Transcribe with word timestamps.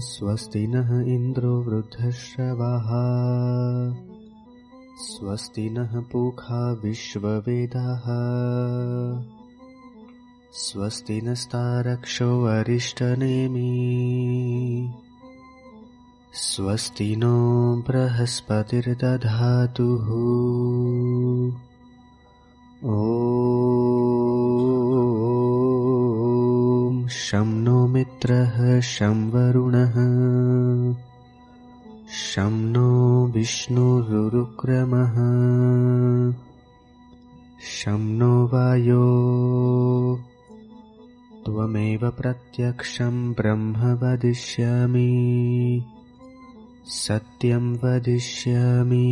स्वस्ति 0.00 0.66
नः 0.66 1.14
इन्द्रो 1.14 1.60
वृद्धश्रवाः। 1.62 2.88
स्वस्ति 4.98 5.70
नः 5.70 6.00
पूखा 6.00 6.72
विश्ववेदाः। 6.84 8.06
स्वस्ति 10.52 11.20
नस्तारक्षो 11.24 12.44
अरिष्टनेमि 12.44 13.70
स्वस्ति 16.32 17.16
नो 17.16 17.76
बृहस्पतिर्दधातुः। 17.76 18.86
ॐ 22.90 24.29
शं 27.30 27.62
नो 27.62 27.86
मित्रः 27.86 28.80
शं 28.80 29.30
वरुणः 29.30 29.94
शं 32.08 32.50
नो 32.50 33.26
विष्णुरुरुक्रमः। 33.26 35.14
शं 37.60 38.18
नो 38.18 38.46
वायो 38.46 39.04
त्वमेव 41.46 42.10
प्रत्यक्षं 42.10 43.32
ब्रह्म 43.32 43.76
वदिष्यामि। 43.76 45.10
सत्यं 46.86 47.74
वदिष्यामि। 47.74 49.06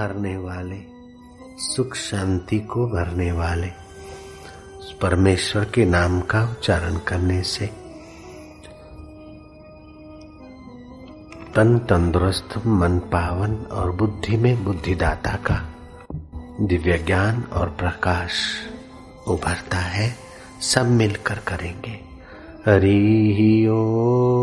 हरने 0.00 0.36
वाले, 0.36 0.78
सुख 1.58 1.94
शांति 1.94 2.58
को 2.58 2.86
भरने 2.86 3.32
वाले, 3.32 3.70
परमेश्वर 5.02 5.64
के 5.64 5.84
नाम 5.84 6.20
का 6.20 6.42
उच्चारण 6.44 6.98
करने 6.98 7.42
से 7.42 7.66
तन 11.54 11.78
तंदुरुस्त, 11.78 12.66
मन 12.66 12.98
पावन 13.12 13.54
और 13.72 13.90
बुद्धि 13.92 14.36
में 14.36 14.64
बुद्धिदाता 14.64 15.32
का 15.46 15.58
दिव्य 16.60 16.98
ज्ञान 16.98 17.42
और 17.52 17.68
प्रकाश 17.68 18.32
उभरता 19.28 19.78
है, 19.78 20.14
सब 20.60 20.90
मिलकर 20.90 21.38
करेंगे। 21.48 22.00
हरि 22.66 23.66
ओम 23.70 24.39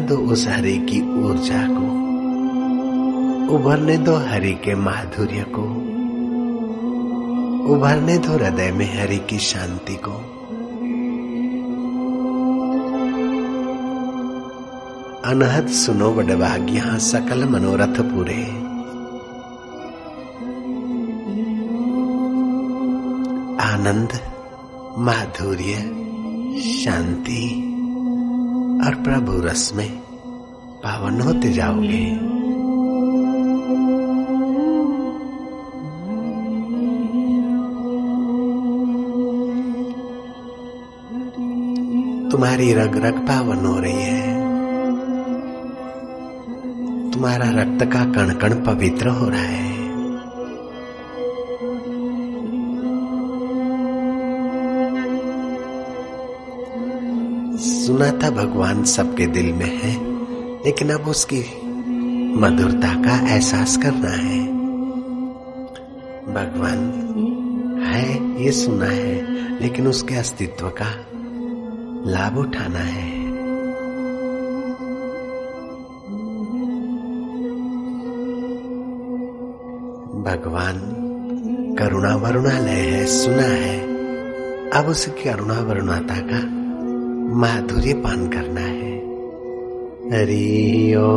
दो 0.00 0.16
उस 0.16 0.48
हरि 0.48 0.78
की 0.78 1.00
ऊर्जा 1.00 1.68
को, 1.68 2.00
उभरने 3.54 3.98
दो 3.98 4.16
हरि 4.16 4.52
के 4.52 4.74
माधुर्य 4.74 5.46
को, 5.48 5.62
उभरने 7.74 8.18
दो 8.18 8.32
हृदय 8.32 8.72
में 8.72 9.00
हरि 9.00 9.16
की 9.16 9.38
शांति 9.38 9.96
को। 9.96 10.40
अनहद 15.24 15.68
सुनो 15.68 16.12
बड़भाग 16.12 16.66
यहाँ 16.70 16.98
सकल 16.98 17.44
मनोरथ 17.44 18.00
पूरे। 18.00 18.70
आनंद, 23.64 24.08
माधुर्य, 24.98 25.74
शांति। 26.60 27.69
और 28.86 28.94
प्रभु 28.94 29.32
रस 29.32 29.72
में 29.74 29.90
पावन 30.84 31.20
होते 31.20 31.52
जाओगे। 31.52 32.30
तुम्हारी 42.30 42.74
रग 42.74 42.96
रग 42.96 43.18
पावन 43.18 43.66
हो 43.66 43.78
रही 43.78 44.02
है। 44.02 44.40
तुम्हारा 47.10 47.50
रक्त 47.50 47.84
का 47.84 48.04
कण 48.04 48.34
कण 48.34 48.64
पवित्र 48.64 49.08
हो 49.08 49.28
रहा 49.28 49.40
है। 49.40 49.69
सुना 57.90 58.10
था 58.10 58.30
भगवान 58.30 58.84
सबके 58.84 59.26
दिल 59.26 59.52
में 59.52 59.80
है, 59.80 59.92
लेकिन 60.64 60.90
अब 60.90 61.00
उसकी 61.00 61.38
मधुरता 62.40 62.94
का 63.02 63.34
एहसास 63.34 63.76
करना 63.76 64.10
है। 64.10 64.46
भगवान 66.34 66.78
है, 67.86 68.42
ये 68.44 68.52
सुना 68.52 68.86
है, 68.86 69.14
लेकिन 69.60 69.86
उसके 69.86 70.14
अस्तित्व 70.14 70.68
का 70.68 71.06
लाभ 72.10 72.38
उठाना 72.38 72.78
है। 72.78 73.10
भगवान 80.22 80.78
करुणा 81.78 82.16
वरुणालय 82.16 82.70
है, 82.70 83.06
सुना 83.06 83.42
है। 83.42 83.80
अब 84.70 84.86
उसकी 84.86 85.30
करुणा 85.30 85.60
वरुणाता 85.60 86.16
का 86.16 86.59
माधुर्य 87.30 87.94
पान 87.94 88.28
करना 88.28 88.60
है। 88.60 88.98
हरी 90.12 90.94
ओ। 90.94 91.10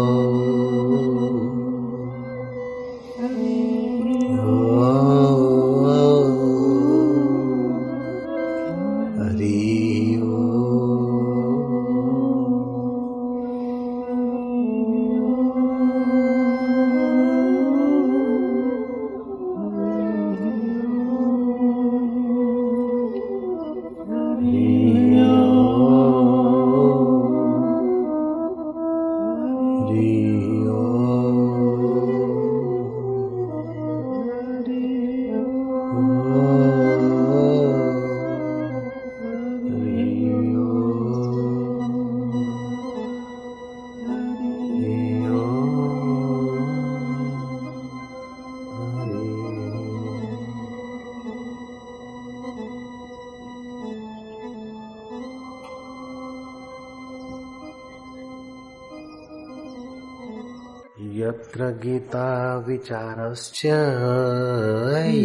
गीता 61.88 62.56
विचारश्च 62.68 63.66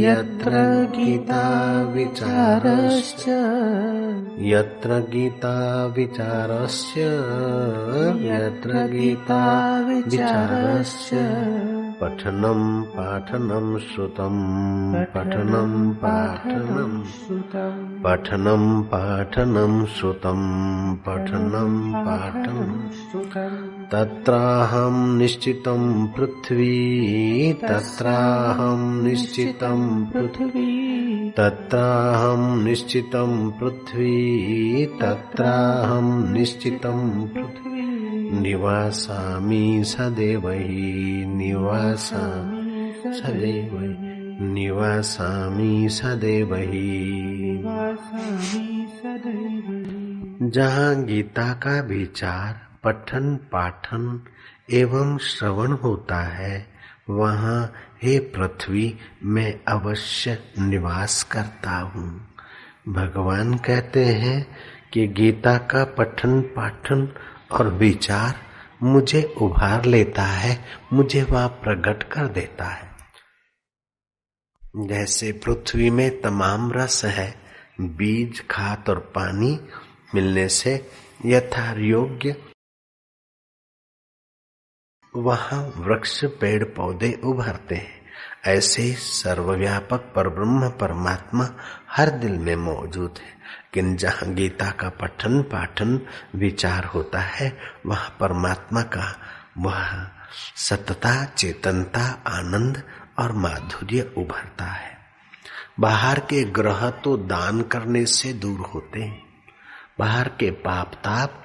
यत्र 0.00 0.50
गीता 0.96 1.44
विचारश्च। 1.94 3.24
यत्र 4.38 4.98
गीता 4.98 5.86
विचारश्च 5.96 6.98
यत्र 8.22 8.86
गीता 8.86 9.42
विचारश्च। 9.88 11.10
पठनं 12.00 12.82
पाठनं 12.82 13.78
श्रुतं 13.78 14.36
पठनं 15.04 15.90
पाठनं 15.90 17.00
पठनं 18.02 18.82
पाठनं 18.82 19.84
श्रुतं। 19.84 20.40
पठनं 20.96 21.92
पाठनं 21.92 22.78
तत्राहं 23.92 25.18
निश्चितं 25.18 26.06
पृथ्वी 26.06 27.52
तत्राहं 27.52 29.02
निश्चितं 29.02 30.04
पृथ्वी 30.04 31.30
तत्राहं 31.30 32.64
निश्चितं 32.64 33.50
पृथ्वी 33.50 34.86
तत्राहं 34.86 36.32
निश्चितं 36.32 37.26
पृथ्वी। 37.26 38.40
निवासामि 38.40 39.82
सदैव 39.84 40.48
हि 40.50 41.24
निवासामि 41.26 42.94
सदैव 43.06 43.78
निवासामि 44.52 45.88
सदैव 45.90 46.54
हि। 46.54 47.58
जहाँ 50.50 51.04
गीता 51.04 51.52
का 51.52 51.80
विचार 51.80 52.71
पठन 52.84 53.37
पाठन 53.37 54.25
एवं 54.70 55.19
श्रवण 55.19 55.73
होता 55.73 56.20
है, 56.23 56.67
वहाँ 57.11 57.73
हे 58.02 58.19
पृथ्वी, 58.19 58.99
मैं 59.23 59.61
अवश्य 59.69 60.38
निवास 60.58 61.23
करता 61.23 61.70
हूँ। 61.70 62.34
भगवान 62.88 63.55
कहते 63.55 64.05
हैं 64.05 64.46
कि 64.93 65.06
गीता 65.06 65.58
का 65.58 65.84
पठन 65.84 66.40
पाठन 66.40 67.08
और 67.52 67.69
विचार 67.69 68.34
मुझे 68.82 69.23
उभार 69.23 69.84
लेता 69.84 70.23
है, 70.23 70.64
मुझे 70.93 71.23
वह 71.23 71.46
प्रकट 71.46 72.02
कर 72.02 72.26
देता 72.26 72.64
है। 72.64 72.90
जैसे 74.76 75.32
पृथ्वी 75.32 75.90
में 75.90 76.20
तमाम 76.20 76.73
रस 76.73 77.05
है, 77.05 77.34
बीज, 77.81 78.44
खाद 78.50 78.84
और 78.88 78.99
पानी 78.99 79.61
मिलने 80.14 80.49
से 80.49 80.90
यथा 81.26 81.73
योग्य 81.73 82.37
वहाँ 85.16 85.72
वृक्ष 85.76 86.24
पेड़ 86.24 86.64
पौधे 86.64 87.20
उभरते 87.24 87.74
हैं। 87.74 88.02
ऐसे 88.46 88.92
सर्वव्यापक 88.92 90.12
पर 90.16 90.28
ब्रह्म 90.28 90.69
परमात्मा 90.69 91.48
हर 91.90 92.10
दिल 92.10 92.32
में 92.32 92.56
मौजूद 92.56 93.14
है। 93.19 93.36
किन 93.74 93.96
जहाँ 93.96 94.34
गीता 94.34 94.70
का 94.70 94.88
पठन 94.88 95.42
पाठन 95.42 96.00
विचार 96.34 96.84
होता 96.84 97.20
है, 97.20 97.58
वह 97.86 98.08
परमात्मा 98.08 98.82
का 98.82 99.19
वह 99.58 100.08
सतता, 100.56 101.24
चेतनता, 101.24 102.22
आनंद 102.26 102.82
और 103.19 103.32
माधुर्य 103.32 104.14
उभरता 104.19 104.64
है। 104.64 104.98
बाहर 105.81 106.19
के 106.19 106.44
ग्रह 106.44 106.90
तो 106.90 107.16
दान 107.16 107.62
करने 107.62 108.06
से 108.06 108.32
दूर 108.32 108.60
होते 108.60 109.00
हैं। 109.00 109.22
बाहर 109.98 110.28
के 110.28 110.50
पाप 110.50 110.94
ताप 110.94 111.42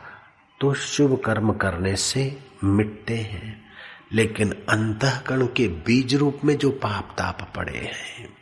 तो 0.62 0.74
शुभ 0.74 1.22
कर्म 1.26 1.54
करने 1.54 1.96
से 1.96 2.47
मिटते 2.64 3.16
हैं, 3.16 3.66
लेकिन 4.14 4.52
अंतकरण 4.70 5.46
के 5.46 5.68
बीज 5.68 6.16
रूप 6.16 6.40
में 6.44 6.58
जो 6.58 6.72
पाप 6.72 7.16
ताप 7.18 7.54
पड़े 7.56 7.78
हैं 7.78 8.38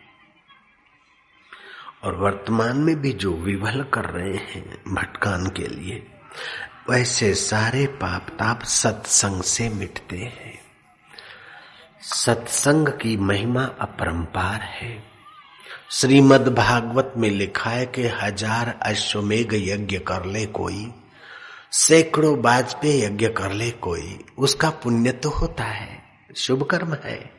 और 2.03 2.15
वर्तमान 2.15 2.77
में 2.77 2.95
भी 3.01 3.11
जो 3.13 3.33
विवल 3.33 3.83
कर 3.83 4.05
रहे 4.05 4.35
हैं 4.35 4.83
भटकान 4.87 5.47
के 5.47 5.67
लिए, 5.67 6.07
वैसे 6.89 7.33
सारे 7.33 7.85
पाप 7.87 8.29
ताप 8.29 8.63
सत्संग 8.63 9.41
से 9.41 9.69
मिटते 9.69 10.17
हैं। 10.17 10.59
सत्संग 12.01 12.87
की 12.87 13.17
महिमा 13.17 13.63
अपरंपार 13.63 14.61
है। 14.61 15.03
श्रीमद् 15.91 16.55
भागवत 16.55 17.13
में 17.17 17.29
लिखा 17.29 17.69
है 17.69 17.85
कि 17.85 18.07
हज़ार 18.07 18.79
अश्वमेघ 18.81 19.53
यज्ञ 19.53 19.99
कर 19.99 20.25
ले 20.25 20.45
कोई। 20.45 20.91
सैकड़ों 21.71 22.41
वाजपेयी 22.41 23.03
यज्ञ 23.03 23.27
कर 23.27 23.51
ले 23.51 23.71
कोई, 23.71 24.25
उसका 24.37 24.69
पुण्य 24.69 25.11
तो 25.11 25.29
होता 25.29 25.63
है 25.63 26.03
शुभ 26.37 26.63
कर्म 26.63 26.97
है। 27.03 27.35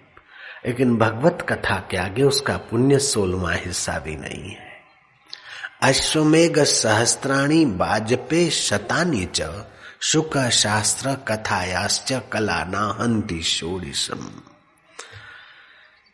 लेकिन 0.66 0.96
भगवत 0.96 1.46
कथा 1.48 1.88
के 1.90 1.96
आगे 1.96 2.22
उसका 2.22 2.56
पुण्य 2.56 2.98
सोलवा 2.98 3.52
हिस्सा 3.52 3.98
भी 3.98 4.16
नहीं 4.16 4.50
है। 4.50 4.76
अश्वमेघ 5.82 6.58
सहस्त्राणी 6.58 7.64
वाजपेय 7.64 8.50
शतानी 8.50 9.28
च 9.34 9.66
शुक 10.00 10.38
शास्त्र 10.38 11.14
कथायाश्च 11.14 12.20
कला 12.32 12.96
हंति 13.00 13.42
शोड़िसम 13.42 14.30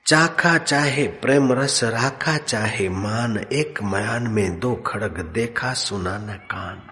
चाखा 0.07 0.59
चाहे 0.59 1.07
प्रेम 1.07 1.53
रस, 1.53 1.85
राखा 1.85 2.37
चाहे 2.37 2.89
मान, 2.89 3.39
एक 3.53 3.83
मयान 3.83 4.27
में 4.27 4.61
दो 4.61 4.75
खड़ग 4.75 5.21
देखा 5.21 5.75
सुना 5.75 6.19
न 6.19 6.33
कान। 6.33 6.92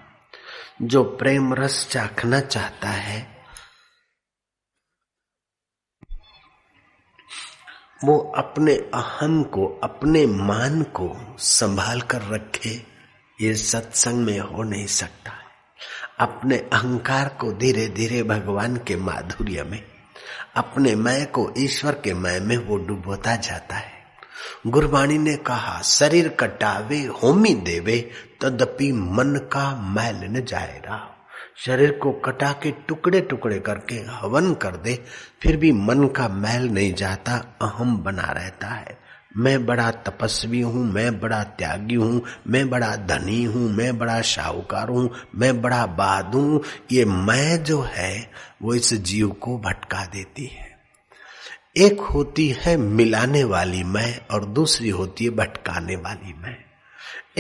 जो 0.83 1.03
प्रेम 1.05 1.55
रस 1.55 1.89
चाखना 1.91 2.41
चाहता 2.41 2.89
है, 2.89 3.45
वो 8.05 8.19
अपने 8.19 8.75
अहम 8.75 9.43
को, 9.43 9.81
अपने 9.85 10.27
मान 10.27 10.83
को 10.83 11.37
संभाल 11.39 12.01
कर 12.01 12.23
रखे, 12.23 12.87
ये 13.41 13.55
सत्संग 13.55 14.27
में 14.27 14.39
हो 14.39 14.63
नहीं 14.63 14.87
सकता। 14.87 15.33
अपने 16.21 16.57
अहंकार 16.57 17.29
को 17.29 17.53
धीरे 17.53 17.87
धीरे 17.89 18.23
भगवान 18.23 18.77
के 18.77 18.97
माधुर्य 18.97 19.63
में, 19.63 19.85
अपने 20.55 20.95
मैं 20.95 21.31
को 21.31 21.53
ईश्वर 21.59 21.93
के 21.93 22.15
मैं 22.15 22.41
में 22.41 22.57
वो 22.57 22.77
डुबोता 22.77 23.37
जाता 23.37 23.77
है। 23.77 23.93
गुरबाणी 24.67 25.19
ने 25.19 25.37
कहा, 25.37 25.83
शरीर 25.83 26.29
कटावे, 26.29 27.05
होमी 27.05 27.55
देवे 27.55 28.11
तदपि 28.43 28.93
मन 28.93 29.37
का 29.53 29.93
मैल 29.95 30.21
न 30.25 30.45
जाए 30.45 30.83
रहा 30.87 31.17
शरीर 31.67 31.91
को 31.93 32.13
कटा 32.13 32.53
के 32.53 32.71
टुकड़े 32.71 33.21
टुकड़े 33.21 33.59
करके 33.59 33.95
हवन 33.95 34.55
कर 34.55 34.77
दे, 34.77 35.05
फिर 35.43 35.57
भी 35.57 35.73
मन 35.73 36.07
का 36.07 36.29
मैल 36.29 36.69
नहीं 36.69 36.95
जाता, 36.95 37.57
अहम 37.63 37.97
बना 37.99 38.33
रहता 38.33 38.67
है। 38.67 38.99
मैं 39.37 39.67
बड़ा 39.67 39.91
तपस्वी 39.91 40.61
हूँ, 40.61 40.85
मैं 40.93 41.21
बड़ा 41.21 41.43
त्यागी 41.43 41.95
हूँ, 41.95 42.23
मैं 42.47 42.71
बड़ा 42.71 42.97
धनी 42.97 43.45
हूँ, 43.45 43.71
मैं 43.71 43.99
बड़ा 43.99 44.21
शाहूकार 44.23 44.89
हूँ, 44.89 45.11
मैं 45.35 45.63
बड़ा 45.63 45.87
बादू 45.87 46.63
ये 46.93 47.05
मैं 47.05 47.65
जो 47.65 47.81
है, 47.81 48.31
वो 48.63 48.75
इस 48.75 48.95
जीव 48.95 49.29
को 49.29 49.59
भटका 49.59 50.05
देती 50.07 50.47
है। 50.47 50.79
एक 51.77 52.01
होती 52.01 52.49
है 52.61 52.77
मिलाने 52.77 53.45
वाली 53.45 53.85
मैं 53.85 54.27
और 54.27 54.45
दूसरी 54.45 54.89
होती 54.89 55.25
है 55.25 55.31
भटकाने 55.31 55.97
वाली 55.97 56.35
मैं। 56.35 56.70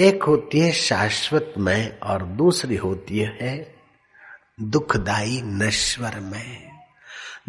एक 0.00 0.23
होती 0.23 0.61
है 0.61 0.73
शाश्वत 0.73 1.54
मैं 1.59 1.99
और 1.99 2.23
दूसरी 2.23 2.76
होती 2.76 3.19
है 3.19 3.75
दुखदाई 4.61 5.40
नश्वर 5.45 6.21
में 6.21 6.71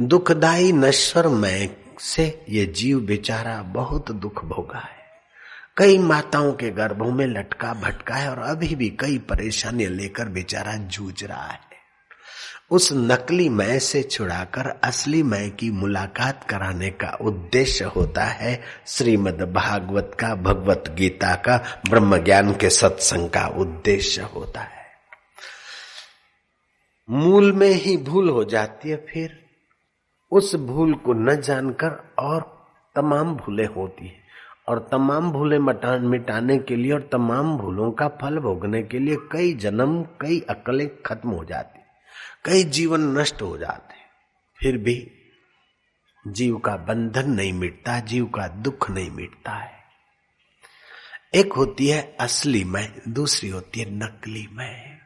दुखदाई 0.01 0.71
नश्वर 0.71 1.27
में 1.27 1.75
से 1.99 2.45
ये 2.49 2.65
जीव 2.65 2.99
बेचारा 2.99 3.61
बहुत 3.61 4.11
दुख 4.11 4.45
भोगा 4.45 4.79
है। 4.79 5.05
कई 5.77 5.97
माताओं 5.97 6.53
के 6.53 6.69
गर्भों 6.69 7.11
में 7.11 7.27
लटका 7.27 7.73
भटका 7.73 8.15
है 8.15 8.29
और 8.29 8.39
अभी 8.39 8.75
भी 8.75 8.89
कई 8.89 9.17
परेशानियाँ 9.17 9.91
लेकर 9.91 10.25
बेचारा 10.25 10.75
जूझ 10.75 11.23
रहा 11.23 11.47
है। 11.47 11.70
उस 12.71 12.93
नकली 12.93 13.49
मैं 13.49 13.79
से 13.79 14.03
छुड़ाकर 14.03 14.67
असली 14.83 15.23
मैं 15.23 15.51
की 15.51 15.71
मुलाकात 15.71 16.43
कराने 16.43 16.89
का 16.89 17.17
उद्देश्य 17.21 17.85
होता 17.85 18.23
है 18.23 18.61
श्रीमद 18.87 19.41
भागवत 19.41 20.17
का, 20.19 20.35
भगवत 20.35 20.83
गीता 20.97 21.35
का 21.35 21.81
ब्रह्म 21.89 22.17
ज्ञान 22.17 22.53
के 22.53 22.69
सत्संग 22.69 23.29
का 23.29 23.47
उद्देश्य 23.47 24.21
होता 24.21 24.61
है। 24.61 24.85
मूल 27.09 27.51
में 27.51 27.71
ही 27.71 27.97
भूल 27.97 28.29
हो 28.29 28.43
जाती 28.43 28.89
है 28.89 29.05
फिर। 29.13 29.45
उस 30.31 30.55
भूल 30.55 30.93
को 30.93 31.13
न 31.13 31.41
जानकर 31.41 32.13
और 32.19 32.67
तमाम 32.95 33.35
भूलें 33.35 33.67
होती 33.67 34.07
है। 34.07 34.15
और 34.67 34.89
तमाम 34.91 35.31
भूलें 35.31 35.59
मटान 35.59 36.05
मिटाने 36.05 36.57
के 36.57 36.75
लिए 36.75 36.91
और 36.91 37.09
तमाम 37.11 37.57
भूलों 37.57 37.91
का 37.91 38.07
फल 38.07 38.37
भोगने 38.37 38.83
के 38.83 38.99
लिए 38.99 39.17
कई 39.31 39.53
जन्म, 39.53 40.03
कई 40.03 40.45
अकलें 40.49 40.89
खत्म 41.05 41.29
हो 41.29 41.45
जाती 41.45 41.80
कई 42.45 42.63
जीवन 42.63 43.01
नष्ट 43.01 43.41
हो 43.41 43.57
जाते 43.57 43.93
फिर 44.57 44.77
भी 44.77 45.11
जीव 46.27 46.57
का 46.57 46.77
बंधन 46.77 47.31
नहीं 47.31 47.53
मिटता, 47.53 47.99
जीव 47.99 48.25
का 48.25 48.47
दुख 48.47 48.91
नहीं 48.91 49.11
मिटता 49.11 49.51
है। 49.51 49.83
एक 51.33 51.53
होती 51.53 51.87
है 51.87 52.17
असली 52.19 52.63
मैं, 52.63 52.93
दूसरी 53.07 53.49
होती 53.49 53.79
है 53.79 53.89
नकली 53.89 54.47
मैं। 54.51 54.97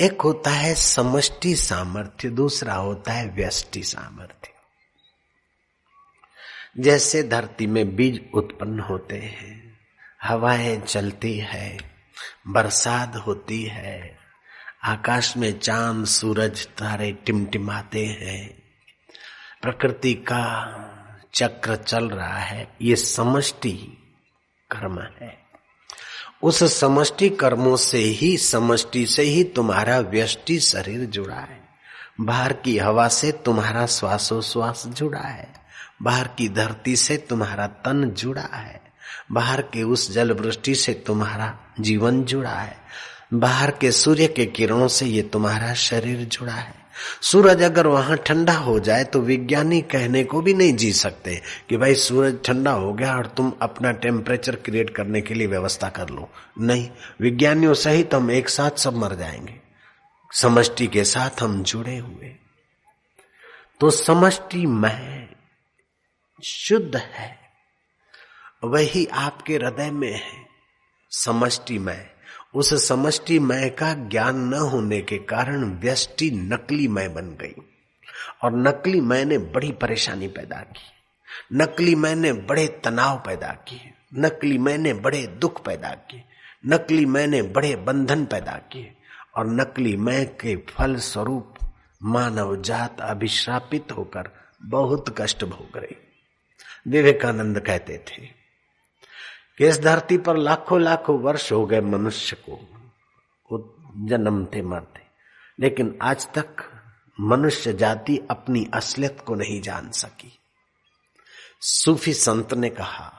एक 0.00 0.20
होता 0.20 0.50
है 0.50 0.74
समष्टि 0.74 1.56
सामर्थ्य, 1.56 2.28
दूसरा 2.28 2.74
होता 2.74 3.12
है 3.12 3.28
व्यष्टि 3.28 3.82
सामर्थ्य। 3.82 4.50
जैसे 6.78 7.22
धरती 7.22 7.66
में 7.66 7.96
बीज 7.96 8.30
उत्पन्न 8.34 8.80
होते 8.80 9.18
हैं, 9.18 9.78
हवाएँ 10.22 10.80
चलती 10.80 11.38
है, 11.38 11.78
बरसात 12.48 13.16
होती 13.16 13.62
है 13.62 14.13
आकाश 14.84 15.36
में 15.36 15.58
चाँद, 15.58 16.06
सूरज, 16.06 16.66
तारे 16.66 17.12
टिमटिमाते 17.12 18.06
हैं। 18.06 18.62
प्रकृति 19.62 20.14
का 20.14 20.66
चक्र 21.34 21.76
चल 21.76 22.08
रहा 22.08 22.38
है। 22.38 22.76
ये 22.82 22.96
समष्टि 22.96 23.72
कर्म 24.70 25.00
है। 25.00 25.38
उस 26.42 26.80
समष्टि 26.80 27.30
कर्मों 27.30 27.76
से 27.76 27.98
ही, 27.98 28.36
समष्टि 28.36 29.06
से 29.06 29.22
ही 29.22 29.44
तुम्हारा 29.44 29.98
व्यष्टि 29.98 30.60
शरीर 30.60 31.00
जुड़ा 31.00 31.36
है। 31.36 31.68
बाहर 32.20 32.52
की 32.52 32.78
हवा 32.78 33.08
से 33.08 33.32
तुम्हारा 33.32 33.86
श्वासोश्वास 33.86 34.86
जुड़ा 34.86 35.20
है। 35.20 35.52
बाहर 36.02 36.28
की 36.28 36.48
धरती 36.48 36.96
से 36.96 37.16
तुम्हारा 37.16 37.66
तन 37.66 38.10
जुड़ा 38.10 38.48
है। 38.54 38.82
बाहर 39.32 39.62
के 39.62 39.82
उस 39.82 40.12
जल 40.12 40.32
वृष्टि 40.32 40.74
से 40.74 40.94
तुम्हारा 40.94 41.58
जीवन 41.80 42.24
जुड़ा 42.24 42.54
है। 42.54 42.83
बाहर 43.32 43.70
के 43.70 43.90
सूर्य 43.92 44.26
के 44.26 44.46
किरणों 44.46 44.88
से 44.88 45.06
ये 45.06 45.22
तुम्हारा 45.22 45.74
शरीर 45.74 46.24
जुड़ा 46.24 46.52
है। 46.52 46.74
सूरज 47.22 47.62
अगर 47.62 47.86
वहाँ 47.86 48.16
ठंडा 48.16 48.52
हो 48.52 48.78
जाए 48.80 49.04
तो 49.04 49.20
विज्ञानी 49.20 49.80
कहने 49.82 50.24
को 50.24 50.40
भी 50.42 50.54
नहीं 50.54 50.74
जी 50.74 50.92
सकते 50.92 51.42
कि 51.68 51.76
भाई 51.76 51.94
सूरज 51.94 52.38
ठंडा 52.44 52.70
हो 52.70 52.92
गया 52.92 53.16
और 53.16 53.26
तुम 53.26 53.52
अपना 53.62 53.92
टेम्परेचर 53.92 54.56
क्रिएट 54.56 54.90
करने 54.90 55.20
के 55.20 55.34
लिए 55.34 55.46
व्यवस्था 55.46 55.88
कर 55.88 56.08
लो। 56.08 56.30
नहीं, 56.60 56.88
विज्ञानियों 57.20 57.74
सहित 57.74 58.14
हम 58.14 58.30
एक 58.30 58.48
साथ 58.48 58.70
सब 58.70 58.96
मर 58.96 59.14
जाएँगे। 59.14 59.60
समष्टि 60.32 60.86
के 60.86 61.04
साथ 61.04 61.42
हम 61.42 61.62
जुड़े 61.62 61.96
हुए। 61.96 62.34
तो 63.80 63.90
समष्टि 63.90 64.66
में 64.66 65.28
शुद्ध 66.44 66.96
है, 66.96 67.38
वही 68.64 69.06
आपके 69.06 69.56
हृदय 69.56 69.90
में 69.90 70.12
है। 70.12 70.46
समष्टि 71.10 71.78
में 71.78 72.13
उस 72.54 72.88
समष्टि 72.88 73.38
मय 73.38 73.68
का 73.68 73.94
ज्ञान 73.94 74.36
न 74.36 74.54
होने 74.54 75.00
के 75.00 75.18
कारण 75.18 75.64
व्यष्टि 75.64 76.30
नकली 76.30 76.88
मय 76.88 77.08
बन 77.08 77.26
गई। 77.26 77.54
और 78.42 78.52
नकली 78.56 79.00
मय 79.00 79.24
ने 79.24 79.38
बड़ी 79.38 79.72
परेशानी 79.72 80.28
पैदा 80.28 80.56
की। 80.56 80.82
नकली 81.52 81.94
मय 81.94 82.14
ने 82.14 82.32
बड़े 82.32 82.80
तनाव 82.84 83.22
पैदा 83.26 83.48
किए। 83.48 83.92
नकली 84.14 84.58
मय 84.58 84.76
ने 84.76 84.92
बड़े 84.92 85.26
दुख 85.26 85.64
पैदा 85.64 85.88
किए। 85.88 86.24
नकली 86.66 87.06
मय 87.06 87.26
ने 87.26 87.42
बड़े 87.42 87.76
बंधन 87.76 88.24
पैदा 88.24 88.52
किए। 88.52 88.96
और 89.36 89.46
नकली 89.46 89.96
मय 89.96 90.24
के 90.24 90.56
फल 90.56 90.96
स्वरूप 90.96 91.54
मानव 92.02 92.62
जात 92.62 93.00
अभिश्रापित 93.00 93.92
होकर 93.92 94.30
बहुत 94.62 95.14
कष्ट 95.18 95.44
भोग 95.44 95.76
रही। 95.76 95.96
विवेकानंद 96.88 97.60
कहते 97.60 97.98
थे 97.98 98.43
कि 99.58 99.68
इस 99.68 99.80
धरती 99.80 100.18
पर 100.18 100.36
लाखों 100.36 100.80
लाखों 100.80 101.18
वर्ष 101.18 101.52
हो 101.52 101.66
गए 101.66 101.80
मनुष्य 101.80 102.36
को 102.36 102.70
जन्मते 103.96 104.62
मरते। 104.62 105.00
लेकिन 105.60 105.98
आज 106.02 106.26
तक 106.34 106.56
मनुष्य 107.20 107.72
जाति 107.72 108.20
अपनी 108.30 108.70
असलियत 108.74 109.20
को 109.26 109.34
नहीं 109.34 109.60
जान 109.62 109.90
सकी। 109.90 110.38
सूफी 111.60 112.14
संत 112.14 112.54
ने 112.54 112.70
कहा, 112.70 113.12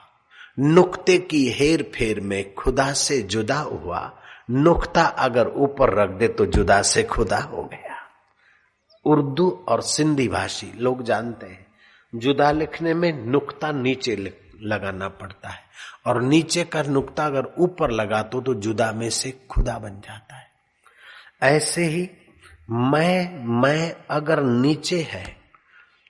नुक्ते 0.60 1.18
की 1.18 1.50
हेर 1.50 1.92
फेर 1.96 2.20
में 2.20 2.56
खुदा 2.56 2.94
से 2.94 3.22
जुदा 3.22 3.60
हुआ, 3.60 4.22
नुक्ता 4.52 5.04
अगर 5.04 5.48
ऊपर 5.48 5.94
रख 5.94 6.10
दे 6.10 6.28
तो 6.28 6.46
जुदा 6.46 6.82
से 6.82 7.04
खुदा 7.04 7.38
हो 7.38 7.64
गया। 7.64 7.96
उर्दू 9.06 9.66
और 9.68 9.82
सिंधी 9.82 10.28
भाषी 10.28 10.72
लोग 10.76 11.04
जानते 11.04 11.46
हैं, 11.46 11.68
जुदा 12.16 12.52
लिखने 12.52 12.94
में 12.94 13.26
नुक्ता 13.26 13.72
नीचे 13.72 14.16
लिख 14.16 14.42
लगाना 14.62 15.08
पड़ता 15.10 15.50
है। 15.50 15.64
और 16.06 16.22
नीचे 16.22 16.64
का 16.64 16.84
नुकता 16.84 17.26
अगर 17.26 17.44
ऊपर 17.58 17.92
लगा 17.92 18.22
तो, 18.24 18.42
तो 18.42 18.54
जुदा 18.54 18.92
में 18.92 19.10
से 19.10 19.32
खुदा 19.50 19.78
बन 19.80 20.00
जाता 20.00 20.36
है। 20.36 20.48
ऐसे 21.44 21.86
ही 21.86 22.10
मैं 22.70 23.46
मैं 23.46 23.96
अगर 24.10 24.44
नीचे 24.44 25.02
है 25.02 25.38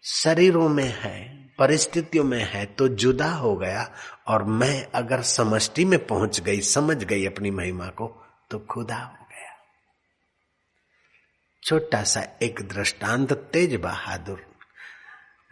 शरीरों 0.04 0.70
में 0.70 0.96
है 0.98 1.36
परिस्थितियों 1.60 2.24
में 2.24 2.44
है 2.44 2.66
तो 2.66 2.88
जुदा 2.88 3.32
हो 3.32 3.56
गया 3.56 3.92
और 4.28 4.44
मैं 4.44 4.88
अगर 4.96 5.22
समष्टि 5.22 5.86
में 5.86 6.08
पहुँच 6.08 6.40
गई 6.40 6.62
समझ 6.62 7.04
गई 7.04 7.26
अपनी 7.26 7.52
महिमा 7.52 7.88
को 7.88 8.08
तो 8.52 8.60
खुदा 8.60 8.96
हो 8.96 9.26
गया। 9.30 9.52
छोटा 11.64 12.04
सा 12.04 12.22
एक 12.42 12.62
दृष्टांत 12.62 13.34
तेज 13.34 13.76
बहादुर। 13.76 14.55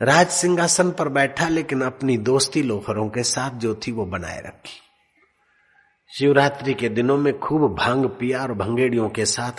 राज 0.03 0.27
सिंहासन 0.27 0.91
पर 0.91 1.09
बैठा, 1.09 1.49
लेकिन 1.49 1.81
अपनी 1.81 2.17
दोस्ती 2.17 2.63
लोफरों 2.63 3.09
के 3.09 3.23
साथ 3.23 3.51
जो 3.51 3.75
थी 3.75 3.91
वो 3.91 4.05
बनाए 4.05 4.41
रखी। 4.41 4.79
शिवरात्रि 6.17 6.73
के 6.73 6.89
दिनों 6.89 7.17
में 7.17 7.39
खूब 7.39 7.75
भाँग 7.75 8.05
पिया 8.05 8.41
और 8.41 8.53
भंगेड़ियों 8.53 9.09
के 9.09 9.25
साथ 9.25 9.51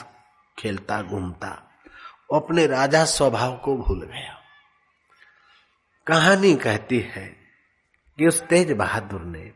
खेलता, 0.59 1.03
घूमता। 1.03 1.71
अपने 2.35 2.67
राजा 2.67 3.05
स्वभाव 3.05 3.57
को 3.57 3.77
भूल 3.77 4.03
गया। 4.03 4.39
कहानी 6.07 6.55
कहती 6.55 7.01
है 7.01 7.27
कि 8.19 8.27
उस 8.27 8.43
तेज 8.43 8.73
बहादुर 8.73 9.21
ने 9.21 9.53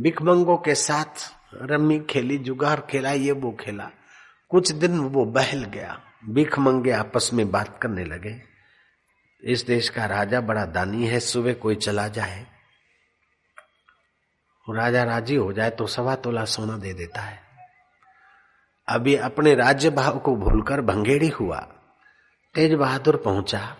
भिखमंगों 0.00 0.56
के 0.56 0.74
साथ 0.74 1.34
रम्मी 1.54 2.00
खेली 2.10 2.38
जुगार 2.38 2.80
खेला, 2.80 3.12
ये 3.12 3.32
वो 3.32 3.56
खेला। 3.60 3.90
कुछ 4.48 4.72
दिन 4.72 4.98
वो 4.98 5.24
बहल 5.24 5.64
गया। 5.64 6.00
भिखमंगे 6.28 6.90
आपस 6.90 7.30
में 7.34 7.50
बात 7.50 7.78
करने 7.82 8.04
लगे। 8.04 8.47
इस 9.42 9.66
देश 9.66 9.88
का 9.88 10.06
राजा 10.06 10.40
बड़ा 10.40 10.64
दानी 10.64 11.06
है, 11.06 11.20
सुबह 11.20 11.52
कोई 11.52 11.74
चला 11.74 12.08
जाए। 12.08 12.46
राजा 14.70 15.04
राज़ी 15.04 15.34
हो 15.34 15.52
जाए 15.52 15.70
तो 15.70 15.86
सवा 15.86 16.14
तोला 16.14 16.44
सोना 16.44 16.78
दे 16.78 16.92
देता 16.92 17.20
है। 17.20 17.40
अभी 18.88 19.16
अपने 19.16 19.54
राज्य 19.54 19.90
भाव 19.90 20.18
को 20.18 20.36
भूलकर 20.36 20.80
भंगेड़ी 20.80 21.28
हुआ, 21.28 21.60
तेज 22.54 22.74
बहादुर 22.74 23.16
पहुँचा। 23.16 23.76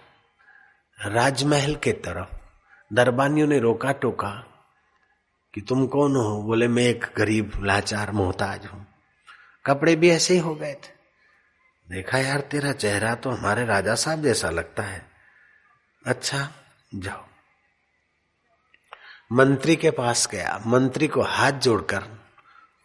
राजमहल 0.99 1.75
के 1.75 1.93
तरफ़ 1.93 2.37
दरबानियों 2.93 3.47
ने 3.47 3.59
रोका 3.59 3.93
टोका 3.93 4.31
कि 5.55 5.61
तुम 5.61 5.87
कौन 5.87 6.17
हो? 6.17 6.43
बोले, 6.43 6.69
मैं 6.69 6.83
एक 6.83 7.07
गरीब, 7.17 7.53
लाचार 7.63 8.11
मोहताज 8.11 8.67
हूँ। 8.67 8.87
कपड़े 9.67 9.97
भी 9.97 10.11
ऐसे 10.11 10.35
ही 10.35 10.41
हो 10.41 10.55
गए 10.55 10.75
थे। 10.75 10.97
देखा 11.91 12.19
यार, 12.19 12.41
तेरा 12.41 12.73
चेहरा 12.73 13.15
तो 13.15 13.31
हमारे 13.31 13.65
राजा 13.65 13.95
साहब 13.95 14.23
जैसा 14.23 14.51
लगता 14.51 14.83
है। 14.83 15.18
अच्छा 16.09 16.51
जाओ। 16.95 17.25
मंत्री 19.33 19.77
के 19.77 19.91
पास 19.91 20.29
गया। 20.33 20.63
मंत्री 20.67 21.09
को 21.09 21.23
हाथ 21.23 21.53
जोड़कर, 21.53 22.05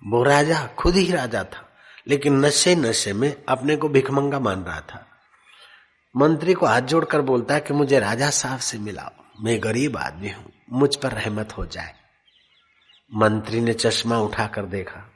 वो 0.07 0.23
राजा 0.23 0.67
खुद 0.67 0.95
ही 0.95 1.11
राजा 1.11 1.43
था, 1.43 1.69
लेकिन 2.07 2.45
नशे 2.45 2.75
नशे 2.75 3.13
में 3.13 3.43
अपने 3.49 3.75
को 3.75 3.89
भिखमंगा 3.89 4.39
मान 4.39 4.63
रहा 4.63 4.81
था। 4.81 5.07
मंत्री 6.15 6.53
को 6.53 6.65
हाथ 6.65 6.81
जोड़कर 6.81 7.21
बोलता 7.21 7.53
है 7.53 7.59
कि 7.59 7.73
मुझे 7.73 7.99
राजा 7.99 8.29
साहब 8.29 8.59
से 8.59 8.77
मिलाओ। 8.77 9.43
मैं 9.43 9.63
गरीब 9.63 9.97
आदमी 9.97 10.29
हूँ, 10.29 10.51
मुझ 10.71 10.95
पर 10.95 11.11
रहमत 11.11 11.57
हो 11.57 11.65
जाए। 11.65 11.95
मंत्री 13.13 13.61
ने 13.61 13.73
चश्मा 13.73 14.17
उठाकर 14.17 14.65
देखा। 14.65 15.09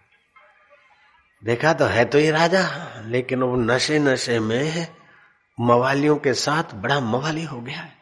देखा 1.43 1.73
तो 1.73 1.85
है 1.85 2.05
तो 2.05 2.19
ये 2.19 2.31
राजा, 2.31 2.93
लेकिन 3.05 3.43
वो 3.43 3.55
नशे 3.55 3.99
नशे 3.99 4.39
में 4.39 4.95
मवालियों 5.59 6.17
के 6.17 6.33
साथ 6.33 6.63
बड़ा 6.73 6.99
मवाली 6.99 7.43
हो 7.43 7.61
गया 7.61 7.79
है। 7.79 7.96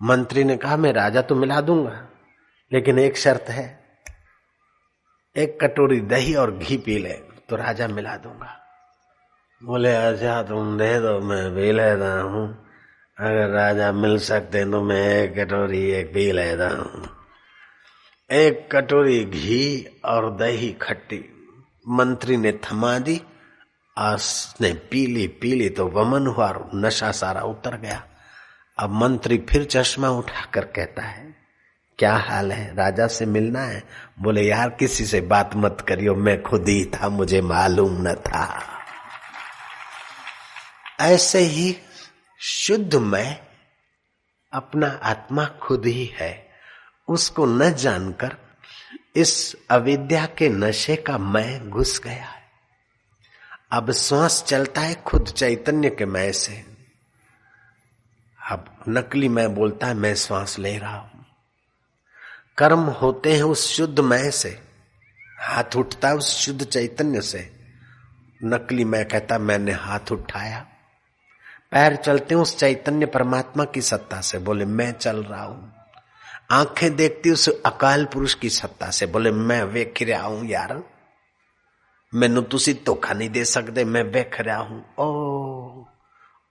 मंत्री 0.00 0.44
ने 0.44 0.56
कहा, 0.56 0.76
मैं 0.76 0.92
राजा 0.92 1.22
तो 1.22 1.34
मिला 1.34 1.60
दूँगा, 1.60 2.08
लेकिन 2.72 2.98
एक 2.98 3.16
शर्त 3.16 3.48
है। 3.48 3.66
एक 5.36 5.58
कटोरी 5.60 6.00
दही 6.00 6.34
और 6.34 6.56
घी 6.56 6.76
पी 6.76 6.98
ले 6.98 7.12
तो 7.48 7.56
राजा 7.56 7.88
मिला 7.88 8.16
दूँगा। 8.16 8.60
बोले 9.62 9.94
अच्छा 9.94 10.42
तुम 10.42 10.76
दे 10.78 10.98
दो, 11.00 11.18
मैं 11.20 11.50
पी 11.50 11.72
लेता 11.72 12.12
हूँ। 12.20 12.46
अगर 13.18 13.48
राजा 13.48 13.90
मिल 13.92 14.18
सकते 14.18 14.64
तो 14.64 14.82
मैं 14.82 15.02
एक 15.14 15.34
कटोरी, 15.38 15.82
एक 15.90 16.12
पी 16.14 16.30
लेता 16.32 16.68
हूँ। 16.68 17.08
एक 18.30 18.68
कटोरी 18.72 19.24
घी 19.24 19.86
और 20.04 20.30
दही 20.36 20.72
खट्टी। 20.72 21.24
मंत्री 21.88 22.36
ने 22.36 22.52
थमा 22.64 22.98
दी 22.98 23.20
और 23.96 24.18
ने 24.60 24.72
पीली 24.90 25.26
पीली 25.40 25.68
तो 25.68 25.86
वमन 25.88 26.26
हुआ, 26.26 26.52
नशा 26.74 27.10
सारा 27.12 27.42
उतर 27.42 27.76
गया। 27.76 28.02
अब 28.78 28.90
मंत्री 28.90 29.38
फिर 29.38 29.64
चश्मा 29.64 30.08
उठाकर 30.08 30.64
कहता 30.64 31.02
है, 31.02 31.36
क्या 31.98 32.16
हाल 32.16 32.52
है? 32.52 32.74
राजा 32.74 33.06
से 33.06 33.26
मिलना 33.26 33.60
है? 33.60 33.84
बोले, 34.18 34.42
यार, 34.42 34.70
किसी 34.70 35.06
से 35.06 35.20
बात 35.20 35.50
मत 35.56 35.84
करियो, 35.88 36.14
मैं 36.14 36.42
खुद 36.42 36.68
ही 36.68 36.84
था, 36.84 37.08
मुझे 37.08 37.40
मालूम 37.40 38.08
न 38.08 38.14
था। 38.14 38.68
ऐसे 41.00 41.38
ही 41.38 41.76
शुद्ध 42.38 42.94
मैं 42.94 43.40
अपना 44.52 45.00
आत्मा 45.02 45.44
खुद 45.44 45.86
ही 45.86 46.14
है, 46.18 46.48
उसको 47.08 47.46
न 47.46 47.74
जानकर 47.74 48.36
इस 49.16 49.56
अविद्या 49.70 50.26
के 50.26 50.48
नशे 50.48 50.96
का 50.96 51.18
मैं 51.18 51.70
घुस 51.70 52.00
गया। 52.00 52.24
है 52.24 52.44
अब 53.72 53.92
श्वास 53.92 54.44
चलता 54.44 54.80
है 54.80 54.94
खुद 54.94 55.24
चैतन्य 55.24 55.90
के 55.90 56.06
मैं 56.06 56.32
से। 56.32 56.73
अब 58.50 58.84
नकली 58.88 59.28
मैं 59.28 59.54
बोलता 59.54 59.86
है, 59.86 59.94
मैं 59.94 60.14
श्वास 60.14 60.58
ले 60.58 60.78
रहा 60.78 60.96
हूँ। 60.96 61.26
कर्म 62.58 62.80
होते 62.80 63.34
हैं 63.34 63.42
उस 63.42 63.76
शुद्ध 63.76 64.00
मैं 64.00 64.30
से। 64.30 64.62
हाथ 65.40 65.76
उठता 65.76 66.08
है 66.08 66.14
उस 66.14 66.36
शुद्ध 66.36 66.64
चैतन्य 66.64 67.20
से। 67.20 67.52
नकली 68.44 68.84
मैं 68.84 69.08
कहता, 69.08 69.38
मैंने 69.38 69.72
हाथ 69.72 70.12
उठाया। 70.12 70.66
पैर 71.70 71.96
चलते 71.96 72.34
उस 72.34 72.58
चैतन्य 72.58 73.06
परमात्मा 73.06 73.64
की 73.64 73.82
सत्ता 73.82 74.20
से। 74.20 74.38
बोले, 74.38 74.64
मैं 74.64 74.92
चल 74.92 75.24
रहा 75.24 75.44
हूँ। 75.44 75.72
आँखें 76.50 76.96
देखती 76.96 77.30
उस 77.30 77.62
अकाल 77.66 78.04
पुरुष 78.04 78.34
की 78.34 78.50
सत्ता 78.50 78.90
से। 78.90 79.06
बोले, 79.06 79.30
मैं 79.30 79.62
वेख 79.62 79.94
रहा 80.02 80.26
हूँ, 80.26 80.46
यार। 80.46 80.82
मैनू 82.14 82.40
तुसी 82.40 82.74
धोखा 82.74 83.12
नहीं 83.12 83.30
दे 83.30 83.44
सकते 83.44 83.84
मैं 83.84 84.02
वेख 84.02 84.40
रहा 84.40 84.58
हूँ। 84.58 84.94
ओ 84.98 85.84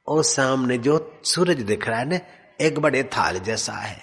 ओ 0.07 0.21
सामने 0.21 0.77
जो 0.77 1.19
सूरज 1.23 1.61
दिख 1.61 1.87
रहा 1.87 1.99
है 1.99 2.09
ना, 2.09 2.19
एक 2.61 2.79
बड़े 2.79 3.03
थाल 3.03 3.39
जैसा 3.39 3.73
है। 3.73 3.97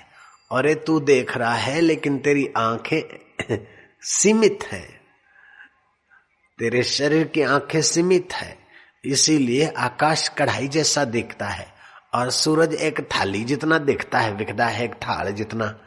और 0.50 0.68
ये 0.68 0.74
तू 0.74 1.00
देख 1.00 1.36
रहा 1.36 1.54
है, 1.54 1.80
लेकिन 1.80 2.18
तेरी 2.18 2.52
आँखें 2.56 3.56
सीमित 4.02 4.58
है। 4.64 5.00
तेरे 6.58 6.82
शरीर 6.82 7.26
की 7.26 7.42
आँखें 7.42 7.82
सीमित 7.82 8.32
है, 8.32 8.58
इसीलिए 9.04 9.68
आकाश 9.68 10.28
कढ़ाई 10.28 10.68
जैसा 10.68 11.04
दिखता 11.04 11.48
है। 11.48 11.72
और 12.14 12.30
सूरज 12.30 12.74
एक 12.74 13.00
थाली 13.00 13.44
जितना 13.44 13.78
दिखता 13.78 14.18
है 14.18 14.36
दिखता 14.36 14.66
है, 14.66 14.84
एक 14.84 14.94
थाल 14.94 15.32
जितना। 15.32 15.80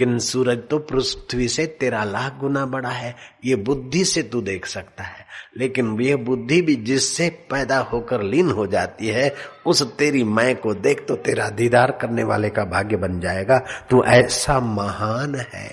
लेकिन 0.00 0.18
सूरज 0.18 0.58
तो 0.70 0.78
पृथ्वी 0.78 1.48
से 1.48 1.66
तेरह 1.66 2.04
लाख 2.04 2.34
गुना 2.34 2.66
बड़ा 2.66 2.88
है, 2.88 3.16
ये 3.44 3.56
बुद्धि 3.56 4.04
से 4.04 4.22
तू 4.22 4.40
देख 4.40 4.66
सकता 4.66 5.04
है। 5.04 5.26
लेकिन 5.56 6.00
यह 6.00 6.16
बुद्धि 6.16 6.62
भी 6.62 6.76
जिससे 6.76 7.30
पैदा 7.50 7.78
होकर 7.78 8.22
लीन 8.22 8.50
हो 8.50 8.66
जाती 8.66 9.08
है, 9.08 9.34
उस 9.66 9.82
तेरी 9.82 10.24
मैं 10.24 10.56
को 10.56 10.74
देख 10.74 11.06
तो 11.08 11.16
तेरा 11.16 11.48
दीदार 11.48 11.90
करने 11.90 12.24
वाले 12.24 12.50
का 12.50 12.64
भाग्य 12.64 12.96
बन 12.96 13.20
जाएगा। 13.20 13.58
तू 13.58 14.04
ऐसा 14.04 14.60
महान 14.60 15.34
है। 15.34 15.72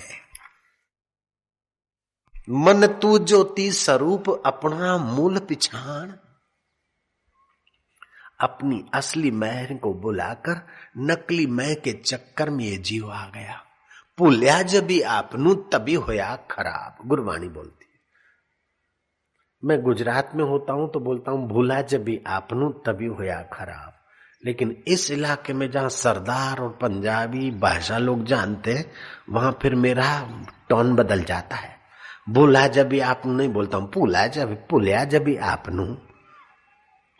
मन 2.50 2.86
तू 2.86 3.18
ज्योति 3.18 3.72
स्वरूप 3.72 4.42
अपना 4.46 4.96
मूल 4.96 5.38
पिछाण। 5.38 6.12
अपनी 8.40 8.84
असली 8.94 9.30
मैं 9.30 9.78
को 9.78 9.94
बुलाकर 9.94 10.66
नकली 10.98 11.46
मैं 11.46 11.76
के 11.76 11.92
चक्कर 11.92 12.50
में 12.50 12.64
ये 12.64 12.76
जीव 12.76 13.10
आ 13.10 13.26
गया। 13.26 13.63
भूलिया 14.18 14.60
जब 14.62 14.88
आपनू 15.10 15.54
तभी 15.72 15.94
होया 16.06 16.34
खराब 16.50 17.06
गुरवाणी 17.08 17.48
बोलती 17.48 17.86
मैं 19.62 19.80
गुजरात 19.82 20.30
में 20.34 20.44
होता 20.44 20.72
हूँ 20.72 20.88
तो 20.92 21.00
बोलता 21.00 21.30
हूँ 21.30 21.48
भूला 21.48 21.80
जब 21.92 22.10
आपनू 22.28 22.68
तभी 22.86 23.06
होया 23.18 23.40
खराब 23.52 23.92
लेकिन 24.42 24.76
इस 24.88 25.10
इलाके 25.10 25.52
में 25.52 25.70
जहाँ 25.70 25.88
सरदार 25.88 26.60
और 26.60 26.70
पंजाबी 26.82 27.50
भाषा 27.60 27.98
लोग 27.98 28.24
जानते 28.26 28.72
हैं 28.72 28.84
वहाँ 29.30 29.52
फिर 29.62 29.74
मेरा 29.74 30.08
टोन 30.68 30.94
बदल 30.96 31.22
जाता 31.24 31.56
है 31.56 31.72
भूला 32.28 32.66
जब 32.76 32.88
भी 32.88 33.00
आप 33.02 33.22
नहीं 33.26 33.48
बोलता 33.52 33.78
हूँ 33.78 33.90
भूला 33.94 34.26
जब 34.36 34.52
भूलिया 34.70 35.04
जब 35.14 35.36
आपनू 35.44 35.86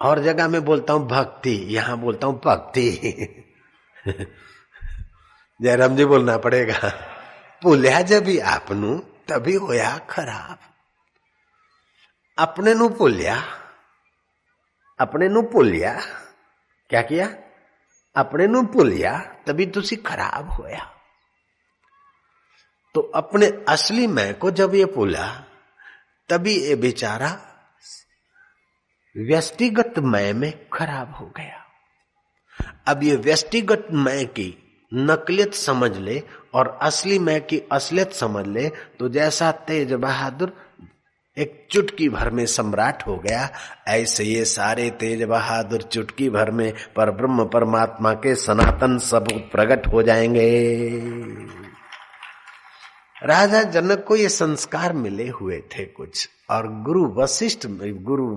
और 0.01 0.23
जगह 0.23 0.49
में 0.49 0.65
बोलता 0.65 0.93
हूँ 0.93 1.07
भक्ति 1.09 1.57
यहाँ 1.71 1.99
बोलता 2.01 2.27
हूँ 2.27 2.41
भक्ति 2.45 2.89
जयराम 5.63 5.97
जी 5.97 6.05
बोलना 6.05 6.37
पड़ेगा। 6.37 6.91
भूलिया 7.63 8.03
जब 8.03 8.25
आपनू, 8.45 8.99
तभी 8.99 9.55
होया 9.55 9.99
खराब। 9.99 10.59
अपने 12.39 12.75
नु 12.75 12.89
भूलिया, 12.89 13.45
अपने 15.01 15.29
नु 15.29 15.43
भूलिया, 15.43 16.01
क्या 16.91 17.03
किया? 17.03 17.29
अपने 18.17 18.47
नु 18.47 18.63
भूलिया, 18.63 19.19
तभी 19.19 19.67
तुसी 19.67 19.97
खराब 19.97 20.51
होया। 20.51 20.95
तो 22.95 23.01
अपने 23.01 23.65
असली 23.69 24.07
मैं 24.07 24.39
को 24.39 24.51
जब 24.51 24.75
ये 24.75 24.85
भूला, 24.85 25.45
तभी 26.29 26.59
ये 26.61 26.75
बेचारा 26.75 27.31
व्यक्तिगत 29.17 29.95
मैं 29.99 30.33
में 30.33 30.69
खराब 30.69 31.15
हो 31.15 31.27
गया। 31.27 31.65
अब 32.89 33.03
ये 33.03 33.17
व्यक्तिगत 33.17 33.87
मैं 33.91 34.27
की 34.27 34.64
नकलियत 34.95 35.55
समझ 35.55 35.97
ले 35.97 36.23
और 36.55 36.79
असली 36.83 37.19
मैं 37.19 37.41
की 37.47 37.63
असलियत 37.73 38.13
समझ 38.13 38.47
ले 38.47 38.69
तो 38.99 39.09
जैसा 39.09 39.51
तेज 39.53 39.93
बहादुर 39.93 40.53
एक 41.37 41.67
चुटकी 41.71 42.09
भर 42.09 42.31
में 42.31 42.45
सम्राट 42.47 43.07
हो 43.07 43.17
गया, 43.17 43.49
ऐसे 43.89 44.25
ये 44.25 44.45
सारे 44.45 44.91
तेज 44.91 45.23
बहादुर 45.23 45.83
चुटकी 45.83 46.29
भर 46.31 46.51
में 46.51 46.73
पर 46.97 47.11
ब्रह्म 47.11 47.45
परमात्मा 47.45 48.13
के 48.15 48.35
सनातन 48.35 48.99
सब 48.99 49.27
प्रकट 49.53 49.87
हो 49.87 50.03
जाएँगे। 50.03 50.49
राजा 53.23 53.63
जनक 53.63 54.05
को 54.09 54.17
ये 54.17 54.29
संस्कार 54.29 54.93
मिले 54.93 55.29
हुए 55.29 55.61
थे 55.73 55.85
कुछ, 55.87 56.29
और 56.51 56.69
गुरु 56.83 57.05
वशिष्ठ, 57.17 57.67
गुरु 57.67 58.29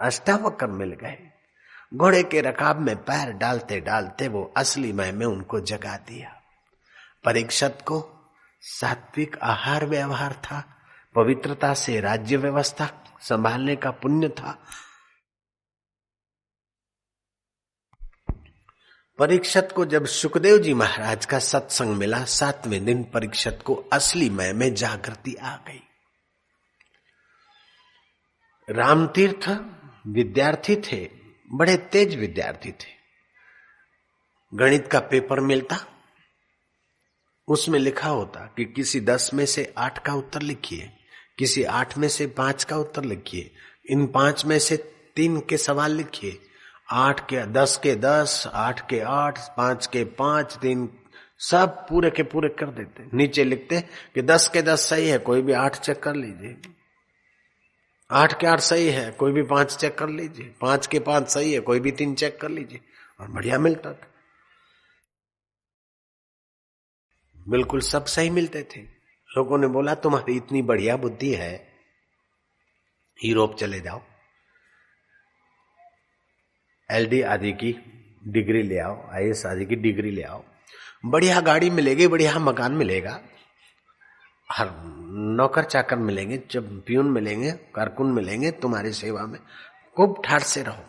अष्टावकर 0.00 0.70
मिल 0.70 0.92
गए। 0.92 1.27
घोड़े 1.94 2.22
के 2.22 2.40
रकाब 2.40 2.78
में 2.80 2.96
पैर 2.96 3.32
डालते 3.32 3.80
डालते 3.80 4.28
वो 4.28 4.54
असली 4.56 4.92
मय 4.92 5.12
में 5.12 5.26
उनको 5.26 5.60
जगा 5.60 5.96
दिया। 5.96 6.42
परीक्षत 7.24 7.78
को, 7.86 8.10
सात्विक 8.60 9.38
आहार 9.42 9.86
व्यवहार 9.86 10.32
था, 10.32 10.74
पवित्रता 11.14 11.74
से 11.74 12.00
राज्य 12.00 12.36
व्यवस्था 12.36 13.04
संभालने 13.20 13.76
का 13.76 13.90
पुण्य 13.90 14.28
था। 14.28 14.66
परीक्षत 19.18 19.68
को 19.76 19.84
जब 19.84 20.06
सुखदेव 20.06 20.58
जी 20.58 20.74
महाराज 20.74 21.26
का 21.26 21.38
सत्संग 21.38 21.96
मिला, 21.96 22.24
सातवें 22.24 22.84
दिन 22.84 23.04
परीक्षत 23.04 23.62
को 23.66 23.74
असली 23.74 24.30
मय 24.30 24.52
में 24.52 24.74
जागृति 24.74 25.34
आ 25.34 25.56
गई। 25.56 25.82
रामतीर्थ 28.70 29.48
विद्यार्थी 30.06 30.76
थे 30.76 31.18
बड़े 31.50 31.76
तेज 31.76 32.14
विद्यार्थी 32.14 32.70
थे। 32.70 32.96
गणित 34.52 34.88
का 34.88 35.00
पेपर 35.00 35.40
मिलता, 35.40 35.76
उसमें 37.48 37.78
लिखा 37.78 38.08
होता 38.08 38.40
कि 38.56 38.64
किसी 38.64 39.00
दस 39.00 39.30
में 39.34 39.44
से 39.46 39.72
आठ 39.78 39.98
का 39.98 40.14
उत्तर 40.14 40.42
लिखिए, 40.42 40.90
किसी 41.38 41.62
आठ 41.62 41.96
में 41.98 42.08
से 42.08 42.26
पाँच 42.26 42.64
का 42.64 42.76
उत्तर 42.76 43.04
लिखिए, 43.04 43.50
इन 43.90 44.06
पाँच 44.06 44.44
में 44.44 44.58
से 44.58 44.76
तीन 45.16 45.40
के 45.40 45.56
सवाल 45.56 45.92
लिखिए। 45.92 46.38
आठ 46.90 47.20
के 47.20 47.44
दस 47.46 47.76
के 47.82 47.94
दस, 47.94 48.42
आठ 48.54 48.88
के 48.90 49.00
आठ, 49.00 49.38
पाँच 49.56 49.86
के 49.86 50.04
पाँच, 50.04 50.56
तीन, 50.56 50.88
सब 51.40 51.86
पूरे 51.88 52.10
के 52.10 52.22
पूरे 52.22 52.48
कर 52.48 52.66
देते। 52.66 53.16
नीचे 53.16 53.44
लिखते 53.44 53.80
कि 54.14 54.22
दस 54.22 54.48
के 54.48 54.62
दस 54.62 54.88
सही 54.88 55.08
है, 55.08 55.18
कोई 55.18 55.42
भी 55.42 55.52
आठ 55.52 55.76
चेक 55.76 56.02
कर 56.02 56.14
लीजिए। 56.14 56.56
आठ 58.10 58.40
के 58.40 58.46
आठ 58.46 58.60
सही 58.60 58.88
है, 58.88 59.10
कोई 59.10 59.32
भी 59.32 59.42
पाँच 59.42 59.76
चेक 59.76 59.98
कर 59.98 60.08
लीजिए। 60.08 60.54
पाँच 60.60 60.86
के 60.86 61.00
पाँच 61.00 61.30
सही 61.30 61.52
है, 61.52 61.60
कोई 61.60 61.80
भी 61.80 61.92
तीन 61.92 62.14
चेक 62.14 62.40
कर 62.40 62.48
लीजिए। 62.48 62.80
और 63.20 63.28
बढ़िया 63.28 63.58
मिलता 63.58 63.92
था। 63.92 64.06
बिल्कुल 67.48 67.80
सब 67.80 68.04
सही 68.04 68.30
मिलते 68.30 68.62
थे। 68.62 68.80
लोगों 69.36 69.58
ने 69.58 69.66
बोला, 69.66 69.94
तुम्हारी 69.94 70.36
इतनी 70.36 70.62
बढ़िया 70.62 70.96
बुद्धि 70.96 71.34
है। 71.34 71.72
यूरोप 73.24 73.56
चले 73.56 73.80
जाओ। 73.80 74.02
एलडी 76.90 77.22
आदि 77.22 77.52
की 77.52 77.72
डिग्री 78.26 78.62
ले 78.62 78.78
आओ 78.78 79.10
आईएस 79.10 79.46
आदि 79.46 79.66
की 79.66 79.76
डिग्री 79.76 80.10
ले 80.10 80.22
आओ। 80.22 80.44
बढ़िया 81.04 81.40
गाड़ी 81.40 81.70
मिलेगी, 81.70 82.06
बढ़िया 82.06 82.38
मकान 82.38 82.72
मिलेगा। 82.72 83.22
हर 84.50 84.70
नौकर 85.36 85.64
चाकर 85.64 85.96
मिलेंगे, 85.98 86.42
जब 86.50 86.80
प्यून 86.86 87.10
मिलेंगे, 87.10 87.50
कारकुन 87.74 88.12
मिलेंगे 88.12 88.50
तुम्हारी 88.52 88.92
सेवा 88.92 89.22
में, 89.22 89.38
खूब 89.96 90.22
ठाट 90.24 90.42
से 90.42 90.62
रहो। 90.62 90.84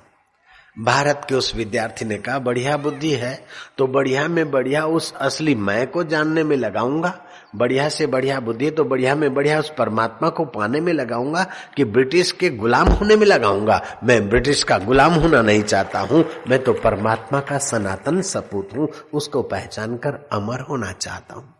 भारत 0.78 1.26
के 1.30 1.36
उस 1.36 1.56
विद्यार्थी 1.56 2.06
ने 2.06 2.17
कहा, 2.17 2.39
बढ़िया 2.39 2.76
बुद्धि 2.78 3.12
है 3.12 3.34
तो 3.78 3.88
बढ़िया 3.88 4.28
में 4.28 4.50
बढ़िया 4.52 4.86
उस 4.88 5.13
असली 5.13 5.56
मैं 5.56 5.86
को 5.88 6.04
जानने 6.04 6.43
में 6.43 6.56
लगाऊँगा। 6.58 7.13
बढ़िया 7.56 7.88
से 7.89 8.08
बढ़िया 8.08 8.39
बुद्धि 8.39 8.69
तो 8.72 8.84
बढ़िया 8.84 9.15
में 9.15 9.34
बढ़िया 9.34 9.60
उस 9.60 9.72
परमात्मा 9.78 10.30
को 10.30 10.45
पाने 10.48 10.80
में 10.82 10.91
लगाऊँगा 10.93 11.43
कि 11.78 11.84
ब्रिटिश 11.86 12.32
के 12.32 12.50
गुलाम 12.50 12.88
होने 12.89 13.15
में 13.15 13.26
लगाऊँगा। 13.28 13.82
मैं 14.04 14.28
ब्रिटिश 14.30 14.63
का 14.63 14.78
गुलाम 14.80 15.13
होना 15.13 15.41
नहीं 15.41 15.63
चाहता 15.63 16.00
हूँ, 16.02 16.24
मैं 16.50 16.63
तो 16.63 16.74
परमात्मा 16.74 17.39
का 17.41 17.58
सनातन 17.60 18.22
सपूत 18.24 18.76
हूँ, 18.78 18.88
उसको 19.13 19.41
पहचान 19.43 19.98
कर 19.98 20.28
अमर 20.34 20.62
होना 20.62 20.91
चाहता 20.91 21.36
हूँ। 21.36 21.54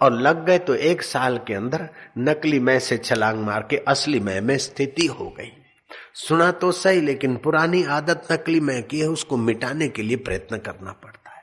और 0.00 0.12
लग 0.12 0.44
गए 0.46 0.58
तो 0.58 0.74
एक 0.74 1.02
साल 1.02 1.38
के 1.38 1.54
अंदर 1.54 1.88
नकली 2.18 2.60
मैं 2.60 2.78
से 2.78 2.98
छलांग 2.98 3.40
मार 3.40 3.66
के 3.70 3.76
असली 3.76 4.20
मैं 4.20 4.40
में 4.40 4.58
स्थिति 4.58 5.06
हो 5.06 5.34
गई। 5.38 5.52
सुना 6.14 6.50
तो 6.52 6.72
सही, 6.72 7.00
लेकिन 7.00 7.36
पुरानी 7.36 7.84
आदत 7.84 8.32
नकली 8.32 8.60
मैं 8.60 8.82
की 8.82 9.00
है, 9.00 9.06
उसको 9.06 9.36
मिटाने 9.36 9.88
के 9.88 10.02
लिए 10.02 10.16
प्रयत्न 10.16 10.58
करना 10.58 10.92
पड़ता 10.92 11.30
है। 11.30 11.42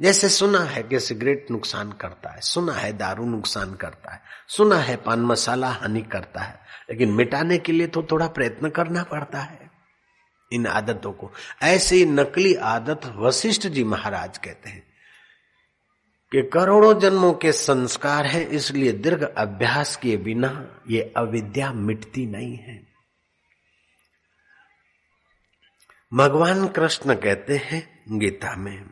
जैसे 0.00 0.28
सुना 0.28 0.58
है 0.58 0.82
कि 0.82 1.00
सिगरेट 1.00 1.46
नुकसान 1.50 1.92
करता 1.92 2.30
है, 2.30 2.40
सुना 2.40 2.72
है 2.72 2.92
दारू 2.92 3.24
नुकसान 3.24 3.74
करता 3.74 4.12
है, 4.12 4.20
सुना 4.48 4.76
है 4.76 4.96
पान 4.96 5.20
मसाला 5.20 5.68
हानि 5.68 6.02
करता 6.02 6.40
है, 6.40 6.60
लेकिन 6.90 7.12
मिटाने 7.12 7.58
के 7.58 7.72
लिए 7.72 7.86
तो 7.86 8.02
थोड़ा 8.02 8.26
प्रयत्न 8.26 8.68
करना 8.68 9.02
पड़ता 9.02 9.40
है। 9.40 9.70
इन 10.52 10.66
आदतों 10.66 11.12
को, 11.12 11.32
ऐसी 11.62 12.06
नकली 12.06 12.54
आदत 12.54 13.00
वशिष्ठ 13.16 13.66
जी 13.66 13.84
महाराज 13.84 14.38
कहते 14.38 14.70
हैं 14.70 14.91
कि 16.32 16.42
करोड़ों 16.42 16.98
जन्मों 16.98 17.32
के 17.32 17.52
संस्कार 17.52 18.26
है, 18.26 18.44
इसलिए 18.44 18.92
दीर्घ 18.92 19.22
अभ्यास 19.22 19.96
के 19.96 20.16
बिना 20.16 20.80
ये 20.90 21.12
अविद्या 21.16 21.72
मिटती 21.72 22.26
नहीं 22.26 22.56
है। 22.56 22.86
भगवान 26.14 26.68
कृष्ण 26.68 27.14
कहते 27.14 27.56
हैं, 27.56 28.04
गीता 28.18 28.56
में, 28.56 28.82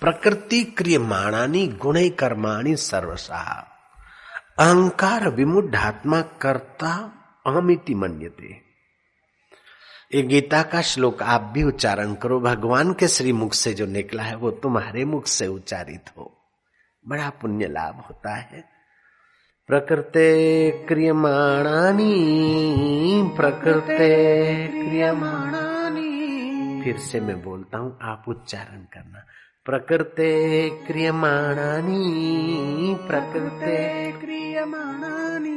प्रकृति 0.00 0.64
क्रियमाणानी 0.64 1.68
गुण 1.68 2.08
कर्माणी 2.08 2.76
सर्वसा। 2.76 3.72
अहंकार 4.58 5.28
विमुढ़ात्मा 5.28 6.20
कर्ता 6.20 7.12
अहमिति 7.46 7.94
मन्यते। 7.94 8.62
ये 10.14 10.22
गीता 10.22 10.62
का 10.62 10.82
श्लोक 10.82 11.22
आप 11.22 11.40
भी 11.40 11.62
उच्चारण 11.62 12.14
करो। 12.14 12.40
भगवान 12.40 12.92
के 12.92 13.08
श्री 13.08 13.32
मुख 13.32 13.54
से 13.54 13.74
जो 13.74 13.86
निकला 13.86 14.22
है, 14.22 14.36
वो 14.36 14.50
तुम्हारे 14.50 15.04
मुख 15.04 15.26
से 15.26 15.46
उच्चारित 15.46 16.04
हो। 16.18 16.35
बड़ा 17.08 17.30
पुण्य 17.30 17.66
लाभ 17.66 17.94
होता 17.96 18.34
है। 18.34 18.64
प्रकृते 19.66 20.70
क्रियमाणानी 20.70 22.14
प्रकृते 23.36 24.66
क्रियमाणानी। 24.66 26.06
फिर 26.84 26.96
से 26.98 27.20
मैं 27.20 27.42
बोलता 27.42 27.78
हूँ 27.78 27.98
आप 28.02 28.24
उच्चारण 28.28 28.78
करना। 28.78 29.22
प्रकृते 29.64 30.68
क्रियमाणानी 30.86 32.16
प्रकृते 33.08 34.12
क्रियमाणानी। 34.12 35.56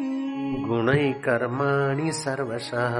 गुणै 0.67 1.13
कर्माणि 1.13 2.11
सर्वशः। 2.11 2.95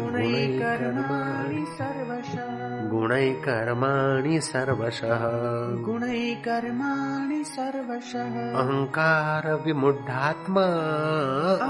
गुणै 0.00 0.58
कर्माणि। 0.62 1.66
सर्वशः। 1.68 2.81
गुणै 2.92 3.30
कर्माणि 3.30 4.40
सर्वशः। 4.40 5.18
गुणै 5.82 6.42
कर्माणि 6.44 7.44
सर्वशः। 7.44 8.58
अहङ्कार 8.58 9.62
विमुढात्मा 9.66 10.64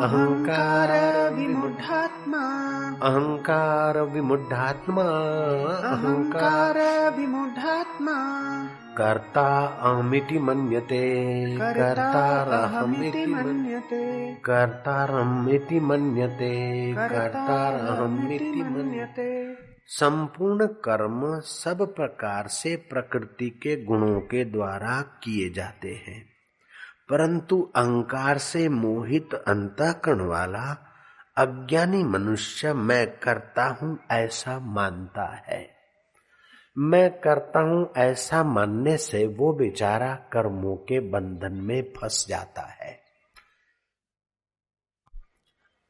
अहङ्कार 0.03 0.91
विमुढात्मा 1.35 2.39
अहङ्कार 3.03 4.01
विमुढात्मा 4.01 5.03
अहङ्कार 5.93 6.79
विमुढात्मा 7.19 8.43
कर्ता 8.99 9.67
अहमिति 9.67 10.39
मन्यते। 10.39 11.47
कर्तारहमिति 11.57 13.27
मन्यते। 13.27 14.35
कर्तारमिति 14.35 15.81
मन्यते। 15.81 16.93
कर्तारहमिति 16.93 18.63
मन्यते। 18.63 19.72
संपूर्ण 19.87 20.67
कर्म 20.67 21.41
सब 21.41 21.95
प्रकार 21.95 22.49
से 22.49 22.77
प्रकृति 22.77 23.51
के 23.51 23.85
गुणों 23.85 24.21
के 24.21 24.45
द्वारा 24.45 25.03
किए 25.03 25.51
जाते 25.51 25.89
हैं। 25.89 26.33
परंतु 27.11 27.73
अहंकार 27.77 28.39
से 28.39 28.69
मोहित 28.69 29.35
अंतःकरण 29.35 30.21
वाला, 30.21 30.89
अज्ञानी 31.37 32.05
मनुष्य 32.05 32.73
मैं 32.73 33.19
करता 33.19 33.67
हूँ 33.67 33.99
ऐसा 34.11 34.59
मानता 34.59 35.37
है। 35.37 35.71
मैं 36.79 37.21
करता 37.21 37.61
हूँ 37.61 37.93
ऐसा 37.97 38.45
मानने 38.45 38.97
से 38.97 39.27
वो 39.27 39.53
बेचारा 39.53 40.15
कर्मों 40.15 40.77
के 40.77 41.01
बंधन 41.01 41.53
में 41.53 41.93
फंस 41.97 42.27
जाता 42.29 42.63
है। 42.63 43.03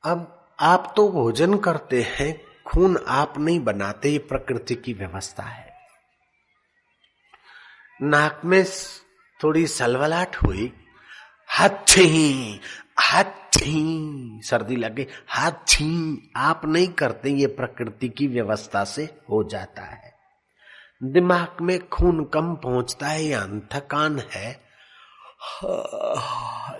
अब 0.05 0.49
आप 0.61 0.95
तो 0.97 1.09
भोजन 1.09 1.59
करते 1.59 2.03
हैं 2.03 2.52
खून 2.66 2.96
आप 3.09 3.38
नहीं 3.38 3.61
बनाते, 3.61 4.09
ये 4.09 4.18
प्रकृति 4.18 4.75
की 4.75 4.92
व्यवस्था 4.92 5.42
है। 5.42 5.70
नाक 8.01 8.40
में 8.44 8.64
थोड़ी 9.40 9.66
सलवलाट 9.66 10.37
हुई, 10.37 10.72
हाथी 11.48 12.61
हाथी 13.01 14.40
सर्दी 14.44 14.77
लगे, 14.77 15.07
हाथी 15.29 16.31
आप 16.37 16.64
नहीं 16.66 16.88
करते, 16.88 17.31
ये 17.31 17.46
प्रकृति 17.46 18.09
की 18.09 18.27
व्यवस्था 18.27 18.85
से 18.85 19.05
हो 19.31 19.42
जाता 19.44 19.83
है। 19.83 20.12
दिमाग 21.03 21.61
में 21.61 21.79
खून 21.88 22.25
कम 22.25 22.55
पहुँचता 22.55 23.09
है, 23.09 23.25
या 23.25 23.46
थकान 23.72 24.18
है 24.33 24.61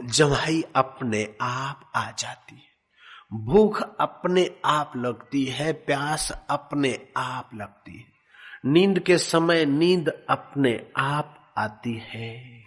जमाई 0.04 0.62
अपने 0.76 1.22
आप 1.42 1.90
आ 1.96 2.10
जाती 2.10 2.56
है। 2.56 2.71
भूख 3.32 3.96
अपने 4.00 4.56
आप 4.64 4.92
लगती 4.96 5.44
है, 5.44 5.72
प्यास 5.72 6.46
अपने 6.50 7.08
आप 7.16 7.50
लगती 7.54 7.98
है। 7.98 8.04
नींद 8.64 8.98
के 8.98 9.18
समय 9.18 9.64
नींद 9.64 10.26
अपने 10.30 10.90
आप 10.96 11.54
आती 11.58 11.94
है। 11.94 12.62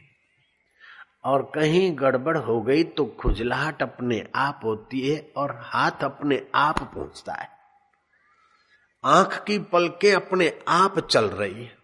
और 1.25 1.51
कहीं 1.55 1.97
गड़बड़ 1.99 2.37
हो 2.37 2.61
गई 2.61 2.83
तो 2.83 3.05
खुजलाहट 3.05 3.83
अपने 3.83 4.27
आप 4.35 4.61
होती 4.63 5.09
है 5.09 5.31
और 5.37 5.59
हाथ 5.63 5.91
अपने 6.03 6.47
आप 6.55 6.79
पहुँचता 6.95 7.33
है। 7.33 7.49
आँख 9.05 9.43
की 9.43 9.59
पलकें 9.59 10.13
अपने 10.13 10.59
आप 10.67 10.99
चल 10.99 11.25
रही 11.25 11.63
है। 11.63 11.77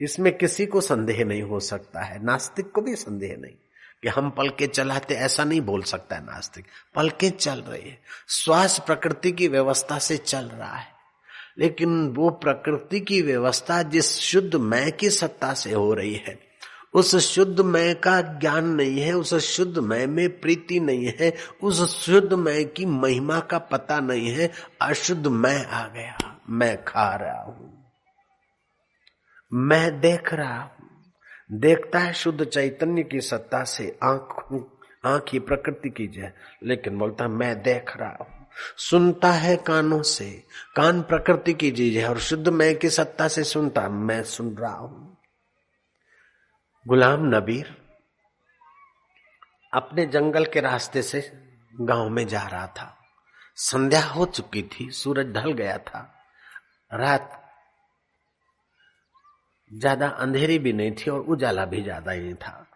इसमें 0.00 0.38
किसी 0.38 0.66
को 0.66 0.80
संदेह 0.80 1.24
नहीं 1.24 1.42
हो 1.42 1.60
सकता 1.60 2.00
है, 2.00 2.24
नास्तिक 2.24 2.72
को 2.72 2.80
भी 2.80 2.94
संदेह 2.94 3.36
नहीं। 3.36 3.54
कि 4.02 4.08
हम 4.08 4.30
पलके 4.30 4.66
चलाते, 4.66 5.14
ऐसा 5.14 5.44
नहीं 5.44 5.60
बोल 5.60 5.82
सकता 5.82 6.16
है 6.16 6.22
नास्तिक। 6.22 6.64
पलके 6.94 7.30
चल 7.30 7.60
रही 7.60 7.90
है। 7.90 8.02
श्वास 8.28 8.78
प्रकृति 8.78 9.32
की 9.32 9.48
व्यवस्था 9.48 9.98
से 9.98 10.16
चल 10.16 10.44
रहा 10.44 10.76
है। 10.76 10.92
लेकिन 11.58 12.08
वो 12.08 12.30
प्रकृति 12.30 13.00
की 13.00 13.22
व्यवस्था 13.22 13.82
जिस 13.82 14.18
शुद्ध 14.18 14.54
मैं 14.54 14.92
की 14.92 15.10
सत्ता 15.10 15.54
से 15.54 15.72
हो 15.72 15.94
रही 15.94 16.14
है, 16.14 16.52
उस 16.94 17.16
शुद्ध 17.16 17.60
मैं 17.60 18.00
का 18.00 18.20
ज्ञान 18.20 18.66
नहीं 18.66 19.00
है, 19.00 19.12
उस 19.12 19.34
शुद्ध 19.34 19.78
मैं 19.78 20.06
में 20.06 20.40
प्रीति 20.40 20.80
नहीं 20.80 21.12
है, 21.20 21.34
उस 21.62 22.06
शुद्ध 22.06 22.32
मैं 22.32 22.68
की 22.68 22.86
महिमा 22.86 23.40
का 23.40 23.58
पता 23.58 24.00
नहीं 24.00 24.28
है, 24.28 24.52
अशुद्ध 24.82 25.26
मैं 25.26 25.66
आ 25.66 25.88
गया। 25.88 26.40
मैं 26.50 26.84
खा 26.84 27.16
रहा 27.16 27.42
हूँ। 27.42 27.92
मैं 29.52 30.00
देख 30.00 30.34
रहा 30.34 30.62
हूँ। 30.62 30.81
देखता 31.52 31.98
है 31.98 32.12
शुद्ध 32.12 32.44
चैतन्य 32.44 33.02
की 33.02 33.20
सत्ता 33.20 33.64
से 33.64 33.98
आँख 34.02 34.64
आँख 35.04 35.24
ही 35.32 35.38
प्रकृति 35.38 35.90
की 35.90 36.06
जय। 36.06 36.32
लेकिन 36.62 36.98
बोलता 36.98 37.28
मैं 37.28 37.62
देख 37.62 37.96
रहा 37.96 38.16
हूँ। 38.20 38.46
सुनता 38.76 39.32
है 39.32 39.56
कानों 39.56 40.02
से। 40.02 40.44
कान 40.76 41.02
प्रकृति 41.02 41.54
की 41.54 41.70
चीज़ 41.70 41.98
है 41.98 42.08
और 42.08 42.18
शुद्ध 42.18 42.48
मैं 42.48 42.76
की 42.76 42.90
सत्ता 42.90 43.28
से 43.28 43.44
सुनता, 43.44 43.88
मैं 43.88 44.22
सुन 44.22 44.56
रहा 44.56 44.74
हूँ। 44.74 45.16
गुलाम 46.88 47.36
नबीर 47.36 47.76
अपने 49.74 50.06
जंगल 50.06 50.44
के 50.44 50.60
रास्ते 50.60 51.02
से 51.02 51.32
गाँव 51.80 52.08
में 52.08 52.26
जा 52.26 52.42
रहा 52.42 52.66
था। 52.66 52.98
संध्या 53.56 54.02
हो 54.02 54.26
चुकी 54.26 54.62
थी, 54.62 54.90
सूरज 54.90 55.26
ढल 55.26 55.52
गया 55.52 55.78
था। 55.78 56.14
रात 56.94 57.41
ज़्यादा 59.72 60.08
अंधेरी 60.08 60.58
भी 60.58 60.72
नहीं 60.72 60.92
थी 60.92 61.10
और 61.10 61.20
उजाला 61.20 61.64
भी 61.64 61.82
ज़्यादा 61.82 62.12
ही 62.12 62.32
था। 62.34 62.66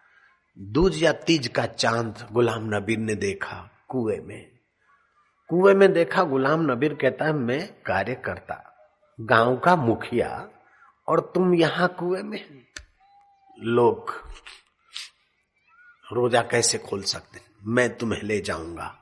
दूज 0.56 1.02
या 1.02 1.12
तीज 1.12 1.48
का 1.48 1.64
चाँद 1.66 2.26
गुलाम 2.32 2.74
नबीर 2.74 2.98
ने 2.98 3.14
देखा 3.14 3.56
कुएँ 3.88 4.18
में। 4.20 4.46
कुएँ 5.50 5.74
में 5.74 5.92
देखा 5.92 6.22
गुलाम 6.24 6.70
नबीर 6.70 6.94
कहता 6.94 7.24
है, 7.24 7.32
मैं 7.32 7.66
कार्य 7.86 8.14
करता 8.14 8.62
गाँव 9.18 9.56
का 9.56 9.76
मुखिया 9.76 10.48
और 11.08 11.20
तुम 11.34 11.54
यहाँ 11.54 11.88
कुएँ 11.98 12.22
में 12.22 12.40
लोग 13.58 14.10
रोजा 16.06 16.42
कैसे 16.42 16.78
खोल 16.78 17.02
सकते 17.02 17.40
मैं 17.66 17.88
तुम्हें 17.96 18.22
ले 18.22 18.40
जाऊँगा। 18.40 18.94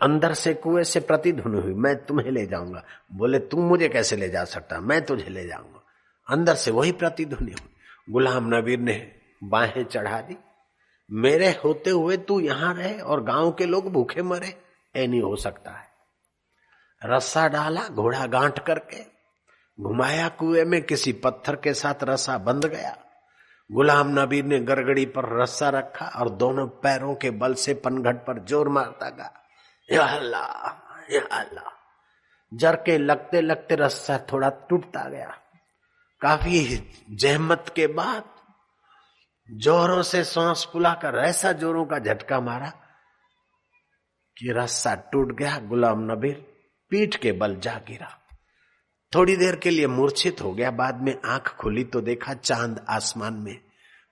अंदर 0.00 0.32
से 0.32 0.54
कुएँ 0.54 0.84
से 0.84 1.00
प्रतिध्वनि 1.00 1.60
हुई, 1.60 1.74
मैं 1.74 1.94
तुम्हें 1.96 2.30
ले 2.30 2.46
जाऊँगा। 2.46 2.82
बोले, 3.12 3.38
तुम 3.38 3.60
मुझे 3.60 3.88
कैसे 3.88 4.16
ले 4.16 4.28
जा 4.28 4.44
सकता? 4.44 4.80
मैं 4.80 5.00
तुझे 5.04 5.30
ले 5.30 5.46
जाऊँगा। 5.46 5.81
अंदर 6.32 6.54
से 6.54 6.70
वही 6.70 6.92
प्रतिध्वनि 6.92 7.52
हुई। 7.52 7.74
गुलाम 8.10 8.54
नबीर 8.54 8.78
ने 8.78 8.96
बाहें 9.42 9.84
चढ़ा 9.84 10.20
दी। 10.20 10.36
मेरे 11.10 11.50
होते 11.64 11.90
हुए 11.90 12.16
तू 12.16 12.40
यहाँ 12.40 12.74
रहे 12.74 12.98
और 13.00 13.22
गाँव 13.24 13.50
के 13.52 13.66
लोग 13.66 13.92
भूखे 13.92 14.22
मरे, 14.22 14.54
ऐ 14.94 15.06
नहीं 15.06 15.22
हो 15.22 15.36
सकता 15.36 15.70
है। 15.70 15.90
रस्सा 17.02 17.46
डाला, 17.48 17.88
घोड़ा 17.88 18.26
गांठ 18.26 18.58
करके, 18.58 19.02
घुमाया 19.78 20.28
कुएँ 20.28 20.64
में, 20.64 20.82
किसी 20.82 21.12
पत्थर 21.12 21.56
के 21.56 21.74
साथ 21.74 22.04
रस्सा 22.04 22.38
बंध 22.38 22.66
गया। 22.66 22.96
गुलाम 23.70 24.08
नबी 24.18 24.42
ने 24.42 24.58
गरगड़ी 24.60 25.06
पर 25.06 25.28
रस्सा 25.40 25.68
रखा 25.68 26.06
और 26.20 26.28
दोनों 26.28 26.66
पैरों 26.66 27.14
के 27.14 27.30
बल 27.30 27.54
से 27.54 27.74
पनघट 27.74 28.16
पर 28.16 28.44
ज़ोर 28.44 28.68
मारता 28.68 29.08
गा 29.10 29.32
अल्लाह 29.88 30.68
अल्लाह। 31.38 31.70
जर 32.52 32.76
के 32.76 32.98
लगते 32.98 33.40
लगते 33.40 33.74
रस्सा 33.74 34.18
थोड़ा 34.32 34.48
टूटता 34.68 35.08
गया। 35.08 35.36
काफ़ी 36.22 36.90
जहमत 37.10 37.72
के 37.76 37.86
बाद 37.86 38.24
जोरों 39.50 40.02
से 40.02 40.24
सांस 40.24 40.68
फुलाकर 40.72 41.18
ऐसा 41.18 41.52
जोरों 41.52 41.84
का 41.84 41.98
झटका 41.98 42.40
मारा 42.40 42.68
कि 44.38 44.52
रस्सा 44.52 44.94
टूट 44.94 45.38
गया, 45.38 45.58
गुलाम 45.58 46.12
नबीर 46.12 46.34
पीठ 46.90 47.16
के 47.16 47.32
बल 47.32 47.56
जा 47.56 47.80
गिरा। 47.88 48.18
थोड़ी 49.14 49.36
देर 49.36 49.56
के 49.56 49.70
लिए 49.70 49.86
मूर्छित 49.86 50.40
हो 50.42 50.52
गया, 50.52 50.70
बाद 50.70 51.02
में 51.02 51.18
आँख 51.24 51.48
खुली 51.48 51.84
तो 51.84 52.00
देखा 52.00 52.34
चाँद 52.34 52.86
आसमान 52.88 53.34
में। 53.34 53.60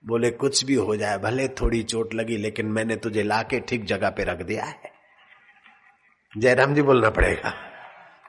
बोले, 0.06 0.30
कुछ 0.30 0.64
भी 0.64 0.74
हो 0.74 0.96
जाए, 0.96 1.18
भले 1.18 1.48
थोड़ी 1.48 1.82
चोट 1.82 2.14
लगी, 2.14 2.36
लेकिन 2.36 2.66
मैंने 2.66 2.96
तुझे 2.96 3.22
लाके 3.22 3.60
ठीक 3.60 3.84
जगह 3.84 4.10
पे 4.10 4.24
रख 4.24 4.42
दिया 4.42 4.64
है। 4.64 4.92
जयराम 6.38 6.74
जी, 6.74 6.82
बोलना 6.82 7.10
पड़ेगा। 7.10 7.69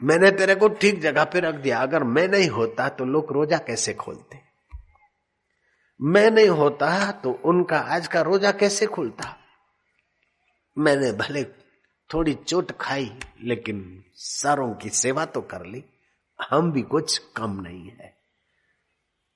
मैंने 0.04 0.32
तेरे 0.32 0.56
को 0.56 0.70
ठीक 0.70 1.02
जगह 1.02 1.24
पे 1.24 1.40
रख 1.40 1.56
दिया। 1.56 1.80
अगर 1.80 2.04
मैं 2.04 2.28
नहीं 2.28 2.50
होता 2.50 2.90
तो 2.90 3.06
लोग 3.06 3.32
रोजा 3.32 3.58
कैसे 3.58 3.94
खोलते? 3.94 4.40
मैं 6.02 6.32
नहीं 6.32 6.50
होता 6.50 7.12
तो 7.12 7.42
उनका 7.46 7.80
आज 7.80 8.08
का 8.08 8.22
रोजा 8.22 8.52
कैसे 8.52 8.86
खुलता? 8.86 9.38
मैंने 10.78 11.12
भले 11.12 11.44
थोड़ी 12.14 12.34
चोट 12.34 12.72
खाई, 12.72 13.20
लेकिन 13.42 14.04
सारों 14.14 14.74
की 14.74 14.90
सेवा 14.90 15.26
तो 15.26 15.42
कर 15.42 15.66
ली। 15.66 15.86
हम 16.50 16.72
भी 16.72 16.82
कुछ 16.82 17.18
कम 17.18 17.62
नहीं 17.62 17.90
है। 17.90 18.18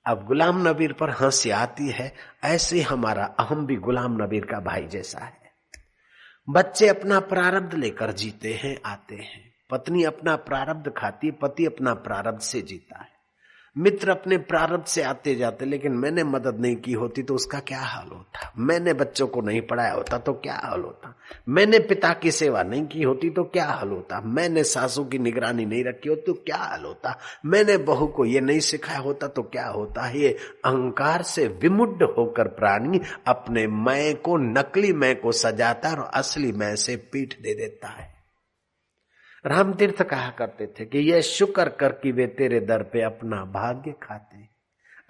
अब 0.06 0.26
गुलाम 0.26 0.68
नबीर 0.68 0.92
पर 0.92 1.10
हँसी 1.10 1.50
आती 1.50 1.90
है। 1.90 2.14
ऐसे 2.44 2.80
हमारा 2.80 3.24
अहम 3.24 3.66
भी 3.66 3.76
गुलाम 3.76 4.22
नबीर 4.22 4.44
का 4.44 4.60
भाई 4.60 4.86
जैसा 4.86 5.18
है। 5.18 5.52
बच्चे 6.48 6.88
अपना 6.88 7.20
प्रारब्ध 7.20 7.74
लेकर 7.74 8.12
जीते 8.12 8.54
हैं, 8.54 8.80
आते 8.86 9.14
हैं। 9.14 9.55
पत्नी 9.70 10.04
अपना 10.04 10.36
प्रारब्ध 10.36 10.92
खाती 10.96 11.30
पति 11.30 11.66
अपना 11.66 11.94
प्रारब्ध 11.94 12.40
से 12.40 12.62
जीता 12.62 13.00
है। 13.00 13.14
मित्र 13.76 14.10
अपने 14.10 14.36
प्रारब्ध 14.38 14.84
से 14.84 15.02
आते 15.02 15.34
जाते 15.34 15.64
लेकिन 15.64 15.92
मैंने 15.92 16.24
मदद 16.24 16.60
नहीं 16.60 16.76
की 16.76 16.92
होती 16.92 17.22
तो 17.22 17.34
उसका 17.34 17.58
क्या 17.58 17.78
हाल 17.78 18.08
होता? 18.08 18.52
मैंने 18.58 18.92
बच्चों 18.92 19.26
को 19.26 19.40
नहीं 19.40 19.60
पढ़ाया 19.60 19.92
होता 19.92 20.18
तो 20.18 20.32
क्या 20.32 20.54
हाल 20.54 20.80
होता? 20.80 21.14
मैंने 21.48 21.78
पिता 21.78 22.12
की 22.12 22.30
सेवा 22.30 22.62
नहीं 22.62 22.86
की 22.86 23.02
होती 23.02 23.30
तो 23.30 23.44
क्या 23.44 23.64
हाल 23.64 23.88
होता? 23.88 24.20
मैंने 24.20 24.64
सासू 24.64 25.04
की 25.04 25.18
निगरानी 25.18 25.66
नहीं 25.66 25.84
रखी 25.84 26.08
होती 26.08 26.22
तो 26.26 26.32
क्या 26.32 26.56
हाल 26.56 26.84
होता? 26.84 27.18
मैंने 27.46 27.76
बहू 27.76 28.06
को 28.06 28.24
ये 28.24 28.40
नहीं 28.40 28.60
सिखाया 28.60 28.98
होता 28.98 29.26
तो 29.26 29.42
क्या 29.42 29.66
होता? 29.66 30.08
ये 30.10 30.28
अहंकार 30.64 31.22
से 31.22 31.46
विमुड 31.46 32.02
होकर 32.18 32.48
प्राणी 32.48 33.00
अपने 33.26 33.66
मैं 33.66 34.16
को, 34.16 34.36
नकली 34.36 34.92
मैं 34.92 35.20
को 35.20 35.32
सजाता 35.32 35.90
और 35.90 36.10
असली 36.14 36.52
मैं 36.52 36.76
से 36.76 36.96
पीठ 36.96 37.40
दे 37.40 37.54
देता 37.54 37.88
है। 37.88 38.15
राम 39.46 39.72
तीर्थ 39.72 40.02
कहा 40.02 40.30
करते 40.30 40.66
थे 40.66 40.84
कि 40.84 40.98
यह 40.98 41.20
शुक्र 41.20 41.68
कर 41.70 41.92
कि 41.92 42.12
वे 42.12 42.26
तेरे 42.26 42.60
दर 42.60 42.82
पे 42.82 43.02
अपना 43.02 43.44
भाग्य 43.52 43.94
खाते 44.02 44.44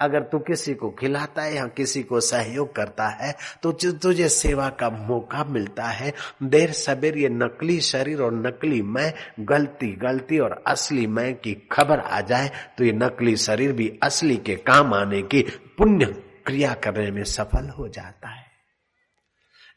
अगर 0.00 0.22
तू 0.22 0.38
किसी 0.38 0.74
को 0.74 0.90
खिलाता 0.90 1.42
है 1.42 1.54
या 1.54 1.64
किसी 1.66 2.02
को 2.02 2.20
सहयोग 2.20 2.74
करता 2.76 3.06
है 3.20 3.32
तो 3.62 3.72
तुझे 3.72 4.28
सेवा 4.28 4.68
का 4.70 4.90
मौका 4.90 5.44
मिलता 5.44 5.84
है। 5.84 6.12
देर 6.42 6.72
सबेर 6.72 7.16
ये 7.18 7.28
नकली 7.28 7.80
शरीर 7.80 8.20
और 8.20 8.34
नकली 8.36 8.82
मैं, 8.82 9.12
गलती 9.40 9.92
गलती 9.96 10.38
और 10.38 10.62
असली 10.66 11.06
मैं 11.06 11.34
की 11.34 11.54
खबर 11.72 12.00
आ 12.00 12.20
जाए 12.20 12.50
तो 12.78 12.84
ये 12.84 12.92
नकली 12.92 13.36
शरीर 13.36 13.72
भी 13.72 13.88
असली 14.02 14.36
के 14.36 14.56
काम 14.56 14.94
आने 14.94 15.22
की 15.22 15.42
पुण्य 15.78 16.06
क्रिया 16.46 16.74
करने 16.74 17.10
में 17.10 17.24
सफल 17.24 17.68
हो 17.68 17.88
जाता 17.88 18.28
है। 18.28 18.45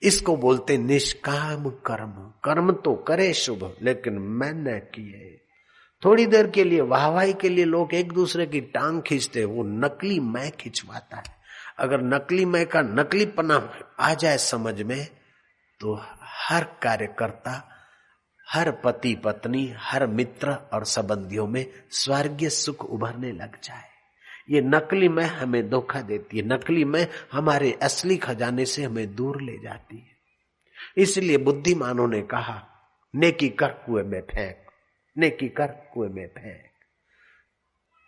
इसको 0.01 0.35
बोलते 0.37 0.77
निष्काम 0.77 1.69
कर्म। 1.69 2.11
कर्म 2.43 2.71
तो 2.71 2.95
करे 2.95 3.33
शुभ, 3.33 3.75
लेकिन 3.81 4.13
मैं 4.13 4.53
न 4.53 4.79
किए। 4.79 5.35
थोड़ी 6.05 6.25
देर 6.25 6.47
के 6.47 6.63
लिए, 6.63 6.81
वाहवाही 6.81 7.33
के 7.33 7.49
लिए 7.49 7.65
लोग 7.65 7.93
एक 7.93 8.11
दूसरे 8.11 8.45
की 8.45 8.61
टांग 8.61 9.01
खींचते 9.01 9.45
वो 9.45 9.63
नकली 9.63 10.19
मैं 10.19 10.51
खिंचवाता 10.51 11.17
है। 11.17 11.37
अगर 11.79 12.01
नकली 12.01 12.45
मैं 12.45 12.65
का 12.65 12.81
नकली 12.81 13.25
पना 13.25 13.73
आ 13.99 14.13
जाए 14.13 14.37
समझ 14.37 14.81
में 14.81 15.07
तो 15.79 15.99
हर 16.21 16.63
कार्यकर्ता, 16.63 17.69
हर 18.47 18.71
पति 18.71 19.15
पत्नी 19.15 19.73
हर 19.77 20.07
मित्र 20.07 20.51
और 20.73 20.83
संबंधियों 20.85 21.47
में 21.47 21.65
स्वर्गीय 21.91 22.49
सुख 22.49 22.85
उभरने 22.85 23.31
लग 23.31 23.61
जाए। 23.63 23.88
ये 24.49 24.61
नकली 24.61 25.09
मैं 25.09 25.25
हमें 25.25 25.69
धोखा 25.69 26.01
देती 26.01 26.37
है, 26.37 26.45
नकली 26.45 26.85
मैं 26.85 27.07
हमारे 27.31 27.71
असली 27.71 28.17
खजाने 28.17 28.65
से 28.65 28.83
हमें 28.83 29.15
दूर 29.15 29.41
ले 29.41 29.57
जाती 29.57 29.97
है। 29.97 30.19
इसलिए 30.97 31.37
बुद्धिमानों 31.37 32.07
ने 32.07 32.21
कहा, 32.21 32.67
नेकी 33.15 33.49
कर 33.49 33.67
कुएँ 33.67 34.03
में 34.03 34.21
फेंक, 34.21 34.57
नेकी 35.17 35.49
कर 35.49 35.67
कुएँ 35.67 36.09
में 36.09 36.27
फेंक। 36.27 36.68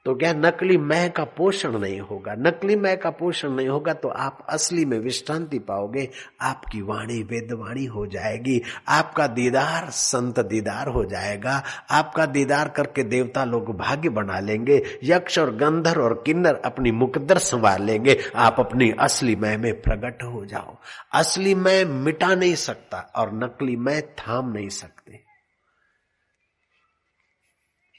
तो 0.06 0.14
क्या 0.16 0.32
नकली 0.34 0.78
मैं 0.78 1.12
का 1.12 1.24
पोषण 1.24 1.78
नहीं 1.80 2.00
होगा? 2.00 2.34
नकली 2.38 2.76
मैं 2.76 2.98
का 2.98 3.10
पोषण 3.10 3.50
नहीं 3.50 3.68
होगा 3.68 3.94
तो 3.94 4.10
आप 4.10 4.46
असली 4.50 4.86
में 4.86 4.98
विश्रांति 5.00 5.60
पाओगे, 5.60 6.08
आपकी 6.42 6.82
वाणी 6.82 7.22
वेदवाणी 7.24 7.86
हो 7.86 8.06
जाएगी, 8.08 8.62
आपका 8.88 9.28
दीदार 9.28 9.90
संत 9.90 10.40
दीदार 10.40 10.88
हो 10.88 11.06
जाएगा, 11.06 11.62
आपका 11.92 12.26
दीदार 12.26 12.70
करके 12.70 13.04
देवता 13.04 13.46
लोग 13.46 13.76
भाग्य 13.78 14.10
बना 14.10 14.40
लेंगे, 14.40 14.82
यक्ष 15.04 15.40
और 15.40 15.56
गंधर 15.56 16.00
और 16.00 16.22
किन्नर 16.26 16.62
अपनी 16.66 16.92
मुकदर 16.92 17.38
संभाल 17.38 17.84
लेंगे, 17.84 18.18
आप 18.36 18.60
अपनी 18.60 18.92
असली 19.00 19.36
मैं 19.36 19.58
में 19.58 19.82
प्रकट 19.82 20.24
हो 20.24 20.46
जाओ। 20.46 20.78
असली 21.14 21.56
मैं 21.56 21.84
मिटा 21.86 22.36
नहीं 22.36 22.56
सकता 22.56 23.12
और 23.16 23.34
नकली 23.34 23.76
मैं 23.76 24.02
थाम 24.02 24.52
नहीं 24.52 24.70
सकते। 24.70 25.31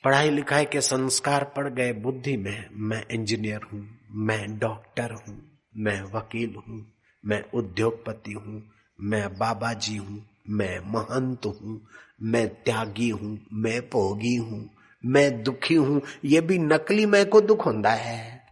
पढ़ाई 0.05 0.31
लिखाई 0.31 0.65
के 0.65 0.81
संस्कार 0.81 1.45
पड़ 1.45 1.69
गए 1.69 1.93
बुद्धि 1.93 2.37
में, 2.37 2.67
मैं 2.73 3.07
इंजीनियर 3.11 3.61
हूँ, 3.73 3.99
मैं 4.15 4.59
डॉक्टर 4.59 5.13
हूँ, 5.13 5.61
मैं 5.77 6.03
वकील 6.03 6.55
हूँ, 6.55 6.93
मैं 7.27 7.45
उद्योगपति 7.55 8.33
हूँ, 8.33 8.63
मैं 9.01 9.39
बाबा 9.39 9.73
जी 9.73 9.97
हूँ, 9.97 10.27
मैं 10.49 10.79
महंत 10.81 11.47
हूँ, 11.47 11.87
मैं 12.23 12.49
त्यागी 12.49 13.09
हूँ, 13.09 13.47
मैं 13.53 13.81
भोगी 13.81 14.37
हूँ, 14.37 14.71
मैं 15.07 15.43
दुखी 15.43 15.75
हूँ, 15.75 16.03
ये 16.25 16.41
भी 16.41 16.59
नकली 16.59 17.07
मैं 17.07 17.27
को 17.27 17.41
दुख 17.41 17.67
होता 17.67 17.91
है। 17.91 18.43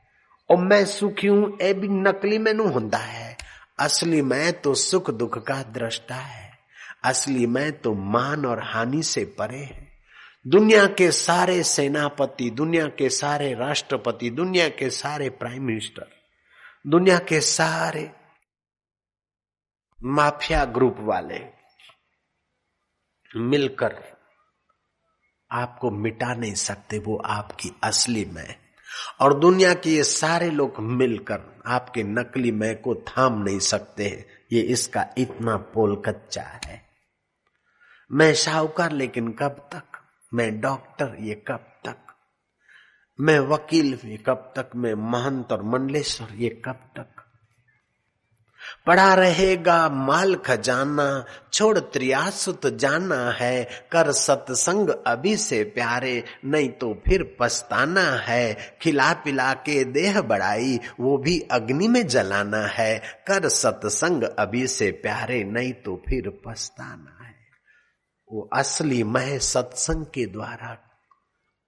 और 0.50 0.58
मैं 0.58 0.84
सुखी 0.84 1.26
हूँ, 1.26 1.58
ये 1.62 1.74
भी 1.74 1.88
नकली 1.88 2.38
मैनू 2.38 2.68
होता 2.68 2.98
है। 2.98 3.36
असली 3.78 4.22
मैं 4.22 4.52
तो 4.52 4.74
सुख 4.74 5.10
दुख 5.10 5.46
का 5.46 5.62
दृष्टा 5.62 6.14
है, 6.14 6.50
असली 7.04 7.46
मैं 7.46 7.72
तो 7.72 7.94
मान 7.94 8.46
और 8.46 8.62
हानि 8.62 9.02
से 9.02 9.24
परे 9.24 9.58
है। 9.58 9.89
दुनिया 10.46 10.86
के 10.86 11.12
सारे 11.12 11.62
सेनापति, 11.62 12.50
दुनिया 12.50 12.86
के 12.86 13.08
सारे 13.08 13.54
राष्ट्रपति, 13.54 14.30
दुनिया 14.30 14.68
के 14.68 14.90
सारे 14.90 15.30
प्राइम 15.30 15.62
मिनिस्टर, 15.62 16.06
दुनिया 16.86 17.18
के 17.18 17.40
सारे 17.40 18.10
माफिया 20.04 20.64
ग्रुप 20.64 20.96
वाले 20.98 21.46
मिलकर 23.36 24.02
आपको 25.52 25.90
मिटा 25.90 26.34
नहीं 26.34 26.54
सकते, 26.54 26.98
वो 26.98 27.16
आपकी 27.16 27.70
असली 27.84 28.24
मैं। 28.24 28.56
और 29.20 29.38
दुनिया 29.38 29.74
के 29.74 29.90
ये 29.90 30.04
सारे 30.04 30.50
लोग 30.50 30.80
मिलकर 30.80 31.62
आपके 31.66 32.02
नकली 32.02 32.52
मैं 32.52 32.80
को 32.80 32.94
थाम 32.94 33.42
नहीं 33.42 33.58
सकते 33.58 34.08
हैं। 34.08 34.26
ये 34.52 34.60
इसका 34.60 35.06
इतना 35.18 35.56
पोल 35.56 36.02
कच्चा 36.06 36.42
है। 36.42 36.88
मैं 38.12 38.34
शाहूकार, 38.34 38.92
लेकिन 38.92 39.32
कब 39.32 39.68
तक 39.72 39.89
मैं 40.34 40.60
डॉक्टर 40.60 41.16
ये 41.20 41.34
कब 41.34 41.66
तक? 41.86 41.96
मैं 43.20 43.40
वकील 43.40 43.98
ये 44.04 44.16
कब 44.16 44.52
तक? 44.56 44.70
मैं 44.76 44.94
महंत 44.94 45.52
और 45.52 45.62
मंडलेश्वर 45.62 46.28
ये 46.34 46.62
कब 46.64 46.90
तक? 46.96 47.06
पड़ा 48.86 49.14
रहेगा 49.14 49.88
माल 49.88 50.34
खजाना, 50.34 51.24
छोड़ 51.52 51.78
त्रियासुत 51.78 52.66
जाना 52.66 53.30
है, 53.30 53.64
कर 53.92 54.12
सत्संग 54.12 54.90
अभी 55.06 55.36
से 55.36 55.64
प्यारे, 55.64 56.24
नहीं 56.44 56.68
तो 56.68 57.02
फिर 57.06 57.36
पछताना 57.40 58.00
है। 58.00 58.78
खिला 58.82 59.12
पिला 59.12 59.54
के 59.54 59.84
देह 59.84 60.20
बढ़ाई, 60.20 60.80
वो 61.00 61.18
भी 61.18 61.40
अग्नि 61.40 61.88
में 61.88 62.06
जलाना 62.06 62.66
है। 62.66 62.98
कर 62.98 63.48
सत्संग 63.48 64.22
अभी 64.22 64.66
से 64.66 64.90
प्यारे, 64.90 65.44
नहीं 65.44 65.72
तो 65.72 66.02
फिर 66.08 66.40
पछताना 66.46 67.19
वो 68.30 68.50
असली 68.52 69.02
मह 69.02 69.38
सत्संग 69.38 70.06
के 70.06 70.26
द्वारा 70.26 70.78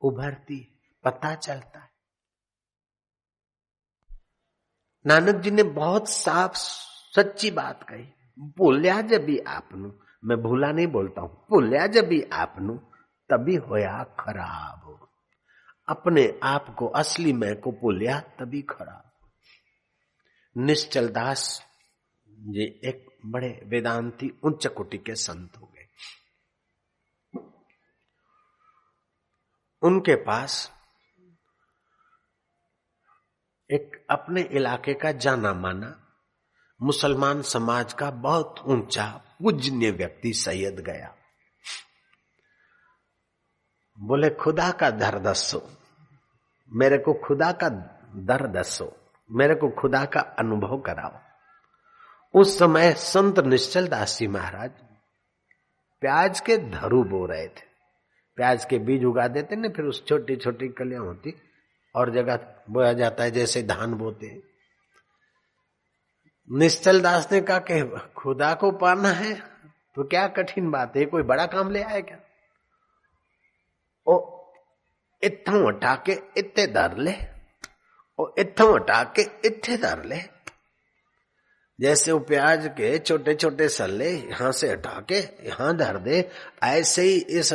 उभरती, 0.02 0.80
पता 1.04 1.34
चलता 1.34 1.80
है। 1.80 1.90
नानक 5.06 5.34
जी 5.34 5.50
ने 5.50 5.62
बहुत 5.62 6.08
साफ़, 6.08 6.54
सच्ची 7.16 7.50
बात 7.50 7.82
कही। 7.82 8.04
भूलिया 8.38 9.00
जब 9.00 9.24
भी 9.24 9.38
आपनु, 9.38 9.92
मैं 10.24 10.42
भूला 10.42 10.72
नहीं 10.72 10.86
बोलता 10.86 11.20
हूँ। 11.20 11.46
भूलिया 11.50 11.86
जब 11.86 12.06
भी 12.06 12.22
आपनु, 12.22 12.74
तभी 13.30 13.56
होया 13.56 14.04
खराब 14.04 15.08
अपने 15.88 16.40
आप 16.42 16.74
को, 16.78 16.86
असली 16.86 17.32
मैं 17.32 17.60
को 17.60 17.72
भूलिया, 17.72 18.20
तभी 18.20 18.62
खराब 18.62 19.08
निश्चल 20.56 21.08
दास 21.08 21.62
जी 22.28 22.80
एक 22.84 23.20
बड़े 23.26 23.60
वेदांती 23.64 24.40
उच्च 24.42 24.66
कोटि 24.66 24.98
के 24.98 25.14
संत 25.14 25.56
हो 25.56 25.66
गए 25.66 25.82
उनके 29.82 30.14
पास 30.14 30.72
एक 33.70 34.06
अपने 34.10 34.40
इलाके 34.42 34.94
का 34.94 35.12
जाना 35.12 35.52
माना, 35.54 35.98
मुसलमान 36.82 37.42
समाज 37.42 37.92
का 37.92 38.10
बहुत 38.10 38.62
ऊँचा, 38.66 39.06
पूजनीय 39.42 39.90
व्यक्ति 39.90 40.32
सैयद 40.32 40.80
गया। 40.80 41.14
बोले, 43.98 44.30
खुदा 44.30 44.70
का 44.70 44.90
दर 44.90 45.18
दसो, 45.18 45.70
मेरे 46.72 46.98
को 46.98 47.14
खुदा 47.14 47.52
का 47.52 47.68
दर 48.16 48.46
दसो, 48.46 48.96
मेरे 49.30 49.54
को 49.54 49.68
खुदा 49.68 50.04
का 50.04 50.20
अनुभव 50.20 50.78
कराओ। 50.78 51.18
उस 52.40 52.58
समय 52.58 52.92
संत 52.92 53.38
निश्चल 53.38 53.88
दास 53.88 54.18
जी 54.18 54.26
महाराज 54.26 54.70
प्याज 56.00 56.40
के 56.40 56.58
धरू 56.58 57.04
बो 57.04 57.26
रहे 57.26 57.48
थे। 57.48 57.71
प्याज 58.38 58.64
के 58.64 58.78
बीज 58.78 59.04
उगा 59.04 59.26
देते 59.28 59.56
ना, 59.56 59.68
फिर 59.68 59.84
उस 59.84 60.04
छोटी 60.06 60.36
छोटी 60.36 60.68
कलियाँ 60.70 61.04
होती, 61.04 61.34
और 61.94 62.10
जगह 62.12 62.38
बोया 62.70 62.92
जाता 62.92 63.24
है, 63.24 63.30
जैसे 63.30 63.62
धान 63.64 63.94
बोते 63.94 64.40
निश्चल 66.50 67.00
दास 67.00 67.28
ने 67.32 67.40
कहा 67.40 67.58
कि 67.70 67.82
खुदा 68.16 68.52
को 68.54 68.70
पाना 68.78 69.08
है 69.10 69.34
तो 69.96 70.04
क्या 70.04 70.26
कठिन 70.28 70.70
बात 70.70 70.96
है? 70.96 71.04
कोई 71.06 71.22
बड़ा 71.22 71.46
काम 71.46 71.70
ले 71.70 71.82
आए 71.82 72.00
क्या? 72.02 72.18
ओ 74.06 74.14
इथों 75.22 75.66
हटा 75.66 75.94
के 76.06 76.12
इतने 76.36 76.66
धर 76.66 76.96
ले 76.98 77.12
और 78.18 78.34
इथों 78.38 78.74
हटा 78.74 79.02
के 79.16 79.22
इथे 79.48 79.76
धर 79.76 80.04
ले। 80.04 80.20
जैसे 81.78 82.12
वो 82.12 82.18
प्याज 82.20 82.66
के 82.76 82.98
छोटे 82.98 83.34
छोटे 83.34 83.68
सल्ले 83.68 84.10
यहाँ 84.10 84.50
से 84.52 84.70
हटा 84.70 84.98
के 85.08 85.20
यहाँ 85.48 85.76
धर 85.76 85.98
दे, 85.98 86.28
ऐसे 86.62 87.02
ही 87.02 87.18
इस 87.30 87.52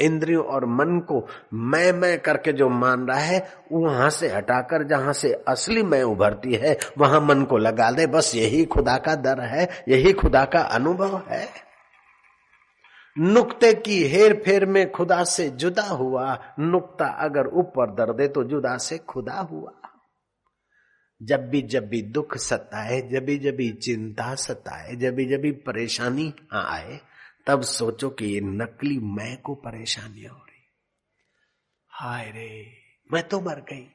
इंद्रियों 0.00 0.44
और 0.44 0.64
मन 0.64 0.98
को 0.98 1.26
मैं 1.52 1.92
मैं 1.92 2.18
करके 2.20 2.52
जो 2.52 2.68
मान 2.68 3.06
रहा 3.06 3.18
है, 3.18 3.50
वहाँ 3.72 4.10
से 4.10 4.28
हटाकर 4.28 4.86
जहाँ 4.88 5.12
से 5.12 5.32
असली 5.48 5.82
मैं 5.82 6.02
उभरती 6.02 6.54
है, 6.54 6.78
वहाँ 6.98 7.20
मन 7.20 7.44
को 7.44 7.58
लगा 7.58 7.90
दे। 7.90 8.06
बस 8.06 8.32
यही 8.34 8.64
खुदा 8.64 8.96
का 8.96 9.14
दर 9.14 9.40
है, 9.40 9.68
यही 9.88 10.12
खुदा 10.12 10.44
का 10.44 10.60
अनुभव 10.60 11.22
है। 11.28 11.48
नुक्ते 13.18 13.74
की 13.74 14.02
हेर 14.08 14.42
फेर 14.44 14.66
में 14.66 14.90
खुदा 14.92 15.24
से 15.24 15.48
जुदा 15.50 15.82
हुआ। 15.82 16.38
नुक्ता 16.58 17.06
अगर 17.06 17.46
ऊपर 17.46 17.90
दर 17.90 18.12
दे 18.12 18.28
तो 18.28 18.44
जुदा 18.44 18.76
से 18.76 18.98
खुदा 18.98 19.40
हुआ। 19.40 19.72
जब 21.22 21.48
भी 21.48 21.62
जब 21.62 21.88
भी 21.88 22.02
दुख 22.02 22.36
सताए 22.36 23.00
जब 23.00 23.24
भी 23.24 23.38
जब 23.38 23.56
भी 23.56 23.70
चिंता 23.72 24.34
सताए 24.34 24.96
जब 24.96 25.14
भी 25.14 25.26
जब 25.26 25.40
भी 25.40 25.52
परेशानी 25.52 26.34
आए 26.52 27.00
तब 27.48 27.62
सोचो 27.62 28.10
कि 28.10 28.26
ये 28.26 28.40
नकली 28.40 28.98
मैं 28.98 29.40
को 29.40 29.54
परेशानी 29.54 30.24
हो 30.24 30.36
रही। 30.36 30.62
हाय 31.88 32.24
रे, 32.24 32.76
मैं 33.12 33.28
तो 33.28 33.40
मर 33.40 33.54
गई। 33.54 33.90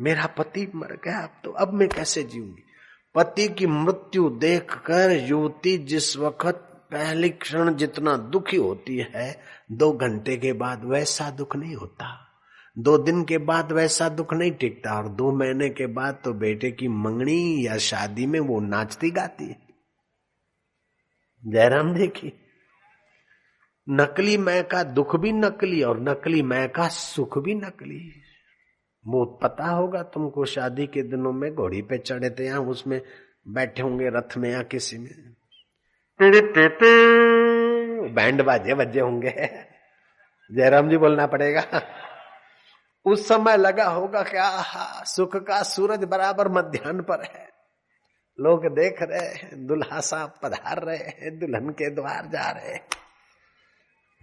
मेरा 0.00 0.26
पति 0.26 0.72
मर 0.74 1.00
गया, 1.04 1.18
अब 1.18 1.40
तो 1.44 1.50
अब 1.50 1.72
मैं 1.72 1.88
कैसे 1.88 2.22
जीऊँगी? 2.22 2.62
पति 3.14 3.48
की 3.48 3.66
मृत्यु 3.66 4.30
देखकर 4.30 5.10
युवती 5.10 5.78
जिस 5.78 6.16
वक्त 6.16 6.88
पहले 6.92 7.28
क्षण 7.28 7.74
जितना 7.74 8.16
दुखी 8.16 8.56
होती 8.56 8.98
है, 8.98 9.40
दो 9.72 9.92
घंटे 9.92 10.36
के 10.36 10.52
बाद 10.52 10.84
वैसा 10.84 11.30
दुख 11.30 11.56
नहीं 11.56 11.74
होता। 11.74 12.28
दो 12.78 12.98
दिन 12.98 13.24
के 13.24 13.38
बाद 13.38 13.72
वैसा 13.72 14.08
दुख 14.08 14.34
नहीं 14.34 14.52
टिकता, 14.52 14.94
और 14.94 15.08
दो 15.08 15.32
महीने 15.32 15.68
के 15.68 15.86
बाद 15.86 16.20
तो 16.24 16.32
बेटे 16.32 16.70
की 16.70 16.88
मंगनी 16.88 17.66
या 17.66 17.78
शादी 17.78 18.26
में 18.26 18.40
वो 18.40 18.60
नाचती 18.60 19.10
गाती 19.10 19.44
है। 19.44 19.68
जयराम 21.46 21.94
देखी 21.94 22.32
नकली 23.90 24.36
मैं 24.36 24.68
का 24.68 24.82
दुख 24.82 25.16
भी 25.16 25.32
नकली 25.32 25.82
और 25.82 26.00
नकली 26.00 26.42
मैं 26.42 26.68
का 26.68 26.88
सुख 26.88 27.38
भी 27.38 27.54
नकली। 27.54 28.12
वो 29.06 29.24
पता 29.24 29.64
होगा 29.64 30.02
तुमको, 30.02 30.44
शादी 30.44 30.86
के 30.86 31.02
दिनों 31.02 31.32
में 31.32 31.54
घोड़ी 31.54 31.82
पे 31.82 31.98
चढ़े 31.98 32.30
थे 32.30 32.46
या 32.46 32.58
उसमें 32.58 33.02
बैठे 33.48 33.82
होंगे 33.82 34.08
रथ 34.08 34.36
में 34.36 34.50
या 34.50 34.62
किसी 34.62 34.98
में। 34.98 35.34
बैंड 38.14 38.42
बाजे 38.42 38.74
बजे 38.74 39.00
होंगे। 39.00 39.30
जयराम 40.54 40.90
जी 40.90 40.96
बोलना 40.96 41.26
पड़ेगा। 41.26 41.62
उस 43.04 43.28
समय 43.28 43.56
लगा 43.56 43.84
होगा 43.84 44.22
क्या 44.22 44.62
सुख 45.04 45.36
का 45.36 45.62
सूरज 45.62 46.04
बराबर 46.04 46.48
मध्यान्ह 46.48 47.02
पर 47.02 47.22
है। 47.24 47.48
लोग 48.40 48.66
देख 48.66 49.02
रहे 49.02 49.34
हैं 49.34 49.66
दुल्हा 49.66 50.00
साहब 50.00 50.34
पधार 50.42 50.84
रहे 50.84 50.96
हैं, 50.96 51.38
दुल्हन 51.38 51.70
के 51.70 51.90
द्वार 51.90 52.26
जा 52.26 52.50
रहे 52.50 52.72
हैं। 52.72 52.86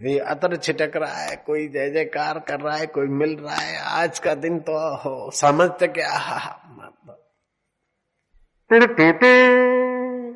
ये 0.02 0.20
अतर 0.20 0.56
छिटक 0.56 0.92
रहा 0.96 1.14
है, 1.14 1.36
कोई 1.36 1.68
जय 1.68 1.90
जयकार 1.90 2.40
कर 2.40 2.60
रहा 2.60 2.76
है, 2.76 2.86
कोई 2.86 3.08
मिल 3.08 3.36
रहा 3.36 3.56
है, 3.56 3.78
आज 4.02 4.20
का 4.20 4.34
दिन 4.36 4.60
तो 4.60 4.74
हो, 4.96 5.32
समझते 5.32 5.88
क्या? 5.88 6.10
मतलब 6.82 7.20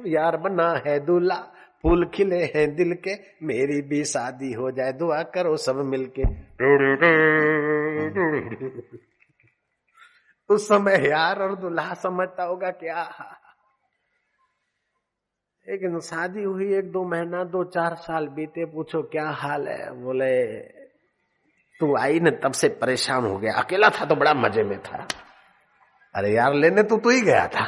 यार 0.07 0.38
बना 0.38 0.70
है 0.86 0.99
दूल्हा, 0.99 1.38
फूल 1.84 2.05
खिले 2.14 2.43
हैं 2.55 2.76
दिल 2.76 2.93
के, 2.93 3.14
मेरी 3.45 3.82
भी 3.82 4.03
शादी 4.05 4.53
हो 4.53 4.72
जाए, 4.72 4.93
दुआ 4.93 5.22
करो 5.24 5.57
सब 5.57 5.76
मिलके। 5.76 6.24
उस 10.49 10.68
समय 10.68 11.07
यार 11.10 11.41
और 11.41 11.55
दूल्हा 11.55 11.93
समझता 11.93 12.43
होगा 12.43 12.72
क्या? 12.72 13.03
लेकिन 15.70 15.99
शादी 15.99 16.43
हुई 16.43 16.78
एक 16.78 16.91
दो 16.91 17.03
महीना 17.03 17.43
दो 17.43 17.63
चार 17.63 17.95
साल 17.95 18.28
बीते 18.28 18.65
पूछो 18.65 19.01
क्या 19.01 19.30
हाल 19.30 19.67
है? 19.67 19.91
बोले 20.03 20.32
तू 21.80 21.97
आई 21.97 22.20
न 22.20 22.30
तब 22.43 22.51
से 22.51 22.70
परेशान 22.70 23.26
हो 23.26 23.38
गया। 23.38 23.53
अकेला 23.53 23.89
था 23.89 24.05
तो 24.05 24.15
बड़ा 24.15 24.34
मज़े 24.34 24.63
में 24.63 24.80
था। 24.84 25.07
अरे 26.15 26.34
यार 26.34 26.53
लेने 26.53 26.84
तो 26.84 26.97
तू 26.97 27.09
ही 27.09 27.22
गया 27.22 27.47
था। 27.47 27.65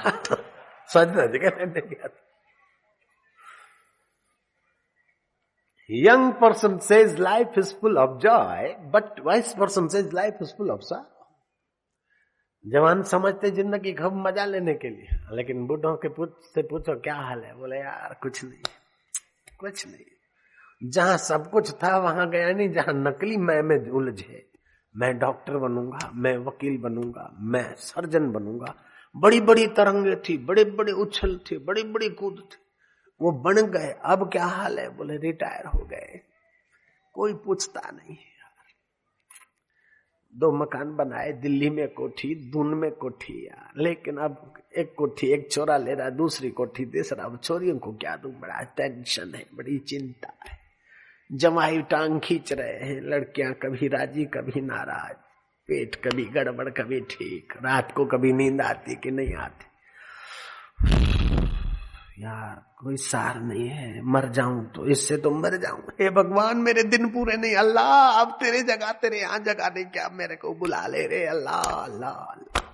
सज 0.93 1.13
नज 1.17 1.37
के 1.37 1.49
लेने 1.59 1.81
गया 1.81 2.07
था। 2.07 2.17
Young 5.89 6.25
person 6.41 6.79
says 6.79 7.17
life 7.19 7.57
is 7.57 7.71
full 7.79 7.97
of 7.97 8.11
joy, 8.25 8.59
but 8.91 9.23
wise 9.25 9.53
person 9.61 9.89
says 9.89 10.13
life 10.13 10.41
is 10.41 10.51
full 10.59 10.71
of 10.71 10.83
sorrow. 10.89 11.10
जवान 12.67 13.03
समझते 13.03 13.51
ज़िंदगी 13.51 13.93
खूब 13.93 14.13
मज़ा 14.27 14.45
लेने 14.45 14.73
के 14.73 14.89
लिए। 14.89 15.35
लेकिन 15.35 15.67
बूढ़ों 15.67 15.95
के 15.95 16.09
पूछ 16.09 16.29
से 16.55 16.61
पूछो, 16.61 16.95
क्या 16.95 17.15
हाल 17.15 17.43
है? 17.43 17.55
बोले, 17.55 17.77
यार, 17.77 18.17
कुछ 18.21 18.43
नहीं 18.43 18.61
कुछ 19.59 19.87
नहीं। 19.87 20.89
जहाँ 20.89 21.17
सब 21.17 21.49
कुछ 21.51 21.71
था, 21.71 21.97
वहाँ 21.97 22.29
गया 22.29 22.51
नहीं। 22.51 22.69
जहाँ 22.69 22.93
नकली 22.93 23.37
मैं 23.37 23.61
में 23.61 23.89
उलझे, 23.89 24.51
मैं 24.95 25.19
डॉक्टर 25.19 25.57
बनूँगा, 25.57 26.11
मैं 26.15 26.37
वकील 26.37 26.77
बनूँगा, 26.77 27.29
मैं 27.39 27.75
सर्जन 27.75 28.31
बनूँगा। 28.31 28.75
बड़ी 29.15 29.41
बड़ी 29.41 29.67
तरंगे 29.67 30.15
थी 30.15 30.37
बड़े 30.37 30.65
बड़े 30.65 30.91
उछल 30.91 31.39
थे 31.51 31.57
बड़ी 31.57 31.83
बड़ी 31.83 32.09
कूद 32.09 32.43
थी। 32.51 32.57
वो 33.21 33.31
बन 33.31 33.53
गए, 33.53 33.95
अब 34.05 34.29
क्या 34.31 34.45
हाल 34.45 34.79
है? 34.79 34.89
बोले, 34.89 35.17
रिटायर 35.17 35.65
हो 35.65 35.79
गए। 35.79 36.21
कोई 37.13 37.33
पूछता 37.33 37.89
नहीं 37.91 38.15
दो 40.35 40.51
मकान 40.51 40.95
बनाए, 40.95 41.31
दिल्ली 41.31 41.69
में 41.69 41.87
कोठी, 41.87 42.35
दून 42.35 42.73
में 42.73 42.91
कोठी 42.91 43.45
यार 43.45 43.83
लेकिन 43.83 44.17
अब 44.17 44.53
एक 44.77 44.93
कोठी, 44.97 45.27
एक 45.27 45.51
छोरा 45.51 45.77
ले 45.77 45.93
रहा 45.93 46.05
है, 46.05 46.15
दूसरी 46.15 46.49
कोठी 46.49 46.85
तीसरा 46.85 47.23
अब 47.23 47.39
छोरियों 47.43 47.77
को 47.77 47.93
क्या 47.93 48.15
दू? 48.15 48.29
बड़ा 48.29 48.61
टेंशन 48.61 49.33
है, 49.35 49.45
बड़ी 49.55 49.77
चिंता 49.77 50.33
है। 50.49 50.57
जमाई 51.31 51.81
टांग 51.81 52.19
खींच 52.19 52.53
रहे 52.53 52.77
हैं, 52.77 53.01
लड़कियाँ 53.01 53.53
कभी 53.53 53.87
राज़ी, 53.87 54.25
कभी 54.25 54.61
नाराज़। 54.61 55.17
पेट 55.67 55.95
कभी 55.95 56.25
गड़बड़, 56.25 56.69
कभी 56.69 57.01
ठीक। 57.01 57.53
रात 57.63 57.91
को 57.91 58.05
कभी 58.05 58.33
नींद 58.33 58.61
आती 58.61 58.95
कि 58.95 59.11
नहीं 59.11 59.33
आती? 59.33 59.65
यार 62.21 62.55
कोई 62.79 62.95
सार 62.97 63.39
नहीं 63.41 63.67
है 63.67 64.01
मर 64.05 64.27
जाऊँ 64.31 64.63
तो 64.75 64.87
इससे 64.91 65.17
तो 65.17 65.29
मर 65.31 65.55
जाऊँ। 65.57 65.81
हे 66.01 66.09
भगवान 66.11 66.57
मेरे 66.57 66.83
दिन 66.85 67.07
पूरे 67.09 67.37
नहीं। 67.37 67.55
अल्लाह 67.57 68.19
अब 68.21 68.37
तेरे 68.41 68.61
जगह 68.63 68.91
तेरे 69.01 69.19
यहाँ 69.19 69.39
जगह 69.39 69.69
नहीं। 69.75 69.85
क्या 69.85 70.09
मेरे 70.13 70.35
को 70.35 70.53
बुला 70.55 70.85
ले 70.87 71.05
रे? 71.07 71.25
अल्लाह 71.27 71.61
अल्लाह 71.61 72.11
अल्लाह। 72.11 72.69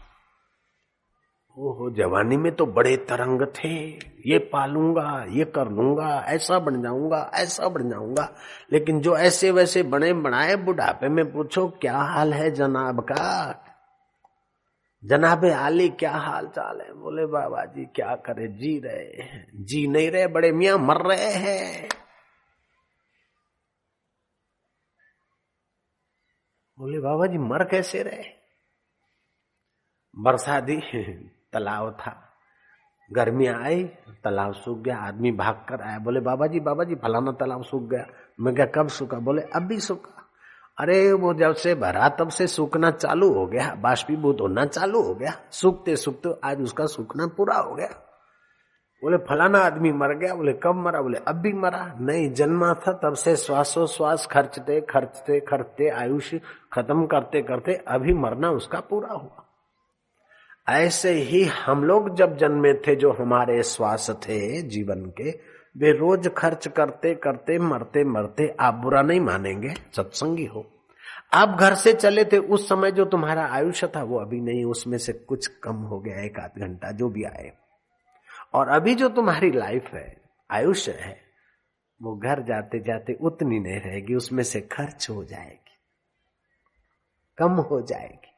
ओहो 1.57 1.89
जवानी 1.91 2.37
में 2.37 2.51
तो 2.55 2.65
बड़े 2.73 2.95
तरंग 3.09 3.45
थे। 3.55 3.77
ये 4.27 4.37
पालूँगा 4.51 5.25
ये 5.31 5.45
कर 5.55 5.71
लूँगा 5.71 6.09
ऐसा 6.29 6.59
बन 6.59 6.81
जाऊँगा 6.81 7.19
ऐसा 7.35 7.69
बन 7.69 7.89
जाऊँगा। 7.89 8.27
लेकिन 8.73 8.99
जो 9.01 9.15
ऐसे 9.19 9.51
वैसे 9.51 9.83
बने 9.85 10.11
बनाए 10.25 10.55
बुढ़ापे 10.65 11.09
में 11.09 11.25
पूछो 11.33 11.67
क्या 11.81 11.97
हाल 11.97 12.33
है 12.33 12.51
जनाब 12.51 13.01
का? 13.01 13.63
जनाबे 15.07 15.53
आली, 15.53 15.89
क्या 15.89 16.11
हाल 16.11 16.47
चाल 16.47 16.81
है? 16.81 16.93
बोले 16.93 17.25
बाबा 17.25 17.65
जी 17.65 17.85
क्या 17.85 18.15
करे? 18.15 18.47
जी 18.47 18.79
रहे 18.79 19.23
हैं। 19.23 19.51
जी 19.55 19.87
नहीं 19.87 20.11
रहे, 20.11 20.27
बड़े 20.27 20.51
मियाँ 20.51 20.77
मर 20.77 20.97
रहे 21.07 21.31
हैं। 21.31 21.89
बोले 26.79 26.99
बाबा 26.99 27.25
जी 27.25 27.37
मर 27.37 27.63
कैसे 27.63 28.03
रहे? 28.03 28.23
बरसाती 30.19 30.81
तालाब 31.53 31.97
था। 31.99 32.23
गर्मी 33.13 33.47
आई 33.47 33.83
तालाब 34.23 34.53
सूख 34.53 34.77
गया, 34.77 34.97
आदमी 34.97 35.31
भाग 35.31 35.55
कर 35.55 35.81
आया। 35.81 35.99
बोले 35.99 36.19
बाबा 36.19 36.47
जी 36.47 36.59
बाबा 36.59 36.83
जी 36.83 36.95
फलाना 36.95 37.31
तालाब 37.31 37.63
सूख 37.63 37.83
गया। 37.83 38.05
मैं 38.39 38.55
क्या 38.55 38.65
कब 38.65 38.87
सूखा? 38.87 39.19
बोले 39.19 39.41
अब 39.41 39.63
भी 39.63 39.79
सूखा। 39.79 40.16
अरे 40.78 41.13
वो 41.13 41.34
जब 41.34 41.55
से 41.55 41.75
भरा, 41.75 42.09
तब 42.09 42.30
से 42.30 42.47
सूखना 42.47 42.91
चालू 42.91 43.34
हो 43.34 43.45
गया, 43.45 43.75
बाष्पीभूत 43.75 44.38
होना 44.41 44.65
चालू 44.65 45.01
हो 45.01 45.15
गया। 45.15 45.34
सूखते 45.51 45.95
सूखते 45.95 46.30
आज 46.43 46.61
उसका 46.61 46.86
सूखना 46.86 47.28
पूरा 47.28 47.55
हो 47.55 47.75
गया। 47.75 48.03
बोले, 49.03 49.17
फलाना 49.17 49.59
आदमी 49.59 49.91
मर 49.91 50.17
गया। 50.17 50.36
बोले, 50.36 50.53
कब 50.53 50.75
मरा? 50.75 51.01
बोले, 51.01 51.17
अब 51.28 51.36
भी 51.36 51.53
मरा। 51.53 51.97
नहीं, 52.01 52.34
जन्मा 52.34 52.73
था 52.73 52.91
तब 52.91 53.13
से 53.13 53.36
श्वासोश्वास 53.36 54.28
खर्चते 54.28 54.82
खर्चते 54.82 55.39
खर्चते, 55.39 55.89
आयुष 55.89 56.36
खत्म 56.73 57.05
करते 57.05 57.41
करते, 57.41 57.73
अभी 57.73 58.13
मरना 58.13 58.49
उसका 58.49 58.80
पूरा 58.80 59.13
हुआ। 59.13 59.43
ऐसे 60.69 61.11
ही 61.11 61.43
हम 61.43 61.84
लोग 61.84 62.15
जब 62.15 62.38
जन्मे 62.38 62.73
थे, 62.73 62.95
जो 62.95 63.11
हमारे 63.11 63.63
श्वास 63.63 64.09
थे 64.09 64.61
जीवन 64.61 65.05
के 65.05 65.56
वे 65.78 65.91
रोज 65.91 66.28
खर्च 66.38 66.67
करते 66.67 67.15
करते, 67.15 67.59
मरते 67.59 68.03
मरते 68.03 68.55
आप 68.59 68.73
बुरा 68.73 69.01
नहीं 69.01 69.19
मानेंगे, 69.19 69.73
सत्संगी 69.95 70.45
हो। 70.45 70.65
आप 71.34 71.57
घर 71.59 71.75
से 71.75 71.93
चले 71.93 72.25
थे, 72.25 72.38
उस 72.38 72.69
समय 72.69 72.91
जो 72.91 73.05
तुम्हारा 73.05 73.45
आयुष्य 73.45 73.88
था, 73.88 74.03
वो 74.03 74.19
अभी 74.19 74.41
नहीं, 74.41 74.65
उसमें 74.65 74.97
से 74.97 75.13
कुछ 75.13 75.47
कम 75.47 75.75
हो 75.75 75.99
गया, 75.99 76.19
एक 76.21 76.39
आध 76.39 76.59
घंटा 76.59 76.91
जो 76.91 77.09
भी 77.09 77.23
आए। 77.23 77.51
और 78.53 78.67
अभी 78.67 78.95
जो 78.95 79.09
तुम्हारी 79.09 79.51
लाइफ 79.51 79.93
है, 79.93 80.21
आयुष्य 80.51 80.91
है, 80.91 81.21
वो 82.01 82.15
घर 82.15 82.41
जाते 82.43 82.80
जाते 82.80 83.13
उतनी 83.13 83.59
नहीं 83.59 83.80
रहेगी, 83.80 84.15
उसमें 84.15 84.43
से 84.43 84.61
खर्च 84.61 85.07
हो 85.09 85.23
जाएगी, 85.23 85.75
कम 87.38 87.51
हो 87.51 87.82
जाएगी। 87.82 88.32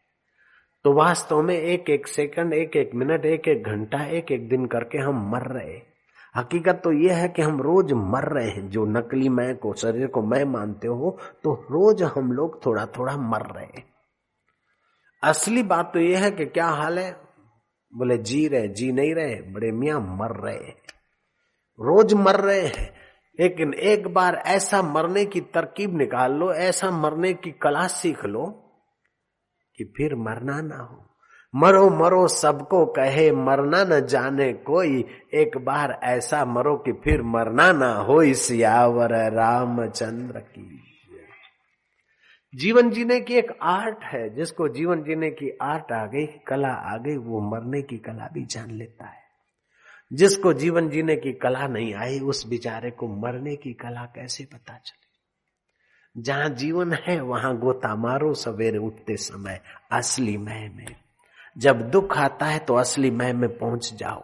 तो 0.84 0.94
वास्तव 0.94 1.42
में 1.42 1.56
एक 1.56 1.90
एक 1.90 2.08
सेकंड 2.08 2.54
एक 2.54 2.76
एक 2.76 2.92
मिनट 2.96 3.26
एक 3.26 3.48
एक 3.48 3.64
घंटा, 3.64 4.06
एक 4.06 4.32
एक 4.32 4.50
दिन 4.50 4.66
करके 4.66 4.98
हम 4.98 5.30
मर 5.32 5.42
रहे 5.42 5.89
हकीकत 6.38 6.82
तो 6.84 6.92
यह 6.92 7.18
है 7.18 7.30
कि 7.30 7.42
हम 7.42 7.62
रोज 7.62 7.94
मर 7.94 8.24
रहे 8.24 8.50
हैं। 8.50 8.70
जो 8.70 8.86
नकली 8.86 9.30
मैं 9.30 9.58
को, 9.58 9.74
शरीर 9.74 10.08
को 10.08 10.22
मैं 10.22 10.44
मानते 10.46 10.88
हो 10.88 11.18
तो 11.44 11.54
रोज 11.54 12.04
हम 12.04 12.32
लोग 12.32 12.66
थोड़ा 12.66 12.86
थोड़ा 12.86 13.18
मर 13.18 13.42
रहे 13.42 13.66
हैं। 13.66 13.94
असली 15.24 15.64
बात 15.64 15.92
तो 15.94 16.00
यह 16.00 16.24
है 16.24 16.32
कि 16.32 16.46
क्या 16.46 16.68
हाल 16.68 17.00
है? 17.00 17.12
बोले, 17.96 18.18
जी 18.18 18.48
रहे, 18.48 18.68
जी 18.68 18.92
नहीं 18.92 19.16
रहे, 19.16 19.36
बड़े 19.36 19.72
मियाँ 19.72 20.00
मर 20.00 20.32
रहे 20.32 20.56
हैं। 20.56 20.76
रोज 21.80 22.14
मर 22.14 22.40
रहे 22.40 22.62
हैं। 22.62 22.94
लेकिन 23.40 23.74
एक 23.74 24.08
बार 24.08 24.36
ऐसा 24.36 24.82
मरने 24.82 25.26
की 25.26 25.42
तरकीब 25.42 25.98
निकाल 25.98 26.34
लो, 26.34 26.54
ऐसा 26.54 26.92
मरने 26.92 27.34
की 27.34 27.52
कला 27.52 27.88
सीख 27.88 28.26
लो, 28.26 28.46
कि 29.78 29.94
फिर 29.98 30.16
मरना 30.16 30.62
ना 30.62 30.78
हो। 30.78 31.09
मरो 31.56 31.90
मरो 31.90 32.28
सबको 32.28 32.86
कहे, 32.86 33.32
मरना 33.32 33.84
न 33.84 34.08
जाने 34.08 34.54
कोई। 34.54 35.06
एक 35.34 35.58
बार 35.58 36.00
ऐसा 36.04 36.46
मरो 36.46 36.78
कि 36.78 36.92
फिर 36.92 37.22
मरना 37.22 37.72
ना 37.72 37.94
हो 37.94 38.34
सियावर 38.34 39.32
रामचंद्र 39.32 40.40
की। 40.40 40.82
जीवन 42.56 42.90
जीने 42.90 43.22
की 43.22 43.34
एक 43.34 43.52
आर्ट 43.62 44.04
है, 44.04 44.36
जिसको 44.36 44.70
जीवन 44.70 45.04
जीने 45.04 45.32
की 45.32 45.58
आर्ट 45.62 45.92
आ 45.92 46.06
गई, 46.06 46.26
कला 46.26 46.68
आ 46.68 46.98
गई, 46.98 47.18
वो 47.18 47.42
मरने 47.42 47.82
की 47.82 47.98
कला 47.98 48.30
भी 48.34 48.46
जान 48.46 48.72
लेता 48.72 49.06
है। 49.06 49.22
जिसको 50.14 50.54
जीवन 50.54 50.90
जीने 50.90 51.16
की 51.16 51.34
कला 51.34 51.68
नहीं 51.68 51.94
आई, 51.96 52.20
उस 52.20 52.48
बेचारे 52.48 52.92
को 52.92 53.08
मरने 53.08 53.56
की 53.56 53.74
कला 53.74 54.06
कैसे 54.06 54.46
पता 54.46 54.78
चले? 54.78 55.10
जहाँ 56.22 56.50
जीवन 56.50 56.94
है, 56.94 57.22
वहाँ 57.22 57.58
गोता 57.58 57.96
मारो, 57.96 58.34
सवेरे 58.34 58.78
उठते 58.78 59.18
समय 59.18 59.62
असली 59.92 60.38
मय 60.38 60.72
में। 60.76 61.09
जब 61.60 61.90
दुख 61.92 62.18
आता 62.18 62.46
है 62.46 62.60
तो 62.60 62.76
असली 62.76 63.12
मय 63.12 63.34
में 63.34 63.58
पहुँच 63.58 63.94
जाओ। 63.94 64.24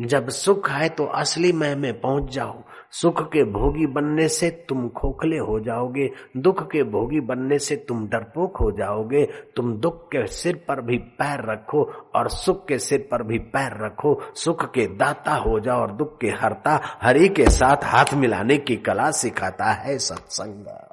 जब 0.00 0.28
सुख 0.28 0.70
आए 0.70 0.88
तो 0.88 1.04
असली 1.04 1.52
मय 1.52 1.74
में 1.74 2.00
पहुँच 2.00 2.34
जाओ। 2.34 2.62
सुख 2.90 3.22
के 3.22 3.44
भोगी 3.44 3.86
बनने 3.86 4.28
से 4.28 4.50
तुम 4.50 4.88
खोखले 4.88 5.36
हो 5.36 5.60
जाओगे। 5.60 6.10
दुख 6.36 6.62
के 6.62 6.82
भोगी 6.82 7.20
बनने 7.20 7.58
से 7.58 7.76
तुम 7.76 8.06
डरपोक 8.08 8.56
हो 8.56 8.70
जाओगे। 8.72 9.24
तुम 9.56 9.74
दुख 9.76 10.06
के 10.06 10.26
सिर 10.26 10.64
पर 10.68 10.80
भी 10.80 10.98
पैर 10.98 11.50
रखो 11.50 11.82
और 12.14 12.28
सुख 12.28 12.68
के 12.68 12.78
सिर 12.78 13.08
पर 13.10 13.22
भी 13.22 13.38
पैर 13.38 13.84
रखो। 13.84 14.20
सुख 14.34 14.64
के 14.64 14.86
दाता 14.86 15.34
हो 15.34 15.60
जाओ 15.60 15.80
और 15.80 15.92
दुख 15.92 16.20
के 16.20 16.28
हरता। 16.28 16.80
हरि 17.02 17.28
के 17.28 17.50
साथ 17.50 17.84
हाथ 17.84 18.14
मिलाने 18.14 18.56
की 18.56 18.76
कला 18.76 19.10
सिखाता 19.10 19.72
है 19.72 19.98
सत्संग। 19.98 20.91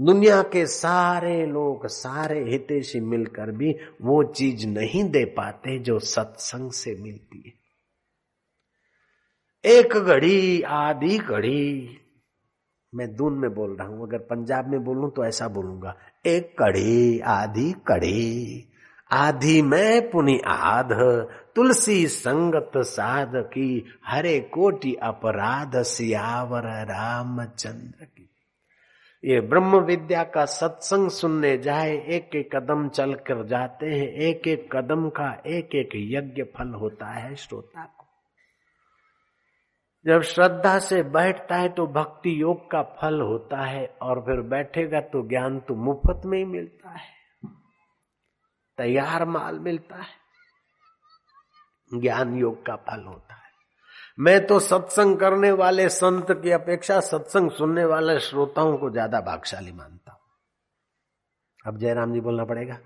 दुनिया 0.00 0.42
के 0.42 0.66
सारे 0.66 1.46
लोग, 1.46 1.86
सारे 1.86 2.50
हितेशी 2.50 3.00
मिलकर 3.00 3.50
भी 3.50 3.72
वो 4.02 4.22
चीज़ 4.24 4.66
नहीं 4.66 5.04
दे 5.04 5.24
पाते 5.24 5.78
जो 5.78 5.98
सत्संग 5.98 6.70
से 6.70 6.94
मिलती 6.94 7.42
है। 7.46 7.52
एक 9.64 9.96
घड़ी, 9.96 10.62
आधी 10.62 11.18
घड़ी। 11.18 11.98
मैं 12.94 13.14
दून 13.16 13.38
में 13.38 13.54
बोल 13.54 13.76
रहा 13.76 13.88
हूँ, 13.88 14.06
अगर 14.08 14.18
पंजाब 14.18 14.68
में 14.68 14.84
बोलूँ 14.84 15.10
तो 15.10 15.24
ऐसा 15.24 15.48
बोलूँगा, 15.48 15.96
एक 16.26 16.54
कड़ी 16.58 17.20
आधी 17.20 17.72
कड़ी 17.72 18.70
आधी 19.10 19.62
मैं 19.62 20.10
पुनि 20.10 20.40
आध, 20.46 20.88
तुलसी 21.56 22.06
संगत 22.06 22.70
साध 22.76 23.32
की, 23.34 23.84
हरे 24.06 24.40
कोटि 24.40 24.94
अपराध 24.94 25.82
सियावर 25.82 26.66
रामचंद्र 26.86 28.04
ये 29.24 29.40
ब्रह्म 29.40 29.78
विद्या 29.78 30.22
का 30.24 30.44
सत्संग 30.44 31.10
सुनने 31.10 31.58
जाए 31.58 31.90
एक 31.90 32.36
एक 32.36 32.56
कदम 32.56 32.88
चल 32.88 33.14
कर 33.14 33.44
जाते 33.46 33.86
हैं 33.86 34.08
एक 34.08 34.48
एक 34.48 34.76
कदम 34.76 35.08
का 35.08 35.42
एक 35.46 35.74
एक 35.74 35.88
यज्ञ 35.94 36.42
फल 36.42 36.74
होता 36.74 37.06
है 37.06 37.34
श्रोता 37.34 37.84
को। 37.84 38.04
जब 40.06 40.20
श्रद्धा 40.20 40.78
से 40.78 41.02
बैठता 41.02 41.56
है 41.56 41.68
तो 41.68 41.86
भक्ति 41.86 42.42
योग 42.42 42.70
का 42.70 42.82
फल 42.82 43.20
होता 43.20 43.64
है 43.64 43.86
और 44.02 44.20
फिर 44.20 44.40
बैठेगा 44.40 45.00
तो 45.00 45.28
ज्ञान 45.28 45.60
तो 45.60 45.74
मुफ़्त 45.74 46.22
में 46.26 46.38
ही 46.38 46.44
मिलता 46.44 46.90
है। 46.90 47.14
तैयार 48.78 49.24
माल 49.24 49.58
मिलता 49.58 49.96
है। 49.96 50.24
ज्ञान 52.00 52.34
योग 52.34 52.66
का 52.66 52.76
फल 52.76 53.04
होता 53.04 53.34
है। 53.34 53.43
मैं 54.18 54.46
तो 54.46 54.58
सत्संग 54.60 55.16
करने 55.18 55.50
वाले 55.52 55.88
संत 55.88 56.26
की 56.42 56.50
अपेक्षा 56.52 56.98
सत्संग 57.00 57.50
सुनने 57.50 57.84
वाले 57.84 58.18
श्रोताओं 58.20 58.76
को 58.78 58.90
ज़्यादा 58.90 59.20
भागशाली 59.20 59.72
मानता 59.72 60.12
हूँ। 60.12 60.20
अब 61.64 61.78
जयराम 61.78 62.12
जी 62.12 62.20
बोलना 62.20 62.44
पड़ेगा। 62.44 62.78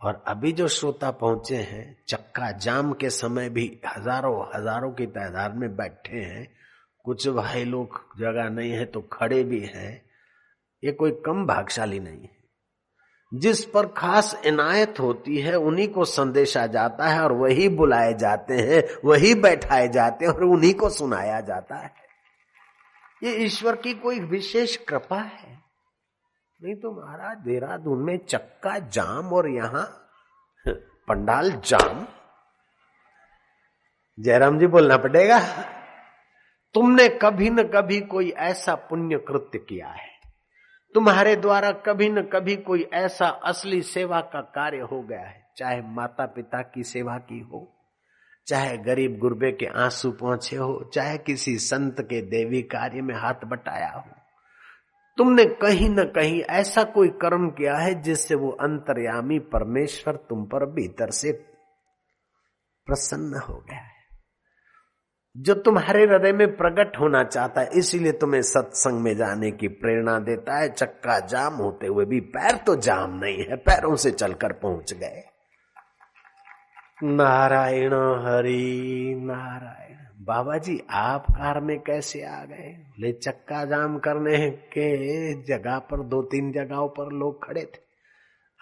और 0.00 0.22
अभी 0.28 0.52
जो 0.52 0.68
श्रोता 0.68 1.10
पहुँचे 1.12 1.56
हैं, 1.56 1.96
चक्का 2.08 2.50
जाम 2.52 2.92
के 2.92 3.10
समय 3.10 3.48
भी 3.48 3.66
हज़ारों 3.86 4.46
हज़ारों 4.54 4.92
की 4.92 5.06
तादाद 5.08 5.56
में 5.56 5.76
बैठे 5.76 6.16
हैं, 6.16 6.48
कुछ 7.04 7.28
भाई 7.28 7.64
लोग 7.64 8.00
जगह 8.18 8.48
नहीं 8.50 8.72
है 8.72 8.84
तो 8.84 9.00
खड़े 9.12 9.42
भी 9.44 9.60
हैं, 9.66 10.02
ये 10.82 10.92
कोई 10.92 11.10
कम 11.26 11.46
भागशाली 11.46 12.00
नहीं 12.00 12.22
है। 12.22 12.35
जिस 13.32 13.64
पर 13.64 13.86
खास 13.86 14.34
इनायत 14.46 15.00
होती 15.00 15.40
है, 15.40 15.54
उन्हीं 15.54 15.88
को 15.88 16.04
संदेशा 16.04 16.66
जाता 16.66 17.08
है 17.08 17.20
और 17.22 17.32
वही 17.32 17.68
बुलाए 17.68 18.12
जाते 18.14 18.54
हैं, 18.54 18.82
वही 19.04 19.34
बैठाए 19.34 19.88
जाते 19.88 20.26
हैं 20.26 20.32
और 20.32 20.44
उन्हीं 20.44 20.74
को 20.74 20.88
सुनाया 20.88 21.40
जाता 21.40 21.76
है। 21.76 21.94
ये 23.22 23.34
ईश्वर 23.44 23.76
की 23.76 23.94
कोई 23.94 24.20
विशेष 24.20 24.76
कृपा 24.78 25.18
है। 25.18 25.54
नहीं 26.60 26.74
तो 26.74 26.92
महाराज, 26.92 27.38
देहरादून 27.38 28.02
में 28.04 28.18
चक्का 28.18 28.78
जाम 28.78 29.32
और 29.32 29.48
यहाँ 29.48 29.84
पंडाल 31.08 31.50
जाम। 31.64 32.06
जयराम 34.18 34.58
जी 34.58 34.66
बोलना 34.66 34.96
पड़ेगा, 34.96 35.38
तुमने 36.74 37.08
कभी 37.22 37.50
न 37.50 37.62
कभी 37.64 38.00
कोई 38.00 38.30
ऐसा 38.30 38.74
पुण्य 38.74 39.18
कृत्य 39.18 39.58
किया 39.58 39.88
है। 39.88 40.15
तुम्हारे 40.94 41.36
द्वारा 41.36 41.72
कभी 41.72 42.08
न 42.08 42.22
कभी 42.22 42.56
कोई 42.56 42.88
ऐसा 42.94 43.26
असली 43.26 43.82
सेवा 43.82 44.20
का 44.20 44.40
कार्य 44.40 44.78
हो 44.78 45.02
गया 45.02 45.20
है, 45.20 45.46
चाहे 45.56 45.80
माता 45.82 46.26
पिता 46.26 46.62
की 46.62 46.82
सेवा 46.82 47.16
की 47.18 47.40
हो, 47.40 47.72
चाहे 48.46 48.76
गरीब 48.78 49.18
गुरबे 49.18 49.52
के 49.52 49.66
आँसू 49.66 50.10
पहुँचे 50.10 50.56
हो, 50.56 50.90
चाहे 50.94 51.18
किसी 51.18 51.56
संत 51.58 52.00
के 52.00 52.20
देवी 52.22 52.62
कार्य 52.62 53.02
में 53.02 53.14
हाथ 53.14 53.44
बटाया 53.44 53.90
हो। 53.90 54.04
तुमने 55.18 55.44
कहीं 55.44 55.90
न 55.90 56.04
कहीं 56.04 56.40
ऐसा 56.40 56.84
कोई 56.84 57.08
कर्म 57.08 57.48
किया 57.50 57.76
है 57.76 57.94
जिससे 58.02 58.34
वो 58.34 58.50
अंतर्यामी 58.50 59.38
परमेश्वर 59.38 60.16
तुम 60.16 60.44
पर 60.44 60.66
भीतर 60.66 61.10
से 61.10 61.32
प्रसन्न 62.86 63.40
हो 63.48 63.54
गया 63.60 63.78
है। 63.78 63.95
जो 65.36 65.54
तुम्हारे 65.54 66.04
हृदय 66.04 66.32
में 66.32 66.56
प्रकट 66.56 66.96
होना 67.00 67.24
चाहता 67.24 67.60
है, 67.60 67.68
इसीलिए 67.74 68.12
तुम्हें 68.12 68.42
सत्संग 68.42 69.00
में 69.00 69.16
जाने 69.16 69.50
की 69.50 69.68
प्रेरणा 69.68 70.18
देता 70.18 70.58
है। 70.58 70.68
चक्का 70.68 71.18
जाम 71.20 71.54
होते 71.54 71.86
हुए 71.86 72.04
भी 72.04 72.20
पैर 72.20 72.56
तो 72.56 72.76
जाम 72.76 73.18
नहीं 73.18 73.44
है, 73.44 73.56
पैरों 73.56 73.96
से 73.96 74.10
चलकर 74.10 74.52
पहुँच 74.52 74.94
गए। 74.94 75.22
नारायण 77.02 77.94
हरि, 77.94 79.14
नारायण 79.18 80.24
बाबा 80.24 80.58
जी 80.58 80.82
आप 80.90 81.26
कार 81.30 81.60
में 81.60 81.78
कैसे 81.78 82.22
आ 82.22 82.44
गए? 82.44 82.86
ले 83.00 83.12
चक्का 83.12 83.64
जाम 83.64 83.98
करने 83.98 84.50
के 84.50 85.34
जगह 85.42 85.78
पर 85.78 86.02
दो 86.02 86.22
तीन 86.22 86.52
जगहों 86.52 86.88
पर 86.88 87.12
लोग 87.12 87.46
खड़े 87.46 87.62
थे। 87.62 87.84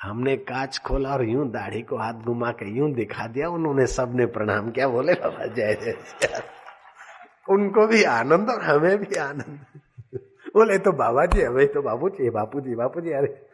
हमने 0.02 0.36
कांच 0.36 0.78
खोला 0.78 1.10
और 1.10 1.24
यूँ 1.28 1.48
दाढ़ी 1.50 1.82
को 1.82 1.96
हाथ 1.96 2.14
घुमा 2.14 2.50
के 2.50 2.76
यूँ 2.78 2.92
दिखा 2.92 3.26
दिया, 3.26 3.48
उन्होंने 3.48 3.86
सबने 3.86 4.26
प्रणाम 4.26 4.70
किया, 4.70 4.88
बोले, 4.88 5.12
बाबा 5.12 5.46
जय 5.46 5.74
जय। 5.82 6.42
उनको 7.48 7.86
भी 7.86 8.02
आनंद 8.02 8.50
और 8.50 8.62
हमें 8.62 8.98
भी 8.98 9.16
आनंद। 9.16 9.66
बोले 10.54 10.78
तो 10.78 10.92
बाबा 10.92 11.26
जी 11.26 11.42
हमें 11.42 11.72
तो 11.72 11.82
बाबू 11.82 12.08
जी 12.08 12.30
बापू 12.30 12.60
जी 12.60 12.74
बापू 12.74 13.00
जी 13.00 13.10
अरे, 13.10 13.46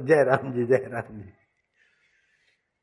जय 0.00 0.24
राम 0.24 0.52
जी, 0.52 0.64
जय 0.64 0.76
राम 0.76 1.20
जी। 1.20 1.32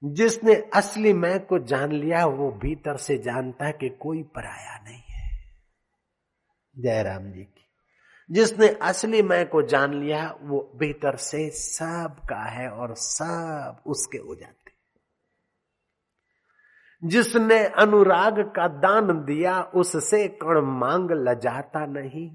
जिसने 0.03 0.55
असली 0.73 1.13
मैं 1.13 1.45
को 1.45 1.59
जान 1.59 1.91
लिया, 1.91 2.25
वो 2.25 2.51
भीतर 2.51 2.97
से 2.97 3.17
जानता 3.17 3.65
है 3.65 3.71
कि 3.71 3.89
कोई 3.89 4.23
पराया 4.23 4.83
नहीं 4.83 5.01
है। 5.01 5.45
जय 6.77 7.03
राम 7.03 7.31
जी 7.31 7.43
की। 7.43 7.65
जिसने 8.31 8.67
असली 8.67 9.21
मैं 9.21 9.49
को 9.49 9.61
जान 9.61 9.93
लिया, 9.93 10.35
वो 10.41 10.71
भीतर 10.75 11.15
से 11.15 11.49
सब 11.49 12.15
का 12.29 12.49
है 12.49 12.69
और 12.69 12.93
सब 12.95 13.81
उसके 13.87 14.17
हो 14.17 14.35
जाते 14.35 14.64
जिसने 17.03 17.65
अनुराग 17.65 18.39
का 18.39 18.67
दान 18.67 19.07
दिया, 19.25 19.61
उससे 19.61 20.27
कण 20.27 20.61
मांग 20.61 21.11
लजाता 21.11 21.85
नहीं। 21.85 22.31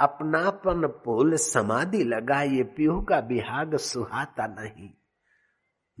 अपनापन 0.00 0.86
पोल 1.04 1.36
समाधि 1.36 2.04
लगा 2.04 2.42
ये 2.42 2.62
पियो 2.62 3.00
का 3.00 3.20
बिहाग 3.20 3.76
सुहाता 3.76 4.46
नहीं। 4.46 4.90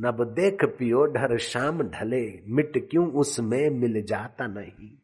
नब 0.00 0.24
देख 0.24 0.64
पियो 0.64 1.06
ढर 1.06 1.38
शाम 1.38 1.82
ढले, 1.82 2.42
मिट 2.48 2.88
क्यों 2.90 3.12
उसमें 3.12 3.70
मिल 3.70 4.02
जाता 4.02 4.46
नहीं। 4.46 4.98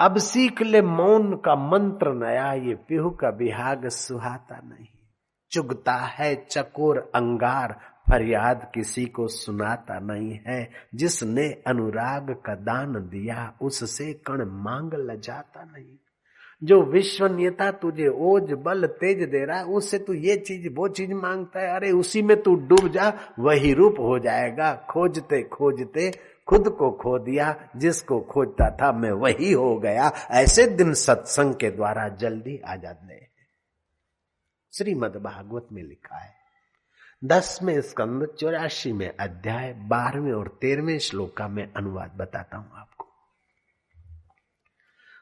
अब 0.00 0.18
सीख 0.18 0.62
ले 0.62 0.82
मौन 0.82 1.36
का 1.36 1.54
मंत्र 1.54 2.12
नया, 2.12 2.52
ये 2.52 2.74
पिहु 2.74 3.10
का 3.10 3.30
बिहाग 3.30 3.88
सुहाता 3.88 4.60
नहीं। 4.64 4.86
चुगता 5.50 5.92
है 5.92 6.46
चकोर 6.50 7.12
अंगार 7.14 7.80
फरियाद 8.10 8.72
किसी 8.74 9.06
को 9.06 9.28
सुनाता 9.28 9.98
नहीं 9.98 10.40
है। 10.46 10.70
जिसने 10.94 11.62
अनुराग 11.66 12.30
का 12.30 12.54
दान 12.54 12.92
दिया, 12.92 13.56
उससे 13.62 14.12
कण 14.12 14.44
मांग 14.44 14.94
लजाता 14.94 15.64
नहीं। 15.64 15.98
जो 16.64 16.82
विश्वनीयता 16.82 17.70
तुझे 17.70 18.08
ओज 18.08 18.52
बल 18.52 18.86
तेज 18.86 19.28
दे 19.28 19.44
रहा 19.44 19.58
है, 19.58 19.64
उससे 19.64 19.98
तू 19.98 20.12
ये 20.12 20.36
चीज़, 20.36 20.68
वो 20.68 20.88
चीज़ 20.88 21.12
माँगता 21.12 21.60
है, 21.60 21.76
अरे 21.76 21.90
उसी 21.90 22.22
में 22.22 22.42
तू 22.42 22.54
डूब 22.54 22.88
जा, 22.88 23.12
वही 23.38 23.74
रूप 23.74 23.94
हो 24.00 24.18
जाएगा। 24.18 24.86
खोजते 24.90 25.42
खोजते 25.42 26.12
खुद 26.46 26.68
को 26.68 26.90
खो 26.90 27.18
दिया, 27.18 27.68
जिसको 27.76 28.20
खोजता 28.20 28.70
था 28.70 28.92
मैं 28.92 29.12
वही 29.12 29.52
हो 29.52 29.78
गया। 29.78 30.12
ऐसे 30.30 30.66
दिन 30.66 30.94
सत्संग 30.94 31.54
के 31.54 31.70
द्वारा 31.70 32.08
जल्दी 32.08 32.58
आ 32.66 32.76
जाते 32.76 33.32
श्रीमद 34.72 35.16
भागवत 35.16 35.66
में 35.72 35.82
लिखा 35.82 36.16
है 36.16 36.41
दसवें 37.24 37.80
स्कंद 37.80 38.26
चौरासी 38.40 38.92
में 38.92 39.16
अध्याय 39.16 39.72
बारहवें 39.72 40.32
और 40.32 40.48
तेरहवें 40.60 40.98
श्लोक 40.98 41.36
का 41.36 41.48
मैं 41.48 41.72
अनुवाद 41.72 42.10
बताता 42.10 42.56
हूँ 42.56 42.78
आपको। 42.78 43.06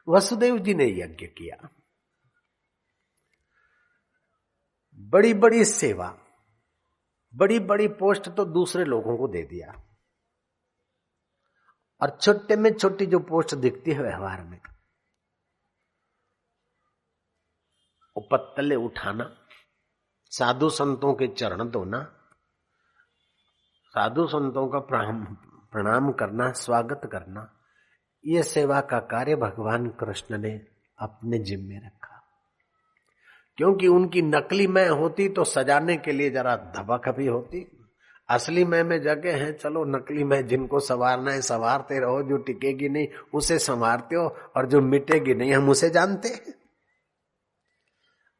वसुदेव 0.07 0.57
जी 0.57 0.73
ने 0.73 0.85
यज्ञ 0.85 1.25
किया। 1.27 1.69
बड़ी 4.99 5.33
बड़ी 5.33 5.65
सेवा 5.65 6.17
बड़ी 7.33 7.59
बड़ी 7.59 7.87
पोस्ट 7.87 8.29
तो 8.29 8.45
दूसरे 8.45 8.85
लोगों 8.85 9.17
को 9.17 9.27
दे 9.27 9.43
दिया। 9.43 9.73
और 12.01 12.17
छोटे 12.21 12.55
में 12.55 12.73
छोटी 12.73 13.05
जो 13.05 13.19
पोस्ट 13.19 13.55
दिखती 13.55 13.91
है 13.91 14.01
व्यवहार 14.01 14.43
में, 14.43 14.59
वो 18.17 18.27
पत्तले 18.31 18.75
उठाना 18.75 19.40
साधु 20.31 20.69
संतों 20.69 21.13
के 21.13 21.27
चरण 21.27 21.69
धोना 21.69 21.99
साधु 23.87 24.27
संतों 24.27 24.67
का 24.67 24.79
प्रणाम 25.73 26.11
करना, 26.11 26.51
स्वागत 26.51 27.01
करना, 27.11 27.53
ये 28.25 28.43
सेवा 28.43 28.81
का 28.81 28.99
कार्य 28.99 29.35
भगवान 29.35 29.87
कृष्ण 29.87 30.37
ने 30.37 30.61
अपने 30.99 31.37
जिम्मे 31.37 31.75
रखा। 31.75 32.23
क्योंकि 33.57 33.87
उनकी 33.87 34.21
नकली 34.21 34.67
मैं 34.67 34.89
होती 34.89 35.29
तो 35.29 35.43
सजाने 35.43 35.97
के 35.97 36.11
लिए 36.11 36.29
जरा 36.29 36.55
धबक 36.55 37.09
भी 37.09 37.27
होती। 37.27 37.89
असली 38.29 38.65
मैं 38.65 38.83
में 38.83 39.01
जगह 39.01 39.37
है, 39.37 39.53
चलो 39.53 39.85
नकली 39.85 40.23
मैं 40.23 40.47
जिनको 40.47 40.79
संवारना 40.79 41.31
है, 41.31 41.41
संवारते 41.41 41.99
रहो, 41.99 42.23
जो 42.23 42.37
टिकेगी 42.37 42.89
नहीं, 42.89 43.07
उसे 43.33 43.59
संवारते 43.59 44.15
हो, 44.15 44.27
और 44.57 44.67
जो 44.67 44.81
मिटेगी 44.81 45.33
नहीं, 45.33 45.53
हम 45.53 45.69
उसे 45.69 45.89
जानते 45.89 46.27
हैं। 46.27 46.60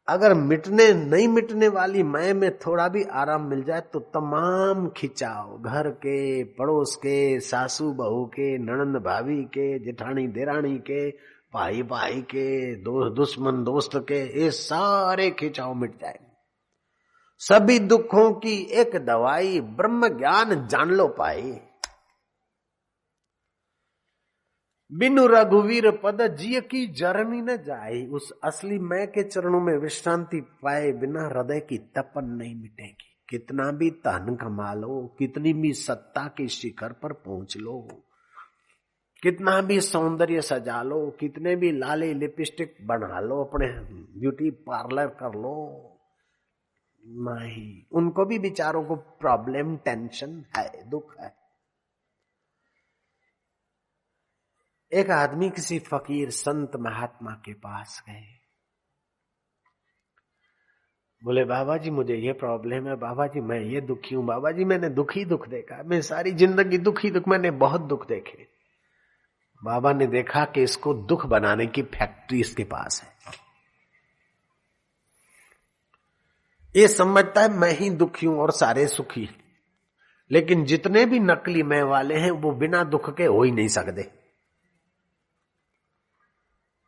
अगर 0.07 0.33
मिटने, 0.33 0.93
नहीं 0.93 1.27
मिटने 1.27 1.67
वाली 1.67 2.03
मैं 2.03 2.33
में 2.33 2.57
थोड़ा 2.57 2.87
भी 2.87 3.03
आराम 3.03 3.41
मिल 3.41 3.63
जाए 3.63 3.81
तो 3.81 3.99
तमाम 3.99 4.89
खिंचाव, 4.89 5.61
घर 5.61 5.89
के, 5.89 6.43
पड़ोस 6.43 6.95
के, 6.95 7.39
सासू, 7.39 7.91
बहू 7.91 8.25
के, 8.25 8.57
ननंद 8.57 8.95
भाभी 8.95 9.43
के, 9.43 9.79
जेठानी, 9.79 10.27
देरानी 10.27 10.77
के 10.77 11.09
भाई 11.53 11.83
भाई 11.83 12.21
के 12.21 12.75
दोस्त 12.75 13.15
दुश्मन 13.15 13.63
दोस्त 13.63 13.91
के, 13.95 14.43
ये 14.43 14.51
सारे 14.51 15.31
खिंचाव 15.31 15.73
मिट 15.73 15.91
जाए। 15.91 16.19
सभी 17.37 17.79
दुखों 17.79 18.31
की 18.31 18.55
एक 18.71 18.95
दवाई 19.05 19.59
ब्रह्म 19.61 20.07
ज्ञान 20.07 20.67
जान 20.67 20.89
लो 20.89 21.07
पाई 21.07 21.59
बिनु 24.93 25.27
रघुवीर 25.27 25.91
पद 25.91 26.35
जिय 26.35 26.61
की 26.61 26.87
जरनी 26.87 27.41
न 27.41 27.57
जाए, 27.57 28.05
उस 28.05 28.33
असली 28.43 28.79
मैं 28.79 29.07
के 29.07 29.23
चरणों 29.23 29.61
में 29.61 29.77
विश्रांति 29.77 30.41
पाए 30.41 30.91
बिना 30.91 31.27
हृदय 31.27 31.59
की 31.59 31.77
तपन 31.77 32.25
नहीं 32.25 32.55
मिटेगी। 32.55 33.17
कितना 33.29 33.71
भी 33.71 33.89
धन 33.89 34.37
कमा 34.41 34.73
लो 34.73 35.15
कितनी 35.19 35.53
भी 35.53 35.73
सत्ता 35.73 36.27
के 36.27 36.47
शिखर 36.47 36.93
पर 36.93 37.13
पहुँच 37.13 37.57
लो। 37.57 37.87
कितना 39.23 39.61
भी 39.61 39.81
सौंदर्य 39.81 40.41
सजा 40.41 40.83
लो 40.83 41.17
कितने 41.19 41.55
भी 41.55 41.71
लाले 41.71 42.13
लिपस्टिक 42.13 42.75
बना 42.81 43.19
लो, 43.19 43.43
अपने 43.43 43.67
ब्यूटी 44.19 44.51
पार्लर 44.51 45.07
कर 45.07 45.35
लो। 45.35 45.87
नहीं, 47.05 47.83
उनको 47.91 48.25
भी 48.25 48.39
बिचारों 48.39 48.83
को 48.83 48.95
प्रॉब्लम, 48.95 49.77
टेंशन 49.77 50.45
है, 50.57 50.89
दुख 50.89 51.15
है। 51.19 51.40
एक 54.91 55.09
आदमी 55.11 55.49
किसी 55.49 55.79
फकीर 55.79 56.29
संत 56.29 56.75
महात्मा 56.75 57.31
के 57.31 57.53
पास 57.53 58.03
गए। 58.09 58.23
बोले 61.23 61.43
बाबा 61.43 61.77
जी 61.77 61.89
मुझे 61.89 62.15
ये 62.15 62.33
प्रॉब्लम 62.33 62.87
है। 62.87 62.95
बाबा 62.95 63.27
जी 63.27 63.41
मैं 63.41 63.59
ये 63.59 63.81
दुखी 63.81 64.15
हूँ। 64.15 64.25
बाबा 64.25 64.51
जी 64.51 64.65
मैंने 64.65 64.89
दुखी 64.89 65.25
दुख 65.25 65.47
देखा। 65.47 65.83
मैं 65.83 66.01
सारी 66.01 66.31
ज़िंदगी 66.31 66.77
दुखी 66.77 67.11
दुख, 67.11 67.27
मैंने 67.27 67.51
बहुत 67.51 67.81
दुख 67.81 68.07
देखे। 68.07 68.47
बाबा 69.63 69.93
ने 69.93 70.07
देखा 70.07 70.45
कि 70.45 70.63
इसको 70.63 70.93
दुख 70.93 71.25
बनाने 71.25 71.67
की 71.67 71.81
फैक्ट्री 71.81 72.39
इसके 72.39 72.63
पास 72.63 73.01
है। 73.03 73.33
ये 76.75 76.87
समझता 76.87 77.41
है, 77.41 77.49
मैं 77.49 77.71
ही 77.71 77.89
दुखी 77.89 78.25
हूँ 78.25 78.39
और 78.39 78.51
सारे 78.51 78.87
सुखी 78.87 79.29
लेकिन 80.31 80.65
जितने 80.65 81.05
भी 81.05 81.19
नकली 81.19 81.63
मैं 81.63 81.83
वाले 81.83 82.15
हैं, 82.15 82.31
वो 82.31 82.51
बिना 82.51 82.83
दुख 82.83 83.15
के 83.17 83.25
हो 83.25 83.43
ही 83.43 83.51
नहीं 83.51 83.67
सकते। 83.67 84.20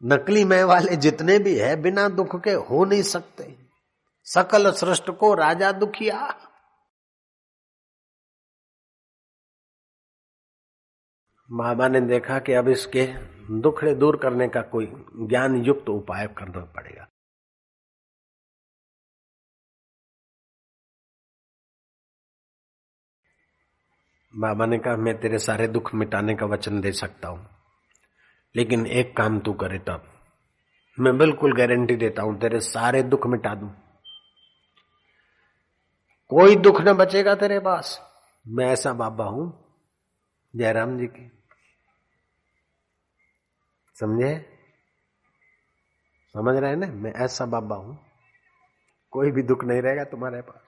नकली 0.04 0.45
मैं 0.45 0.64
वाले 0.64 0.95
जितने 0.95 1.39
भी 1.39 1.58
है, 1.58 1.76
बिना 1.76 2.10
दुख 2.10 2.43
के 2.43 2.51
हो 2.51 2.86
नहीं 2.86 3.01
सकते। 3.01 3.58
सकल 4.24 4.72
सृष्ट 4.72 5.12
को 5.12 5.34
राजा 5.34 5.72
दुखिया। 5.72 6.49
बाबा 11.51 11.88
ने 11.88 12.01
देखा 12.01 12.39
कि 12.39 12.54
अब 12.54 12.68
इसके 12.68 13.06
दुखड़े 13.62 13.95
दूर 13.95 14.18
करने 14.18 14.47
का 14.47 14.62
कोई 14.62 14.86
ज्ञान 15.28 15.56
युक्त 15.56 15.89
उपाय 15.89 16.28
करना 16.28 16.66
पड़ेगा। 16.66 17.08
बाबा 24.36 24.66
ने 24.66 24.78
कहा, 24.78 24.95
मैं 24.95 25.22
तेरे 25.22 25.39
सारे 25.39 25.68
दुख 25.68 25.95
मिटाने 25.95 26.36
का 26.36 26.45
वचन 26.45 26.82
दे 26.82 26.91
सकता 26.91 27.28
हूँ। 27.28 27.62
लेकिन 28.56 28.86
एक 28.88 29.16
काम 29.18 29.39
तू 29.39 29.54
करे 29.54 29.78
तब। 29.80 30.10
मैं 30.97 31.18
बिल्कुल 31.18 31.54
गारंटी 31.54 31.95
देता 31.95 32.22
हूँ, 32.22 32.39
तेरे 32.39 32.60
सारे 32.60 33.04
दुख 33.04 33.28
मिटा 33.28 33.56
दूँ। 33.56 33.70
कोई 36.32 36.56
दुख 36.56 36.82
न 36.82 36.93
बचेगा 36.93 37.36
तेरे 37.36 37.60
पास। 37.60 37.99
मैं 38.45 38.66
ऐसा 38.66 38.93
बाबा 38.93 39.26
हूँ, 39.26 39.45
जयराम 40.56 40.97
जी 40.97 41.08
की। 41.08 41.32
समझे? 43.95 44.34
समझ 46.36 46.56
रहे 46.56 46.70
हैं 46.70 46.78
ना? 46.78 46.88
मैं 46.88 47.14
ऐसा 47.14 47.45
बाबा 47.45 47.76
हूँ, 47.76 47.97
कोई 49.12 49.32
भी 49.32 49.41
दुख 49.41 49.64
नहीं 49.64 49.82
रहेगा 49.82 50.04
तुम्हारे 50.04 50.41
पास। 50.41 50.62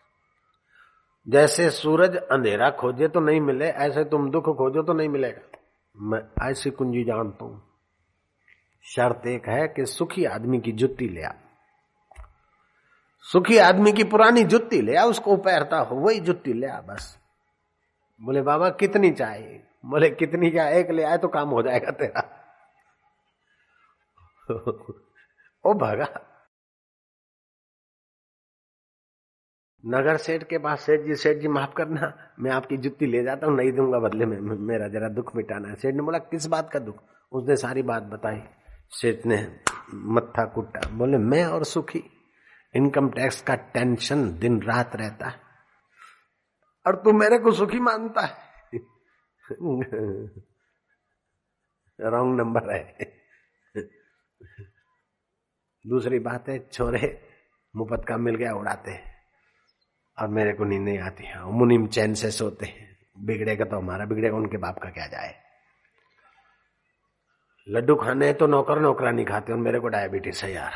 जैसे 1.28 1.70
सूरज 1.70 2.16
अंधेरा 2.16 2.70
खोजे 2.72 3.08
तो 3.08 3.20
नहीं 3.20 3.42
मिले, 3.42 3.66
ऐसे 3.66 4.04
तुम 4.04 4.30
दुख 4.32 4.50
खोजो 4.58 4.84
तो 4.84 4.94
नहीं 4.94 5.10
मिलेगा। 5.10 5.58
मैं 5.96 6.22
ऐसी 6.50 6.72
कुंजी 6.72 7.04
जानता 7.04 7.46
हूँ। 7.46 7.75
शर्त 8.86 9.28
एक 9.28 9.48
है 9.48 9.68
कि 9.68 9.86
सुखी 9.86 10.26
आदमी 10.26 10.60
की 10.60 10.72
जुत्ती 10.72 11.10
ले 11.10 11.24
आ। 11.24 11.32
सुखी 13.22 13.58
आदमी 13.58 13.92
की 13.92 14.04
पुरानी 14.04 14.44
जुत्ती 14.44 14.82
ले 14.82 14.96
आ, 14.96 15.04
उसको 15.04 15.38
पहनता 15.38 15.78
हो, 15.78 15.96
वही 15.96 16.20
जुत्ती 16.20 16.54
ले 16.54 16.68
आ, 16.68 16.82
बस। 16.82 17.20
बोले, 18.22 18.42
बाबा, 18.42 18.70
कितनी 18.70 19.12
चाहिए? 19.12 19.68
बोले, 19.86 20.10
कितनी 20.10 20.52
क्या, 20.52 20.70
एक 20.70 20.92
ले 20.92 21.04
आए 21.04 21.18
तो 21.18 21.28
काम 21.28 21.50
हो 21.50 21.62
जाएगा 21.62 21.92
तेरा। 21.92 22.42
ओ 25.66 25.74
भगा। 25.74 26.32
नगर 29.86 30.18
सेठ 30.18 30.44
के 30.44 30.58
पास, 30.58 30.82
सेठ 30.82 31.02
जी 31.02 31.16
सेठ 31.16 31.38
जी, 31.38 31.48
माफ़ 31.48 31.74
करना, 31.74 32.32
मैं 32.40 32.52
आपकी 32.52 32.78
जुत्ती 32.78 33.06
ले 33.06 33.24
जाता 33.24 33.48
हूँ, 33.48 33.56
नहीं 33.56 33.72
दूँगा 33.72 34.00
बदले 34.00 34.26
में, 34.26 34.38
मेरा 34.42 34.88
जरा 34.88 35.10
दुख 35.10 35.36
मिटाना 35.36 35.70
है। 35.70 35.76
सेठ 35.76 35.96
ने 35.96 36.02
बोला, 36.02 36.18
किस 36.18 36.46
बात 36.46 36.70
का 36.70 36.80
दुख? 36.80 37.04
उसने 37.32 37.56
सारी 37.56 37.82
बात 37.82 38.04
बताई। 38.04 38.44
सेठ 38.90 39.26
ने 39.26 39.60
मत्था 39.94 40.46
कुटा 40.46 40.90
बोले, 40.90 41.18
मैं 41.18 41.46
और 41.46 41.64
सुखी। 41.64 42.04
इनकम 42.76 43.10
टैक्स 43.10 43.42
का 43.42 43.56
टेंशन 43.56 44.40
दिन 44.40 44.62
रात 44.62 44.96
रहता 44.96 45.28
है। 45.28 45.40
और 46.88 46.96
तू 46.96 47.12
मेरे 47.12 47.40
को 47.40 47.52
सुखी 47.52 47.80
मानता 47.80 48.22
है। 48.22 48.38
रॉन्ग 52.02 52.38
नंबर 52.38 52.74
है। 52.74 52.98
दूसरी 55.88 56.20
बात 56.20 56.50
है, 56.50 56.70
छोरे, 56.70 57.30
मुफत 57.76 58.06
का 58.08 58.18
मिल 58.18 58.36
गया, 58.36 58.54
उड़ाते 58.54 58.92
हैं। 58.92 59.16
और 60.20 60.28
मेरे 60.28 60.54
को 60.54 60.64
नींद 60.64 60.82
नहीं 60.82 61.00
आती। 61.00 61.24
है, 61.24 61.46
मुनिम 61.46 61.88
चैन 61.88 62.14
से 62.14 62.32
सोते 62.32 62.66
हैं। 62.66 63.08
बिगड़ेगा 63.18 63.66
तो 63.66 63.78
हमारा 63.78 64.06
बिगड़ेगा, 64.06 64.36
उनके 64.36 64.58
बाप 64.58 64.80
का 64.80 64.90
क्या 64.90 65.08
जाए? 65.08 65.45
लड्डू 67.70 67.96
खाने 67.96 68.34
तो 68.34 68.48
नौकर 68.48 68.80
नौकरानी 68.80 69.26
खाते 69.26 69.54
और 69.54 69.60
मेरे 69.60 69.80
को 69.80 69.88
डायबिटीज़ 69.88 70.46
है 70.46 70.54
यार। 70.54 70.72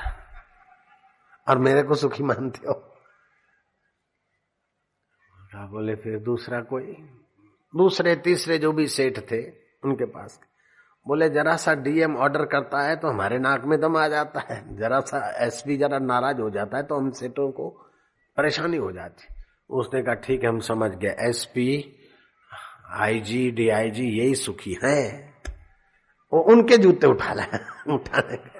और 1.47 1.57
मेरे 1.57 1.83
को 1.83 1.95
सुखी 1.95 2.23
मानते 2.23 2.67
हो। 2.67 2.73
क्या 5.51 5.65
बोले, 5.65 5.95
फिर 5.95 6.19
दूसरा 6.19 6.61
कोई? 6.61 6.91
दूसरे, 7.75 8.15
तीसरे 8.15 8.57
जो 8.57 8.71
भी 8.71 8.87
सेठ 8.87 9.19
थे, 9.19 9.49
उनके 9.85 10.05
पास। 10.05 10.39
बोले, 11.07 11.29
जरा 11.29 11.55
सा 11.55 11.73
डीएम 11.73 12.17
ऑर्डर 12.17 12.45
करता 12.45 12.81
है 12.81 12.95
तो 12.95 13.07
हमारे 13.07 13.39
नाक 13.39 13.63
में 13.65 13.79
दम 13.79 13.97
आ 13.97 14.07
जाता 14.07 14.39
है। 14.39 14.77
जरा 14.77 14.99
सा 14.99 15.45
एसपी 15.45 15.77
जरा 15.77 15.99
नाराज़ 15.99 16.41
हो 16.41 16.49
जाता 16.49 16.77
है 16.77 16.83
तो 16.83 16.95
हम 16.95 17.11
सेठों 17.11 17.51
को 17.51 17.69
परेशानी 18.37 18.77
हो 18.77 18.91
जाती। 18.91 19.43
उसने 19.69 20.03
कहा, 20.03 20.13
ठीक 20.13 20.43
है, 20.43 20.49
हम 20.49 20.59
समझ 20.59 20.91
गए। 20.91 21.15
एसपी 21.19 21.95
आईजी 22.91 23.51
डीआईजी 23.51 24.05
यही 24.19 24.35
सुखी 24.35 24.77
हैं। 24.83 25.28
वो 26.33 26.41
उनके 26.41 26.77
जूते 26.77 27.07
उठा 27.07 27.33
ला 27.33 27.45
उठाने 27.93 28.59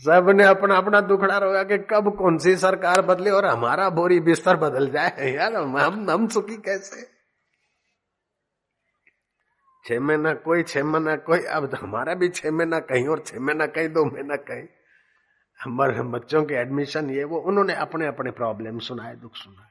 सबने 0.00 0.44
अपना 0.44 0.76
अपना 0.76 1.00
दुखड़ा 1.00 1.38
रोया 1.38 1.62
कि 1.62 1.78
कब 1.78 2.16
कौन 2.18 2.38
सी 2.38 2.56
सरकार 2.56 3.02
बदले 3.02 3.30
और 3.30 3.46
हमारा 3.46 3.90
बोरी 3.90 4.20
बिस्तर 4.20 4.56
बदल 4.56 4.90
जाए। 4.90 5.32
यार, 5.32 5.54
हम 5.54 6.10
हम 6.10 6.28
सुखी 6.28 6.56
कैसे? 6.56 7.02
छह 9.84 10.00
महीना 10.00 10.34
कोई, 10.34 10.62
छह 10.62 10.84
महीना 10.84 11.16
कोई, 11.16 11.42
अब 11.42 11.66
तो 11.66 11.76
हमारा 11.76 12.14
भी 12.14 12.28
छह 12.28 12.50
महीना 12.50 12.80
कहीं 12.80 13.08
और 13.08 13.18
छह 13.18 13.40
महीना 13.40 13.66
कहीं, 13.66 13.88
दो 13.88 14.04
महीना 14.04 14.36
कहीं। 14.36 14.68
हमारे 15.64 16.02
बच्चों 16.02 16.44
के 16.44 16.54
एडमिशन 16.54 17.10
ये, 17.10 17.24
वो 17.24 17.38
उन्होंने 17.38 17.74
अपने 17.74 18.06
अपने 18.06 18.30
प्रॉब्लम 18.30 18.78
सुनाए, 18.78 19.16
दुख 19.16 19.34
सुनाए। 19.34 19.69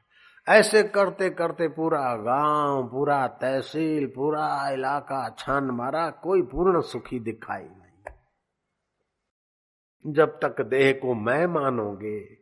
ऐसे 0.50 0.84
करते 0.84 1.30
करते 1.30 1.68
पूरा 1.68 2.16
गाँव, 2.16 2.88
पूरा 2.88 3.28
तहसील, 3.28 4.08
पूरा 4.08 4.70
इलाका 4.70 5.36
छान 5.40 5.64
मारा, 5.64 6.10
कोई 6.10 6.42
पूर्ण 6.42 6.82
सुखी 6.82 7.20
दिखाई 7.20 7.64
नहीं। 7.64 8.14
जब 10.14 10.40
तक 10.44 10.62
देह 10.62 10.92
को 10.94 11.14
मैं 11.14 11.48
मानोगे, 11.48 12.40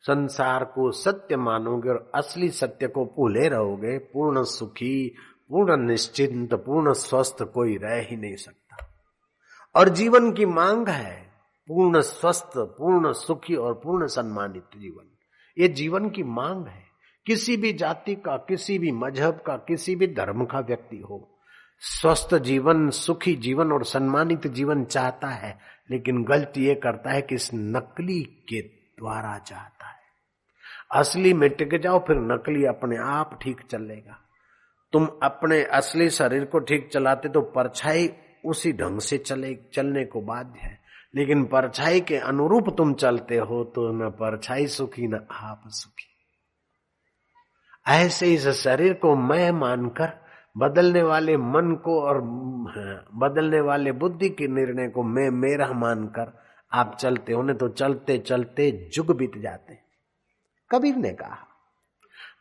संसार 0.00 0.64
को 0.64 0.90
सत्य 0.90 1.36
मानोगे 1.36 1.88
और 1.88 2.10
असली 2.14 2.48
सत्य 2.48 2.88
को 2.88 3.04
भूले 3.04 3.48
रहोगे, 3.48 3.98
पूर्ण 3.98 4.42
सुखी, 4.42 5.14
पूर्ण 5.48 5.76
निश्चिंत, 5.76 6.54
पूर्ण 6.54 6.92
स्वस्थ 6.92 7.42
कोई 7.42 7.76
रह 7.76 7.94
ही 7.94 8.16
नहीं 8.16 8.36
सकता। 8.36 8.88
और 9.76 9.88
जीवन 9.88 10.32
की 10.32 10.46
मांग 10.46 10.88
है 10.88 11.32
पूर्ण 11.68 12.00
स्वस्थ, 12.00 12.50
पूर्ण 12.56 13.12
सुखी 13.12 13.54
और 13.54 13.74
पूर्ण 13.74 14.06
सम्मानित 14.06 14.64
जीवन। 14.76 15.10
ये 15.58 15.68
जीवन 15.68 16.10
की 16.10 16.22
मांग 16.22 16.66
है। 16.66 16.87
किसी 17.26 17.56
भी 17.56 17.72
जाति 17.72 18.14
का, 18.14 18.36
किसी 18.36 18.78
भी 18.78 18.92
मज़हब 18.92 19.42
का, 19.46 19.56
किसी 19.56 19.96
भी 19.96 20.06
धर्म 20.06 20.44
का 20.44 20.60
व्यक्ति 20.60 20.98
हो, 20.98 21.38
स्वस्थ 21.80 22.34
जीवन, 22.34 22.90
सुखी 22.90 23.34
जीवन 23.34 23.72
और 23.72 23.84
सम्मानित 23.84 24.46
जीवन 24.46 24.84
चाहता 24.84 25.28
है, 25.28 25.58
लेकिन 25.90 26.24
गलती 26.24 26.66
ये 26.66 26.74
करता 26.74 27.10
है 27.10 27.22
कि 27.22 27.34
इस 27.34 27.50
नकली 27.54 28.22
के 28.22 28.62
द्वारा 28.98 29.38
चाहता 29.38 29.88
है। 29.88 29.96
असली 30.94 31.32
में 31.34 31.50
टिक 31.50 31.80
जाओ, 31.80 31.98
फिर 31.98 32.16
नकली 32.16 32.64
अपने 32.64 32.96
आप 32.96 33.38
ठीक 33.42 33.60
चलेगा। 33.70 34.18
तुम 34.92 35.08
अपने 35.22 35.62
असली 35.62 36.10
शरीर 36.10 36.44
को 36.44 36.58
ठीक 36.58 36.90
चलाते 36.92 37.28
तो 37.28 37.40
परछाई 37.40 38.10
उसी 38.46 38.72
ढंग 38.72 39.00
से 39.00 39.18
चले, 39.18 39.58
चलने 39.72 40.04
को 40.04 40.20
बाध्य 40.20 40.58
है। 40.58 40.80
लेकिन 41.14 41.44
परछाई 41.44 42.00
के 42.00 42.16
अनुरूप 42.16 42.76
तुम 42.76 42.94
चलते 42.94 43.36
हो 43.36 43.64
तो 43.64 43.92
न 43.92 44.10
परछाई 44.10 44.66
सुखी, 44.66 45.06
न 45.06 45.26
आप 45.30 45.62
सुखी। 45.66 46.07
ऐसे 47.88 48.32
इस 48.34 48.48
शरीर 48.48 48.94
को 48.94 49.14
मैं 49.16 49.50
मानकर 49.52 50.12
बदलने 50.56 51.02
वाले 51.02 51.36
मन 51.36 51.80
को 51.84 52.00
और 52.02 52.20
बदलने 53.14 53.60
वाले 53.60 53.92
बुद्धि 53.92 54.28
के 54.28 54.48
निर्णय 54.48 54.88
को 54.88 55.02
मैं, 55.02 55.30
मेरा 55.30 55.72
मानकर 55.72 56.32
आप 56.72 56.96
चलते 57.00 57.32
हो 57.32 57.52
तो 57.52 57.68
चलते 57.68 58.18
चलते 58.18 58.70
जुग 58.94 59.16
बीत 59.16 59.38
जाते 59.38 59.78
कबीर 60.70 60.96
ने 60.96 61.10
कहा, 61.10 61.36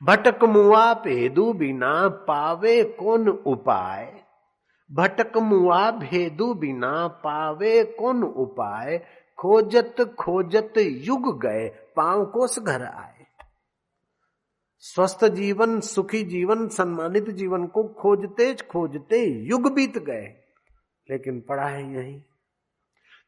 भटक 0.04 0.44
मुआ 0.44 0.94
पेदू 0.94 1.54
बिना 1.54 2.08
पावे 2.08 2.84
कौन 2.84 3.28
उपाय? 3.30 4.14
भटक 4.92 5.38
मुआ 5.38 5.92
भेदु 5.92 6.54
बिना 6.54 7.08
पावे 7.08 7.84
कौन 7.84 8.24
उपाय? 8.24 8.98
खोजत 9.38 10.16
खोजत 10.20 10.74
युग 10.78 11.42
गए, 11.42 11.68
पाँव 11.96 12.26
कोस 12.26 12.60
घर 12.60 12.84
आए। 12.84 13.17
स्वस्थ 14.84 15.24
जीवन, 15.26 15.80
सुखी 15.82 16.24
जीवन, 16.24 16.68
सम्मानित 16.70 17.30
जीवन 17.32 17.66
को 17.68 17.84
खोजते 17.94 18.54
खोजते 18.64 19.24
युग 19.48 19.74
बीत 19.74 19.98
गए, 20.00 20.26
लेकिन 21.08 21.40
पड़ा 21.42 21.66
है 21.66 21.84
यही। 21.94 22.22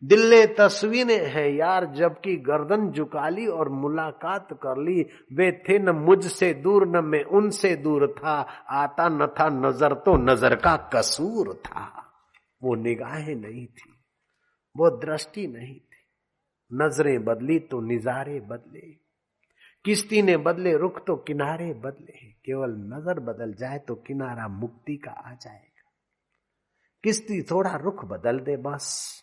दिल 0.04 0.30
ने 0.30 0.46
तस्वीरें 0.58 1.26
है 1.28 1.46
यार, 1.56 1.86
जबकि 1.94 2.36
गर्दन 2.40 2.90
झुका 2.92 3.28
ली 3.30 3.48
और 3.48 3.70
मुलाकात 3.70 4.54
कर 4.64 4.78
ली। 4.80 5.02
वे 5.34 5.52
थे 5.68 5.80
न 5.80 5.96
मुझसे 5.98 6.54
दूर, 6.56 6.88
न 6.88 7.04
मैं 7.06 7.24
उनसे 7.24 7.76
दूर 7.78 8.08
था। 8.14 8.40
आता 8.74 9.10
न 9.10 9.28
था 9.40 9.50
नज़र 9.50 9.94
तो 9.96 10.16
नज़र 10.24 10.56
का 10.56 10.76
कसूर 10.94 11.54
था। 11.66 11.86
वो 12.62 12.76
निगाहें 12.76 13.36
नहीं 13.36 13.66
थी, 13.68 13.92
वो 14.76 14.90
दृष्टि 15.00 15.48
नहीं 15.48 15.76
थी। 15.76 16.06
नज़रें 16.72 17.24
बदली 17.26 17.60
तो 17.62 17.82
निजारे 17.82 18.40
बदले। 18.42 19.09
किश्ती 19.86 20.22
ने 20.22 20.38
बदले, 20.38 20.78
रुख 20.78 21.06
तो 21.06 21.16
किनारे 21.16 21.74
बदले 21.74 22.30
केवल 22.46 22.70
नज़र 22.70 23.20
बदल 23.20 23.54
जाए 23.54 23.80
तो 23.80 23.96
किनारा 23.96 24.48
मुक्ति 24.48 24.98
का 24.98 25.12
आ 25.12 25.34
जाएगा। 25.34 25.92
किश्ती 27.04 27.42
थोड़ा 27.42 27.76
रुख 27.76 28.06
बदल 28.06 28.40
दे 28.40 28.58
बस। 28.58 29.16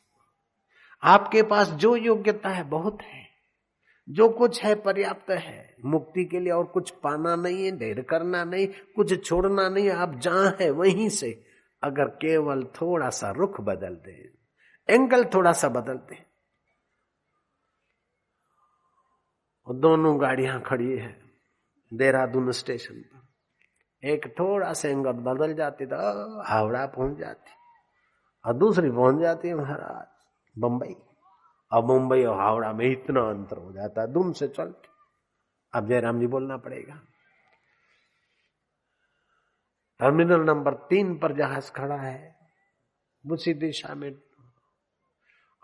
आपके 1.03 1.43
पास 1.43 1.69
जो 1.69 1.97
योग्यता 1.97 2.49
है, 2.49 2.65
बहुत 2.65 3.03
है। 3.03 3.27
जो 4.09 4.29
कुछ 4.29 4.65
है, 4.65 4.75
पर्याप्त 4.75 5.31
है। 5.31 5.77
मुक्ति 5.85 6.25
के 6.25 6.41
लिए 6.41 6.53
और 6.53 6.65
कुछ 6.65 6.91
पाना 6.91 7.37
नहीं 7.37 7.65
है, 7.65 7.79
ढेर 7.79 8.03
करना 8.03 8.45
नहीं, 8.45 8.67
कुछ 8.67 9.27
छोड़ना 9.27 9.69
नहीं, 9.69 9.91
आप 9.91 10.19
जहाँ 10.19 10.57
है 10.61 10.71
वहीं 10.71 11.09
से। 11.09 11.45
अगर 11.83 12.05
केवल 12.05 12.65
थोड़ा 12.65 13.09
सा 13.09 13.31
रुख 13.31 13.61
बदल 13.61 13.95
दे, 13.95 14.33
एंगल 14.89 15.25
थोड़ा 15.25 15.53
सा 15.53 15.69
बदल 15.69 15.95
दे 15.95 16.36
दोनों 19.67 20.21
गाड़ियाँ 20.21 20.61
खड़ी 20.63 20.97
है 20.99 21.15
देहरादून 21.93 22.51
स्टेशन 22.53 22.95
पर। 22.95 24.09
एक 24.09 24.27
थोड़ा 24.39 24.73
सा 24.73 24.89
एंगल 24.89 25.13
बदल 25.27 25.55
जाती 25.55 25.87
तो 25.87 25.97
हावड़ा 26.43 26.85
पहुँच 26.87 27.17
जाती 27.19 27.51
और 28.45 28.55
दूसरी 28.55 28.91
पहुँच 28.91 29.21
जाती 29.21 29.49
है 29.49 29.55
महाराज 29.55 30.61
बम्बई 30.61 30.95
और 31.73 31.85
मुंबई 31.85 32.23
और 32.25 32.41
हावड़ा 32.41 32.73
में 32.73 32.87
इतना 32.87 33.21
अंतर 33.21 33.57
हो 33.57 33.73
जाता 33.73 34.01
है, 34.01 34.13
दुम 34.13 34.33
से 34.33 34.49
चल 34.49 34.75
अब 35.73 35.89
जयराम 35.89 36.21
जी 36.21 36.27
बोलना 36.27 36.57
पड़ेगा, 36.57 37.01
टर्मिनल 40.01 40.41
नंबर 40.41 40.75
तीन 40.91 41.19
पर 41.19 41.33
जहाज़ 41.37 41.71
खड़ा 41.73 41.97
है, 41.97 42.37
उसी 43.25 43.55
दिशा 43.55 43.95
में 43.95 44.13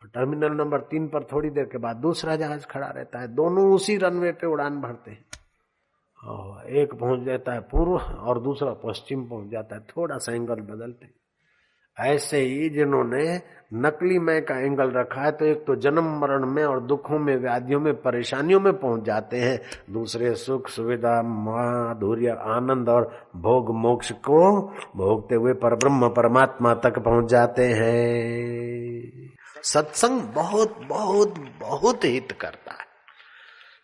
और 0.02 0.08
टर्मिनल 0.08 0.52
नंबर 0.52 0.80
तीन 0.80 1.06
पर 1.08 1.24
थोड़ी 1.24 1.50
देर 1.50 1.64
के 1.64 1.78
बाद 1.78 1.96
दूसरा 1.96 2.36
जहाज़ 2.36 2.66
खड़ा 2.66 2.86
रहता 2.86 3.18
है। 3.20 3.28
दोनों 3.34 3.70
उसी 3.74 3.96
रनवे 3.96 4.32
पे 4.32 4.46
उड़ान 4.46 4.80
भरते 4.80 5.10
हैं। 5.10 5.24
एक 6.76 6.94
पहुँच 6.94 7.20
जाता 7.20 7.52
है 7.52 7.60
पूर्व 7.60 7.92
और 7.94 8.40
दूसरा 8.40 8.72
पश्चिम 8.84 9.24
पहुँच 9.24 9.50
जाता 9.50 9.76
है। 9.76 9.82
थोड़ा 9.88 10.16
सा 10.16 10.32
एंगल 10.32 10.60
बदलते 10.62 11.04
हैं। 11.04 11.14
ऐसे 11.96 12.38
ही 12.38 12.68
जिन्होंने 12.70 13.40
नकली 13.74 14.18
मय 14.18 14.40
का 14.40 14.58
एंगल 14.58 14.90
रखा 14.90 15.22
है 15.22 15.32
तो 15.32 15.44
एक 15.44 15.64
तो 15.66 15.74
जन्म 15.76 16.04
मरण 16.20 16.46
में 16.46 16.64
और 16.64 16.80
दुखों 16.80 17.18
में, 17.18 17.36
व्याधियों 17.36 17.80
में, 17.80 17.94
परेशानियों 17.94 18.60
में 18.60 18.72
पहुँच 18.72 19.02
जाते 19.04 19.40
हैं। 19.40 19.58
दूसरे 19.92 20.34
सुख 20.34 20.68
सुविधा 20.68 21.22
माधुर्य 21.22 22.28
आनंद 22.28 22.88
और 22.88 23.10
भोग 23.36 23.74
मोक्ष 23.76 24.12
को 24.12 24.60
भोगते 24.96 25.34
हुए 25.34 25.52
पर 25.52 25.76
ब्रह्म 25.76 26.08
परमात्मा 26.08 26.74
तक 26.74 26.98
पहुँच 26.98 27.28
जाते 27.30 27.66
हैं। 27.72 29.32
सत्संग 29.64 30.20
बहुत 30.34 30.78
बहुत 30.78 31.34
बहुत 31.58 32.04
हित 32.04 32.36
करता 32.40 32.72
है। 32.72 32.86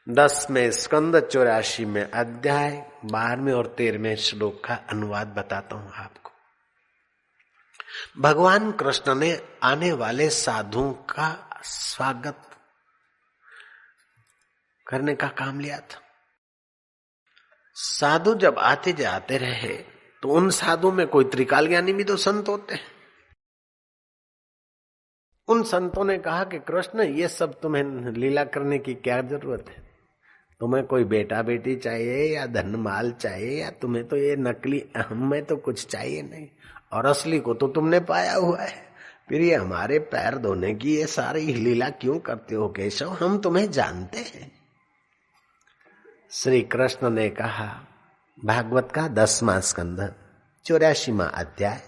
दस 0.07 0.47
में 0.51 0.71
स्कंद 0.71 1.21
चौरासी 1.23 1.85
में 1.85 2.03
अध्याय, 2.03 2.71
बारहवें 3.05 3.53
और 3.53 3.67
तेरहवें 3.69 4.17
श्लोक 4.17 4.63
का 4.65 4.75
अनुवाद 4.91 5.27
बताता 5.29 5.77
हूँ 5.77 5.93
आपको। 5.95 6.31
भगवान 8.19 8.71
कृष्ण 8.73 9.15
ने 9.15 9.31
आने 9.63 9.93
वाले 9.93 10.29
साधुओं 10.31 10.93
का 11.11 11.31
स्वागत 11.65 12.43
करने 14.87 15.15
का 15.15 15.29
काम 15.29 15.61
लिया 15.61 15.79
था। 15.79 16.01
साधु 17.77 18.35
जब 18.35 18.59
आते 18.59 18.93
जाते 18.93 19.37
रहे 19.39 19.77
तो 20.23 20.29
उन 20.29 20.51
साधु 20.51 20.91
में 20.93 21.07
कोई 21.07 21.25
त्रिकाल 21.25 21.69
ज्ञानी 21.69 21.93
भी 21.93 22.05
तो 22.05 22.17
संत 22.17 22.49
होते 22.49 22.75
हैं। 22.75 22.98
उन 25.49 25.63
संतों 25.63 26.05
ने 26.05 26.19
कहा 26.19 26.45
कि 26.45 26.59
कृष्ण, 26.59 27.03
ये 27.03 27.29
सब 27.29 27.61
तुम्हें 27.61 27.85
लीला 28.13 28.45
करने 28.45 28.79
की 28.79 28.95
क्या 28.95 29.23
ज़रूरत 29.23 29.65
है? 29.69 29.89
तुम्हें 30.61 30.87
कोई 30.87 31.05
बेटा 31.05 31.43
बेटी 31.43 31.77
चाहिए 31.77 32.37
या 32.37 32.47
धन 32.47 32.77
माल 32.77 33.13
चाहिए 33.13 33.63
या 33.63 33.71
तुम्हें 33.71 34.09
तो 34.09 34.17
ये 34.17 34.37
नकली 34.37 34.81
अहम 34.81 35.31
में 35.31 35.45
तो 35.45 35.57
कुछ 35.57 35.87
चाहिए 35.87 36.23
नहीं। 36.23 36.49
और 36.93 37.07
असली 37.07 37.41
को 37.41 37.55
तो 37.55 37.69
तुमने 37.69 38.01
पाया 38.01 38.35
हुआ 38.35 38.61
है। 38.61 38.89
फिर 39.29 39.41
ये 39.41 39.55
हमारे 39.55 39.99
पैर 39.99 40.37
धोने 40.37 40.75
की 40.75 40.97
ये 40.97 41.07
सारी 41.07 41.53
लीला 41.55 41.89
क्यों 41.91 42.19
करते 42.19 42.55
हो 42.55 42.69
केशव? 42.69 43.09
हम 43.09 43.39
तुम्हें 43.39 43.71
जानते 43.71 44.19
हैं। 44.19 44.53
श्री 46.31 46.61
कृष्ण 46.63 47.11
ने 47.11 47.29
कहा, 47.31 47.87
भागवत 48.45 48.93
का 48.95 49.09
दसवा 49.09 49.61
स्कंद 49.61 50.15
चौरासीवा 50.65 51.25
अध्याय 51.25 51.81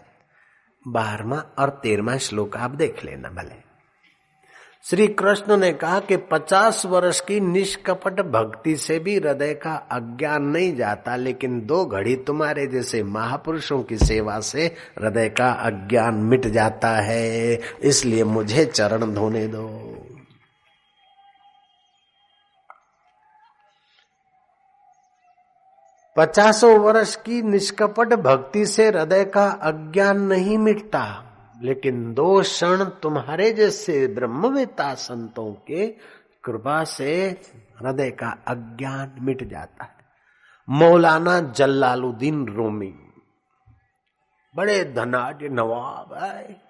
बारहवा 0.89 1.45
और 1.59 1.71
तेरहवा 1.83 2.17
श्लोक 2.17 2.57
आप 2.57 2.71
देख 2.71 3.05
लेना 3.05 3.29
भले। 3.29 3.71
श्री 4.85 5.07
कृष्ण 5.07 5.57
ने 5.57 5.73
कहा 5.73 6.01
कि 6.01 6.17
पचास 6.17 6.87
वर्ष 6.87 7.21
की 7.21 7.41
निष्कपट 7.41 8.21
भक्ति 8.21 8.77
से 8.77 8.99
भी 8.99 9.17
हृदय 9.17 9.55
का 9.55 9.75
अज्ञान 9.91 10.43
नहीं 10.43 10.75
जाता, 10.77 11.17
लेकिन 11.17 11.61
दो 11.67 11.85
घड़ी 11.85 12.17
तुम्हारे 12.17 12.67
जैसे 12.67 13.03
महापुरुषों 13.03 13.83
की 13.83 13.97
सेवा 13.97 14.41
से 14.41 14.65
हृदय 14.99 15.29
का 15.29 15.51
अज्ञान 15.51 16.15
मिट 16.15 16.47
जाता 16.47 16.91
है, 16.91 17.61
इसलिए 17.83 18.25
मुझे 18.25 18.65
चरण 18.65 19.15
धोने 19.15 19.47
दो। 19.47 19.67
पचासों 26.21 26.79
वर्ष 26.79 27.15
की 27.17 27.41
निष्कपट 27.43 28.13
भक्ति 28.15 28.65
से 28.67 28.87
हृदय 28.89 29.25
का 29.25 29.45
अज्ञान 29.63 30.21
नहीं 30.23 30.57
मिटता, 30.59 31.03
लेकिन 31.63 32.13
दो 32.15 32.41
क्षण 32.41 32.85
तुम्हारे 33.03 33.51
जैसे 33.51 34.07
ब्रह्मवेता 34.07 34.93
संतों 34.95 35.53
के 35.67 35.87
कृपा 36.45 36.83
से 36.85 37.15
हृदय 37.81 38.11
का 38.11 38.31
अज्ञान 38.49 39.13
मिट 39.21 39.49
जाता 39.49 39.85
है। 39.85 39.95
मौलाना 40.69 41.39
जल्लालुद्दीन 41.41 42.47
रोमी, 42.49 42.93
बड़े 44.55 44.83
धनाढ़ 44.97 45.43
नवाब 45.51 46.15
है 46.15 46.61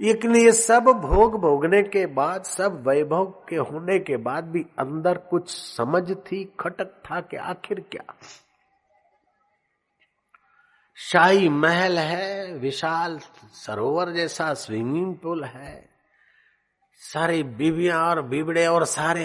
लेकिन 0.00 0.36
ये 0.36 0.52
सब 0.52 0.84
भोग 1.02 1.40
भोगने 1.40 1.82
के 1.82 2.04
बाद, 2.06 2.42
सब 2.42 2.82
वैभव 2.88 3.24
के 3.48 3.56
होने 3.56 3.98
के 3.98 4.16
बाद 4.16 4.44
भी 4.44 4.64
अंदर 4.78 5.18
कुछ 5.30 5.50
समझ 5.50 6.10
थी, 6.12 6.44
खटक 6.60 6.94
था 7.04 7.20
कि 7.20 7.36
आखिर 7.36 7.80
क्या? 7.90 8.04
शाही 11.00 11.48
महल 11.48 11.98
है, 11.98 12.52
विशाल 12.52 13.18
सरोवर 13.52 14.10
जैसा, 14.10 14.54
स्विमिंग 14.54 15.14
पूल 15.16 15.44
है। 15.44 15.88
सारी 16.94 17.42
बीबियाँ 17.42 18.02
और 18.04 18.22
बिबड़े 18.22 18.66
और 18.66 18.84
सारे 18.84 19.24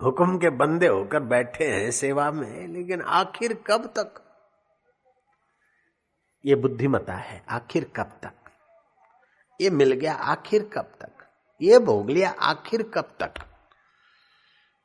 हुक्म 0.00 0.38
के 0.38 0.50
बंदे 0.50 0.86
होकर 0.86 1.20
बैठे 1.20 1.64
हैं 1.64 1.90
सेवा 1.90 2.30
में, 2.30 2.68
लेकिन 2.68 3.02
आखिर 3.02 3.54
कब 3.66 3.86
तक? 3.86 4.22
ये 6.44 6.54
बुद्धिमता 6.54 7.14
है, 7.14 7.42
आखिर 7.48 7.90
कब 7.96 8.18
तक? 8.22 8.32
ये 9.60 9.70
मिल 9.70 9.92
गया, 9.92 10.14
आखिर 10.14 10.70
कब 10.72 10.92
तक? 11.00 11.26
ये 11.62 11.78
भोग 11.78 12.10
लिया, 12.10 12.30
आखिर 12.30 12.82
कब 12.82 13.16
तक? 13.22 13.34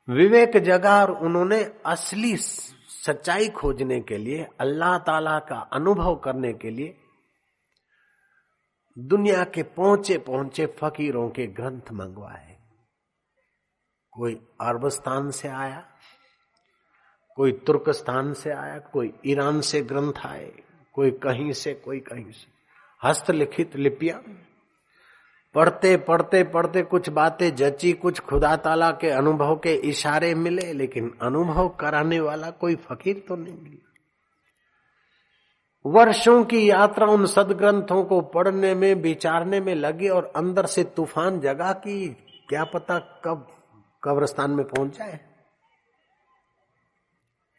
विवेक 0.08 0.56
जगा 0.56 1.00
और 1.02 1.10
उन्होंने 1.10 1.62
असली 1.86 2.36
सच्चाई 3.06 3.48
खोजने 3.48 4.00
के 4.00 4.18
लिए, 4.18 4.48
अल्लाह 4.60 4.98
ताला 4.98 5.38
का 5.38 5.58
अनुभव 5.72 6.16
करने 6.16 6.52
के 6.52 6.70
लिए, 6.70 6.96
दुनिया 8.98 9.44
के 9.44 9.62
पहुँचे 9.62 10.18
पहुँचे 10.18 10.66
फकीरों 10.66 11.28
के 11.30 11.46
ग्रंथ 11.46 11.92
मंगवाए। 11.92 12.56
कोई 14.12 14.34
अरबस्तान 14.60 15.30
से 15.30 15.48
आया, 15.48 15.84
कोई 17.36 17.52
तुर्कस्तान 17.52 18.32
से 18.32 18.50
आया, 18.50 18.78
कोई 18.78 19.12
ईरान 19.26 19.60
से 19.60 19.82
ग्रंथ 19.82 20.26
आए, 20.26 20.52
कोई 20.92 21.10
कहीं 21.10 21.52
से, 21.52 21.74
कोई 21.74 22.00
कहीं 22.00 22.32
से। 22.32 22.52
हस्तलिखित 23.08 23.76
लिपियाँ 23.76 24.22
पढ़ते 25.54 25.96
पढ़ते 25.96 26.44
पढ़ते 26.44 26.82
कुछ 26.82 27.08
बातें 27.08 27.54
जची, 27.54 27.92
कुछ 27.92 28.20
खुदा 28.20 28.56
ताला 28.56 28.90
के 28.90 29.10
अनुभव 29.10 29.56
के 29.56 29.74
इशारे 29.74 30.34
मिले, 30.34 30.72
लेकिन 30.72 31.18
अनुभव 31.22 31.68
कराने 31.68 32.20
वाला 32.20 32.50
कोई 32.50 32.74
फकीर 32.74 33.24
तो 33.28 33.36
नहीं 33.36 33.58
मिला। 33.62 33.80
वर्षों 35.86 36.44
की 36.44 36.70
यात्रा 36.70 37.06
उन 37.06 37.26
सदग्रंथों 37.26 38.04
को 38.04 38.20
पढ़ने 38.20 38.74
में, 38.74 38.94
विचारने 38.94 39.60
में 39.60 39.74
लगी 39.74 40.08
और 40.08 40.32
अंदर 40.36 40.66
से 40.66 40.84
तूफ़ान 40.84 41.40
जगा 41.40 41.72
कि 41.72 42.08
क्या 42.48 42.64
पता 42.64 42.98
कब 42.98 43.46
कब्रस्तान 44.04 44.50
में 44.50 44.66
पहुँच 44.66 44.98
जाए। 44.98 45.20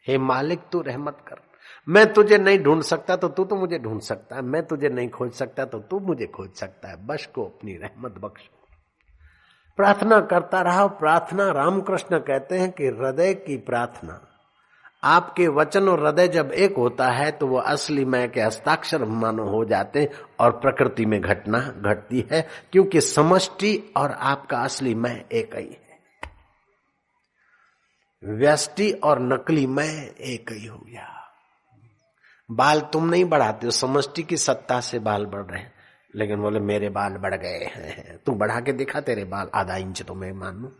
हे 0.08 0.18
मालिक, 0.18 0.60
तू 0.72 0.80
रहमत 0.80 1.18
कर। 1.28 1.45
मैं 1.86 2.12
तुझे 2.12 2.38
नहीं 2.38 2.58
ढूंढ 2.58 2.82
सकता 2.82 3.16
तो 3.16 3.28
तू 3.28 3.44
तो 3.44 3.56
मुझे 3.56 3.78
ढूंढ 3.78 4.00
सकता 4.00 4.36
है। 4.36 4.42
मैं 4.42 4.62
तुझे 4.66 4.88
नहीं 4.88 5.08
खोज 5.08 5.32
सकता 5.32 5.64
तो 5.64 5.78
तू 5.80 5.98
मुझे 6.00 6.26
खोज 6.26 6.50
सकता 6.50 6.88
है। 6.88 6.96
बश 7.06 7.26
को 7.26 7.44
अपनी 7.44 7.74
रहमत 7.74 8.14
बख्श। 8.18 8.48
प्रार्थना 9.78 10.20
करता 10.22 10.60
रहा। 10.60 10.86
प्रार्थना 10.86 11.50
रामकृष्ण 11.52 12.18
कहते 12.18 12.58
हैं 12.58 12.70
कि 12.72 12.86
हृदय 12.86 13.34
की 13.36 13.56
प्रार्थना। 13.56 14.20
आपके 15.04 15.46
वचन 15.48 15.88
और 15.88 16.02
हृदय 16.02 16.28
जब 16.28 16.52
एक 16.52 16.76
होता 16.76 17.08
है 17.10 17.30
तो 17.30 17.46
वो 17.46 17.58
असली 17.58 18.04
मैं 18.04 18.30
के 18.32 18.40
हस्ताक्षर 18.40 19.04
मानो 19.04 19.44
हो 19.48 19.64
जाते 19.64 20.00
हैं 20.00 20.08
और 20.40 20.50
प्रकृति 20.60 21.06
में 21.06 21.20
घटना 21.20 21.58
घटती 21.58 22.24
है, 22.32 22.46
क्योंकि 22.72 23.00
समष्टि 23.00 23.76
और 23.96 24.12
आपका 24.12 24.58
असली 24.58 24.94
मैं 24.94 25.16
एक 25.32 25.56
ही 25.56 25.64
है। 25.64 25.84
व्यष्टि 28.22 28.90
और 29.04 29.20
नकली 29.22 29.66
मैं 29.68 29.92
एक 30.08 30.52
ही 30.52 30.66
हो 30.66 30.78
गया। 30.78 31.12
बाल 32.50 32.80
तुम 32.80 33.08
नहीं 33.10 33.24
बढ़ाते 33.24 33.66
हो, 33.66 33.70
समष्टि 33.70 34.22
की 34.22 34.36
सत्ता 34.36 34.80
से 34.80 34.98
बाल 34.98 35.26
बढ़ 35.26 35.42
रहे 35.42 35.60
हैं। 35.60 35.72
लेकिन 36.14 36.40
बोले, 36.40 36.60
मेरे 36.60 36.88
बाल 36.88 37.12
बढ़ 37.12 37.34
गए 37.34 37.64
हैं। 37.74 38.18
तू 38.26 38.32
बढ़ा 38.32 38.60
के 38.60 38.72
दिखा, 38.72 39.00
तेरे 39.00 39.24
बाल 39.24 39.50
आधा 39.54 39.76
इंच 39.76 40.02
तो 40.02 40.14
मैं 40.14 40.32
मानू। 40.32 40.72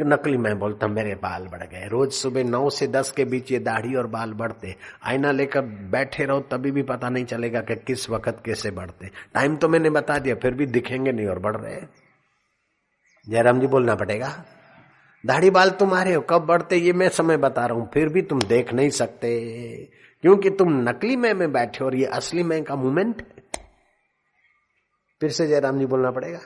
नकली 0.00 0.36
मैं 0.36 0.58
बोलता, 0.58 0.86
मेरे 0.86 1.14
बाल 1.14 1.48
बढ़ 1.48 1.62
गए। 1.62 1.88
रोज 1.88 2.12
सुबह 2.12 2.44
नौ 2.44 2.70
से 2.70 2.86
दस 2.86 3.12
के 3.12 3.24
बीच 3.24 3.52
ये 3.52 3.58
दाढ़ी 3.58 3.94
और 3.94 4.06
बाल 4.06 4.32
बढ़ते। 4.32 4.76
आईना 5.04 5.32
लेकर 5.32 5.60
बैठे 5.62 6.24
रहो, 6.24 6.40
तभी 6.40 6.70
भी 6.70 6.82
पता 6.82 7.08
नहीं 7.08 7.24
चलेगा 7.24 7.60
कि 7.60 7.76
किस 7.76 8.10
वक्त 8.10 8.42
कैसे 8.44 8.70
बढ़ते। 8.70 9.10
टाइम 9.34 9.56
तो 9.56 9.68
मैंने 9.68 9.90
बता 9.90 10.18
दिया, 10.18 10.34
फिर 10.34 10.54
भी 10.54 10.66
दिखेंगे 10.66 11.12
नहीं 11.12 11.26
और 11.26 11.38
बढ़ 11.38 11.56
रहे 11.56 11.80
जयराम 13.28 13.60
जी, 13.60 13.66
बोलना 13.66 13.94
पड़ेगा? 13.94 14.44
दाढ़ी 15.26 15.50
बाल 15.50 15.70
तुम्हारे 15.70 16.14
हो, 16.14 16.20
कब 16.20 16.42
बढ़ते 16.42 16.76
ये 16.76 16.92
मैं 16.92 17.08
समय 17.08 17.36
बता 17.36 17.66
रहा 17.66 17.78
हूँ, 17.78 17.90
फिर 17.94 18.08
भी 18.08 18.22
तुम 18.22 18.38
देख 18.38 18.72
नहीं 18.72 18.90
सकते। 18.90 19.90
क्योंकि 20.22 20.50
तुम 20.50 20.68
नकली 20.88 21.16
मैं 21.16 21.34
में 21.34 21.52
बैठे 21.52 21.84
और 21.84 21.94
ये 21.94 22.06
असली 22.06 22.42
मैं 22.42 22.64
का 22.64 22.76
मूवमेंट 22.76 23.22
फिर 25.20 25.30
से 25.30 25.46
जयराम 25.46 25.78
जी 25.78 25.86
बोलना 25.86 26.10
पड़ेगा। 26.10 26.40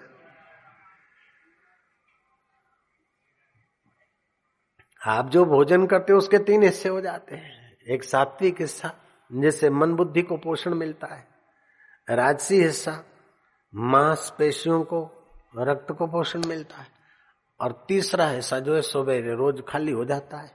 आप 5.06 5.28
जो 5.28 5.44
भोजन 5.44 5.86
करते 5.86 6.12
हो, 6.12 6.18
उसके 6.18 6.38
तीन 6.38 6.62
हिस्से 6.62 6.88
हो 6.88 7.00
जाते 7.00 7.36
हैं। 7.36 7.76
एक 7.88 8.04
सात्विक 8.04 8.60
हिस्सा, 8.60 8.94
जिससे 9.32 9.70
मन 9.70 9.92
बुद्धि 9.92 10.22
को 10.22 10.36
पोषण 10.36 10.74
मिलता 10.74 11.06
है। 11.06 11.28
राजसी 12.10 12.62
हिस्सा, 12.62 13.04
मांस, 13.74 14.34
पेशियों 14.38 14.84
को, 14.84 15.10
रक्त 15.58 15.92
को 15.92 16.06
पोषण 16.06 16.46
मिलता 16.46 16.76
है। 16.76 16.95
और 17.60 17.84
तीसरा 17.88 18.28
हिस्सा 18.28 18.58
जो 18.58 18.74
है 18.74 18.82
सवेरे 18.82 19.34
रोज 19.34 19.62
खाली 19.68 19.92
हो 19.92 20.04
जाता 20.04 20.38
है। 20.38 20.54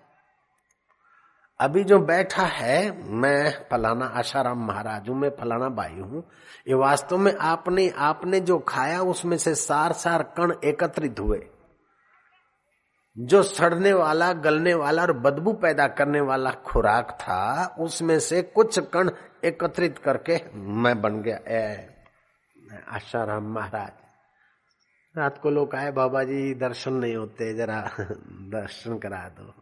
अभी 1.59 1.83
जो 1.83 1.97
बैठा 1.99 2.43
है, 2.43 2.91
मैं 3.11 3.67
फलाना 3.71 4.05
आशाराम 4.17 4.65
महाराज 4.67 5.09
हूँ 5.09 5.17
मैं 5.17 5.29
फलाना 5.29 5.69
भाई 5.69 5.99
हूँ, 5.99 6.23
ये 6.67 6.73
वास्तव 6.73 7.17
में 7.17 7.33
आपने 7.35 7.89
आपने 7.99 8.39
जो 8.39 8.57
खाया 8.59 9.01
उसमें 9.03 9.37
से 9.37 9.55
सार 9.55 9.93
सार 9.93 10.23
कण 10.37 10.53
एकत्रित 10.63 11.19
हुए। 11.19 11.41
जो 13.17 13.41
सड़ने 13.43 13.93
वाला, 13.93 14.31
गलने 14.33 14.73
वाला 14.73 15.01
और 15.01 15.13
बदबू 15.19 15.53
पैदा 15.53 15.87
करने 15.87 16.21
वाला 16.21 16.51
खुराक 16.65 17.11
था, 17.21 17.75
उसमें 17.79 18.19
से 18.19 18.41
कुछ 18.41 18.79
कण 18.93 19.09
एकत्रित 19.45 19.97
करके 19.97 20.39
मैं 20.55 21.01
बन 21.01 21.21
गया। 21.21 21.37
आशाराम 22.95 23.53
महाराज। 23.53 24.00
रात 25.17 25.37
को 25.43 25.49
लोग 25.49 25.75
आए, 25.75 25.91
बाबा 25.91 26.23
जी 26.23 26.53
दर्शन 26.53 26.93
नहीं 26.93 27.15
होते, 27.15 27.53
जरा 27.53 27.91
दर्शन 28.31 28.97
करा 28.97 29.17
दो। 29.17 29.53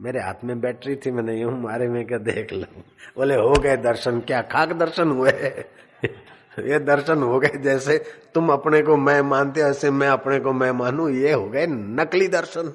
मेरे 0.00 0.20
हाथ 0.20 0.44
में 0.44 0.60
बैटरी 0.60 0.96
थी, 0.96 1.10
मैं 1.10 1.22
नहीं 1.22 1.44
हूँ, 1.44 1.62
मारे 1.62 1.88
में 1.88 2.06
क्या 2.06 2.18
देख 2.18 2.52
लो? 2.52 2.82
बोले, 3.16 3.34
हो 3.34 3.60
गए 3.60 3.76
दर्शन, 3.76 4.20
क्या 4.20 4.42
खाक 4.42 4.72
दर्शन 4.72 5.08
हुए? 5.08 5.30
ये 6.58 6.78
दर्शन 6.78 7.22
हो 7.22 7.38
गए 7.38 7.58
जैसे 7.58 7.98
तुम 8.34 8.48
अपने 8.48 8.82
को 8.82 8.96
मैं 8.96 9.22
मानते 9.22 9.60
ऐसे 9.60 9.90
मैं 9.90 10.08
अपने 10.08 10.40
को 10.40 10.52
मैं 10.52 10.70
मानू, 10.70 11.08
ये 11.08 11.32
हो 11.32 11.48
गए 11.48 11.66
नकली 11.66 12.28
दर्शन। 12.28 12.72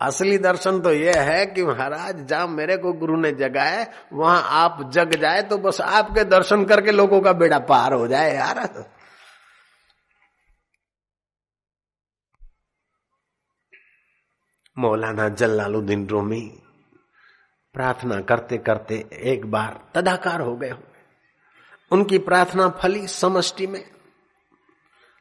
असली 0.00 0.38
दर्शन 0.38 0.80
तो 0.80 0.92
ये 0.92 1.12
है 1.12 1.46
कि 1.46 1.64
महाराज, 1.64 2.26
जहाँ 2.26 2.46
मेरे 2.46 2.76
को 2.76 2.92
गुरु 2.92 3.16
ने 3.16 3.32
जगाए 3.32 3.86
वहाँ 4.12 4.42
आप 4.50 4.90
जग 4.92 5.14
जाए 5.20 5.42
तो 5.42 5.58
बस 5.58 5.80
आपके 5.80 6.24
दर्शन 6.24 6.64
करके 6.64 6.92
लोगों 6.92 7.20
का 7.20 7.32
बेड़ा 7.32 7.58
पार 7.58 7.92
हो 7.92 8.08
जाए, 8.08 8.34
यार। 8.34 8.84
मौलाना 14.78 15.28
जलालुद्दीन 15.28 16.06
रोमी, 16.08 16.40
प्रार्थना 17.74 18.20
करते 18.20 18.58
करते 18.58 19.04
एक 19.24 19.46
बार 19.50 19.80
तदाकार 19.94 20.40
हो 20.40 20.56
गए 20.56 20.72
उनकी 21.90 22.18
प्रार्थना 22.18 22.68
फली 22.80 23.06
समष्टि 23.06 23.66
में। 23.66 23.84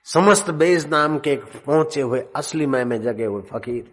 समस्त 0.07 0.49
बेज 0.51 0.87
नाम 0.87 1.17
के 1.19 1.35
पहुँचे 1.35 2.01
हुए, 2.01 2.21
असली 2.35 2.65
मय 2.65 2.83
में 2.85 3.01
जगे 3.01 3.25
हुए 3.25 3.41
फकीर, 3.43 3.91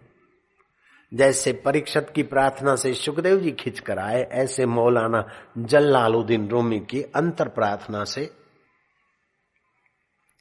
जैसे 1.11 1.53
परीक्षत 1.65 2.11
की 2.15 2.23
प्रार्थना 2.23 2.75
से 2.75 2.93
सुखदेव 2.93 3.39
जी 3.39 3.51
खिंच 3.51 3.79
कर 3.79 3.99
आए, 3.99 4.21
ऐसे 4.23 4.65
मौलाना 4.65 5.23
जल्लालुद्दीन 5.57 6.47
रोमी 6.49 6.79
की 6.79 7.01
अंतर 7.15 7.47
प्रार्थना 7.49 8.03
से 8.03 8.25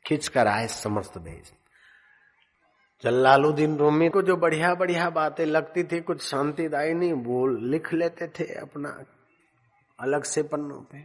खिंच 0.05 0.29
कर 0.29 0.47
आए 0.47 0.67
समस्त 0.67 1.19
देश 1.19 1.53
जल्लालुद्दीन 3.05 3.77
रोमी 3.77 4.09
को 4.09 4.23
जो 4.23 4.37
बढ़िया 4.37 4.75
बढ़िया 4.75 5.11
बातें 5.11 5.47
लगती 5.47 5.85
थी, 5.85 6.01
कुछ 6.01 6.23
शांतिदायी 6.23 6.95
नहीं, 6.95 7.13
वो 7.13 7.47
लिख 7.47 7.93
लेते 7.93 8.29
थे 8.29 8.45
अपना 8.45 9.05
अलग 10.01 10.23
से 10.23 10.43
पन्नों 10.43 10.81
पे। 10.81 11.05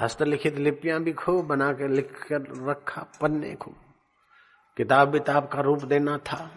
हस्तलिखित 0.00 0.58
लिपियाँ 0.58 1.00
भी 1.00 1.12
खूब 1.12 1.46
बना 1.46 1.72
के 1.72 1.88
लिख 1.88 2.12
कर 2.32 2.70
रखा, 2.70 3.06
पन्ने 3.22 3.54
खूब। 3.54 3.74
किताब 4.76 5.10
विताब 5.10 5.48
का 5.48 5.60
रूप 5.60 5.84
देना 5.84 6.18
था। 6.18 6.50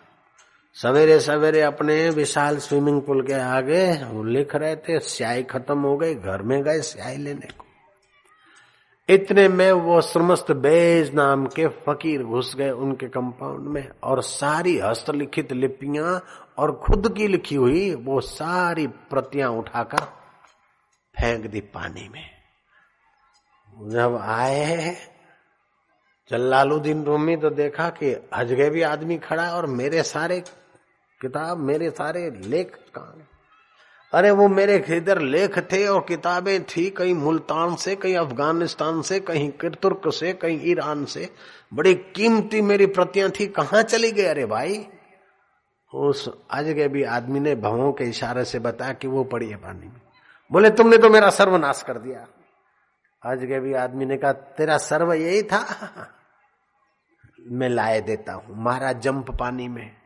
सवेरे 0.74 1.20
सवेरे 1.20 1.62
अपने 1.62 2.10
विशाल 2.10 2.58
स्विमिंग 2.58 3.02
पूल 3.02 3.28
के 3.28 3.34
आगे 3.34 4.04
वो 4.06 4.24
लिख 4.24 4.56
रहे 4.56 4.76
थे, 4.76 5.00
स्याही 5.00 5.44
खत्म 5.44 5.80
हो 5.80 5.98
गई, 5.98 6.16
घर 6.16 6.42
में 6.42 6.64
गए 6.64 6.82
स्याही 6.82 7.18
लेने 7.18 7.48
को। 7.48 7.71
इतने 9.10 9.48
में 9.48 9.72
वो 9.72 10.02
समस्त 10.02 10.52
बेज 10.52 11.14
नाम 11.14 11.46
के 11.46 11.68
फकीर 11.68 12.24
घुस 12.24 12.56
गए 12.56 12.70
उनके 12.70 13.08
कंपाउंड 13.08 13.68
में 13.68 13.90
और 14.04 14.22
सारी 14.22 14.78
हस्तलिखित 14.80 15.52
लिपियाँ 15.54 16.22
और 16.58 16.72
खुद 16.76 17.14
की 17.18 17.28
लिखी 17.28 17.56
हुई 17.56 17.94
वो 17.96 18.22
सारी 18.22 18.88
प्रतियाँ 18.88 19.50
उठाकर 19.50 20.04
फेंक 21.16 21.46
दी 21.46 21.60
पानी 21.60 22.10
में। 22.10 22.30
जब 23.90 24.18
आए 24.22 24.96
जल्लालुद्दीन 26.30 27.04
रूमी 27.04 27.36
तो 27.38 27.50
देखा 27.50 27.90
कि 27.90 28.16
हजगे 28.36 28.70
भी 28.70 28.82
आदमी 28.82 29.18
खड़ा 29.18 29.50
और 29.52 29.66
मेरे 29.66 30.04
सारे 30.04 30.40
किताब, 31.22 31.58
मेरे 31.58 31.90
सारे 31.90 32.30
लेख 32.30 32.76
कहा 32.96 33.18
अरे 34.14 34.32
वो 34.32 34.48
मेरे 34.48 34.86
इधर 34.90 35.20
लेख 35.20 35.60
थे 35.60 35.88
और 35.88 36.06
किताबें 36.08 36.64
थी 36.64 36.90
कहीं 36.90 37.14
मुल्तान 37.14 37.76
से, 37.76 37.96
कहीं 37.96 38.16
अफ़गानिस्तान 38.16 39.02
से, 39.02 39.20
कहीं 39.20 39.52
तुर्क 39.52 40.02
से, 40.08 40.34
कहीं 40.34 40.60
ईरान 40.64 41.06
से। 41.06 41.30
बड़ी 41.74 41.96
कीमती 41.96 42.62
मेरी 42.62 42.86
प्रतियाँ 42.86 43.30
थी। 43.30 43.48
कहाँ 43.48 43.84
चली 43.84 44.12
गई? 44.12 44.24
अरे 44.24 44.46
भाई, 44.46 44.88
उस 45.94 46.30
आज 46.52 46.66
के 46.66 46.88
भी 46.88 47.04
आदमी 47.04 47.40
ने 47.40 47.56
भवों 47.56 47.94
के 47.94 48.04
इशारे 48.04 48.46
से 48.46 48.60
बताया 48.60 48.94
कि 48.94 49.08
वो 49.08 49.24
पड़ी 49.24 49.50
है 49.50 49.56
पानी 49.56 49.88
में। 49.88 50.02
बोले, 50.52 50.70
तुमने 50.70 50.98
तो 50.98 51.10
मेरा 51.10 51.30
सर्वनाश 51.30 51.84
कर 51.88 51.98
दिया। 51.98 52.28
आज 53.26 53.40
के 53.46 53.60
भी 53.60 53.74
आदमी 53.74 54.06
ने 54.06 54.18
कहा, 54.18 54.34
तेरा 54.34 54.78
सर्व 54.78 55.14
यही 55.14 55.44
था? 55.44 55.66
मैं 57.42 57.70
लाए 57.70 58.02
देता 58.02 58.34
हूँ। 58.34 58.64
मारा 58.64 58.92
जंप 58.94 59.32
पानी 59.32 59.68
में। 59.68 60.01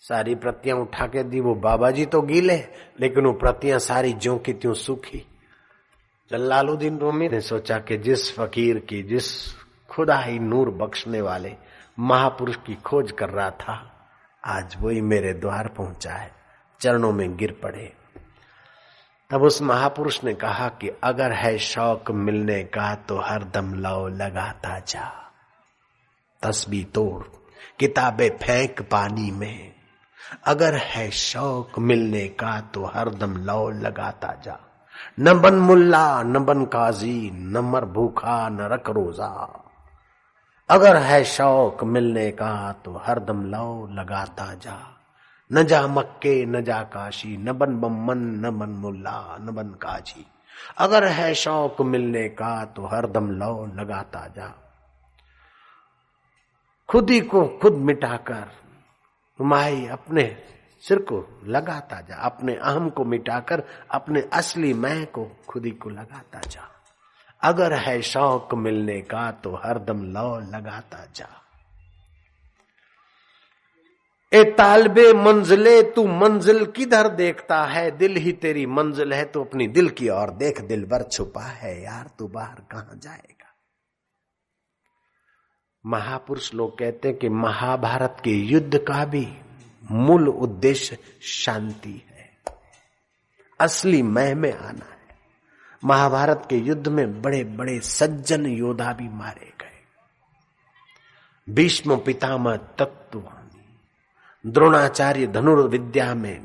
सारी 0.00 0.34
प्रतियाँ 0.34 0.76
उठा 0.76 1.06
के 1.06 1.22
दी, 1.22 1.40
वो 1.40 1.54
बाबा 1.54 1.90
जी 1.90 2.06
तो 2.06 2.22
गीले, 2.22 2.56
लेकिन 3.00 3.26
वो 3.26 3.32
प्रतियाँ 3.32 3.78
सारी 3.78 4.12
ज्यो 4.12 4.36
की 4.36 4.52
त्यों 4.52 4.74
सूखी। 4.74 5.26
जल्लालुद्दीन 6.30 6.98
रूमी 6.98 7.28
ने 7.28 7.40
सोचा 7.40 7.78
कि 7.78 7.96
जिस 7.98 8.36
फकीर 8.36 8.78
की, 8.78 9.02
जिस 9.02 9.54
खुदा 9.90 10.18
ही 10.18 10.38
नूर 10.38 10.70
बख्शने 10.70 11.20
वाले 11.20 11.56
महापुरुष 11.98 12.56
की 12.56 12.74
खोज 12.74 13.12
कर 13.12 13.28
रहा 13.28 13.50
था, 13.50 14.06
आज 14.44 14.76
वही 14.80 15.00
मेरे 15.00 15.32
द्वार 15.32 15.68
पहुँचा 15.68 16.12
है, 16.12 16.30
चरणों 16.80 17.12
में 17.12 17.36
गिर 17.36 17.52
पड़े। 17.62 17.92
तब 19.30 19.42
उस 19.42 19.62
महापुरुष 19.62 20.24
ने 20.24 20.34
कहा 20.34 20.68
कि 20.68 20.90
अगर 21.04 21.32
है 21.32 21.58
शौक 21.58 22.10
मिलने 22.10 22.64
का 22.64 22.94
तो 22.94 23.18
हर 23.18 23.44
दम 23.44 23.74
लो 23.74 24.08
लगाता 24.08 24.78
जा। 24.78 25.32
तस्बी 26.42 26.84
तोड़, 26.84 27.22
किताबें 27.78 28.30
फेंक 28.30 28.82
पानी 28.82 29.30
में। 29.30 29.79
अगर 30.44 30.74
है 30.74 31.10
शौक 31.10 31.78
मिलने 31.78 32.28
का 32.28 32.60
तो 32.60 32.84
हरदम 32.84 33.36
लौ 33.36 33.70
लगाता 33.70 34.34
जा। 34.44 34.58
न 35.20 35.40
बन 35.40 35.54
मुल्ला, 35.54 36.22
न 36.22 36.44
बन 36.44 36.64
काजी, 36.64 37.30
न 37.30 37.58
मर 37.58 37.84
भूखा, 37.84 38.48
न 38.48 38.58
रख 38.60 38.90
रोजा। 38.90 39.62
अगर 40.68 40.96
है 40.96 41.24
शौक 41.24 41.84
मिलने 41.84 42.30
का 42.30 42.72
तो 42.72 43.02
हरदम 43.06 43.44
लौ 43.44 43.86
लगाता 43.86 44.54
जा। 44.54 44.96
न 45.52 45.64
जा 45.64 45.86
मक्के, 45.86 46.46
न 46.46 46.64
जा 46.64 46.82
काशी, 46.82 47.36
न 47.36 47.52
बन 47.52 47.80
बमन 47.80 48.18
न 48.18 48.58
बन 48.58 48.68
मुल्ला, 48.68 49.38
न 49.40 49.54
बन 49.54 49.68
काजी। 49.68 50.26
अगर 50.78 51.04
है 51.04 51.34
शौक 51.34 51.80
मिलने 51.80 52.28
का 52.28 52.64
तो 52.64 52.86
हरदम 52.86 53.30
लो 53.30 53.66
लगाता 53.74 54.26
जा। 54.36 54.54
खुद 56.88 57.10
ही 57.10 57.20
को 57.20 57.58
खुद 57.62 57.72
मिटाकर 57.72 58.52
माई 59.40 59.86
अपने 59.86 60.24
सिर 60.82 60.98
को 60.98 61.40
लगाता 61.44 62.00
जा, 62.00 62.16
अपने 62.16 62.54
अहम 62.54 62.88
को 62.90 63.04
मिटाकर, 63.04 63.62
अपने 63.90 64.20
असली 64.32 64.72
मैं 64.74 65.06
को 65.06 65.24
खुदी 65.48 65.70
को 65.70 65.90
लगाता 65.90 66.40
जा। 66.40 66.68
अगर 67.42 67.72
है 67.72 68.00
शौक 68.02 68.54
मिलने 68.54 69.00
का 69.00 69.30
तो 69.30 69.54
हरदम 69.54 70.02
लो 70.04 70.38
लगाता 70.40 71.04
जा। 71.16 71.28
ए 74.32 74.44
तालबे 74.44 75.12
मंजिले, 75.12 75.82
तू 75.82 76.06
मंजिल 76.06 76.64
किधर 76.66 77.08
देखता 77.08 77.64
है? 77.64 77.90
दिल 77.90 78.16
ही 78.16 78.32
तेरी 78.32 78.66
मंजिल 78.66 79.12
है 79.12 79.24
तो 79.24 79.44
अपनी 79.44 79.66
दिल 79.68 79.88
की 79.88 80.08
ओर 80.08 80.30
देख 80.30 80.60
दिल 80.60 80.84
भर 80.84 81.02
छुपा 81.02 81.42
है 81.42 81.82
यार, 81.82 82.10
तू 82.18 82.28
बाहर 82.28 82.60
कहाँ 82.70 82.98
जाएगा? 83.02 83.39
महापुरुष 85.86 86.54
लोग 86.54 86.78
कहते 86.78 87.08
हैं 87.08 87.18
कि 87.18 87.28
महाभारत 87.28 88.16
के 88.24 88.30
युद्ध 88.30 88.78
का 88.78 89.04
भी 89.04 89.38
मूल 89.90 90.28
उद्देश्य 90.28 90.98
शांति 91.22 92.06
है। 92.10 92.36
असली 93.60 94.02
मह 94.02 94.34
में 94.34 94.52
आना 94.52 94.84
है। 94.84 95.18
महाभारत 95.84 96.46
के 96.50 96.56
युद्ध 96.56 96.88
में 96.88 97.22
बड़े 97.22 97.44
बड़े 97.44 97.80
सज्जन 97.80 98.46
योद्धा 98.46 98.92
भी 98.92 99.08
मारे 99.08 99.52
गए। 99.60 99.70
भीष्म 101.54 101.96
पितामह 101.96 102.56
तत्व 102.56 103.22
द्रोणाचार्य 104.46 105.26
धनुर्विद्या 105.26 106.14
में 106.14 106.40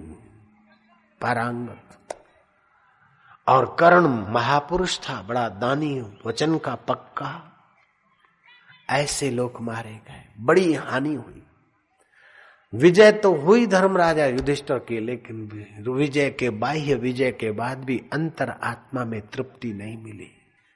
पारंगत। 1.21 1.81
और 3.47 3.75
कर्ण 3.79 4.31
महापुरुष 4.33 4.99
था, 4.99 5.21
बड़ा 5.21 5.49
दानी, 5.49 6.19
वचन 6.25 6.57
का 6.57 6.75
पक्का। 6.75 7.51
ऐसे 8.89 9.29
लोग 9.31 9.61
मारे 9.61 9.91
गए। 9.91 10.25
बड़ी 10.39 10.73
हानि 10.73 11.13
हुई। 11.13 11.41
विजय 12.73 13.11
तो 13.11 13.36
हुई 13.36 13.67
धर्मराजा 13.67 14.25
युधिष्ठर 14.25 14.79
की, 14.79 14.99
लेकिन 14.99 15.45
विजय 15.89 16.29
के 16.29 16.49
बाह्य 16.49 16.95
विजय 16.95 17.31
के 17.31 17.51
बाद 17.51 17.83
भी 17.83 18.05
अंतर 18.13 18.49
आत्मा 18.49 19.05
में 19.05 19.21
तृप्ति 19.21 19.73
नहीं 19.73 19.97
मिली। 19.97 20.31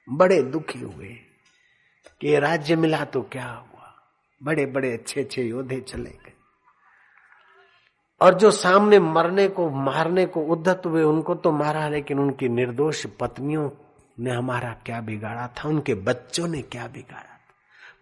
बड़े 0.09 0.41
दुखी 0.41 0.79
हुए 0.79 1.17
कि 2.21 2.39
राज्य 2.39 2.75
मिला 2.75 3.05
तो 3.05 3.21
क्या 3.21 3.45
हुआ? 3.45 3.95
बड़े 4.43 4.65
बड़े 4.65 4.93
अच्छे 4.93 5.21
अच्छे 5.21 5.43
योद्धे 5.43 5.81
चले 5.81 6.09
गए। 6.09 6.33
और 8.21 8.33
जो 8.33 8.51
सामने 8.51 8.99
मरने 8.99 9.47
को, 9.47 9.69
मारने 9.69 10.25
को 10.25 10.41
उद्धत 10.41 10.81
हुए, 10.85 11.03
उनको 11.03 11.35
तो 11.35 11.51
मारा, 11.51 11.89
लेकिन 11.89 12.19
उनकी 12.19 12.49
निर्दोष 12.49 13.05
पत्नियों 13.05 13.69
ने 14.19 14.31
हमारा 14.31 14.77
क्या 14.85 15.01
बिगाड़ा 15.01 15.47
था? 15.47 15.69
उनके 15.69 15.93
बच्चों 15.93 16.47
ने 16.47 16.61
क्या 16.61 16.87
बिगाड़ा? 16.87 17.28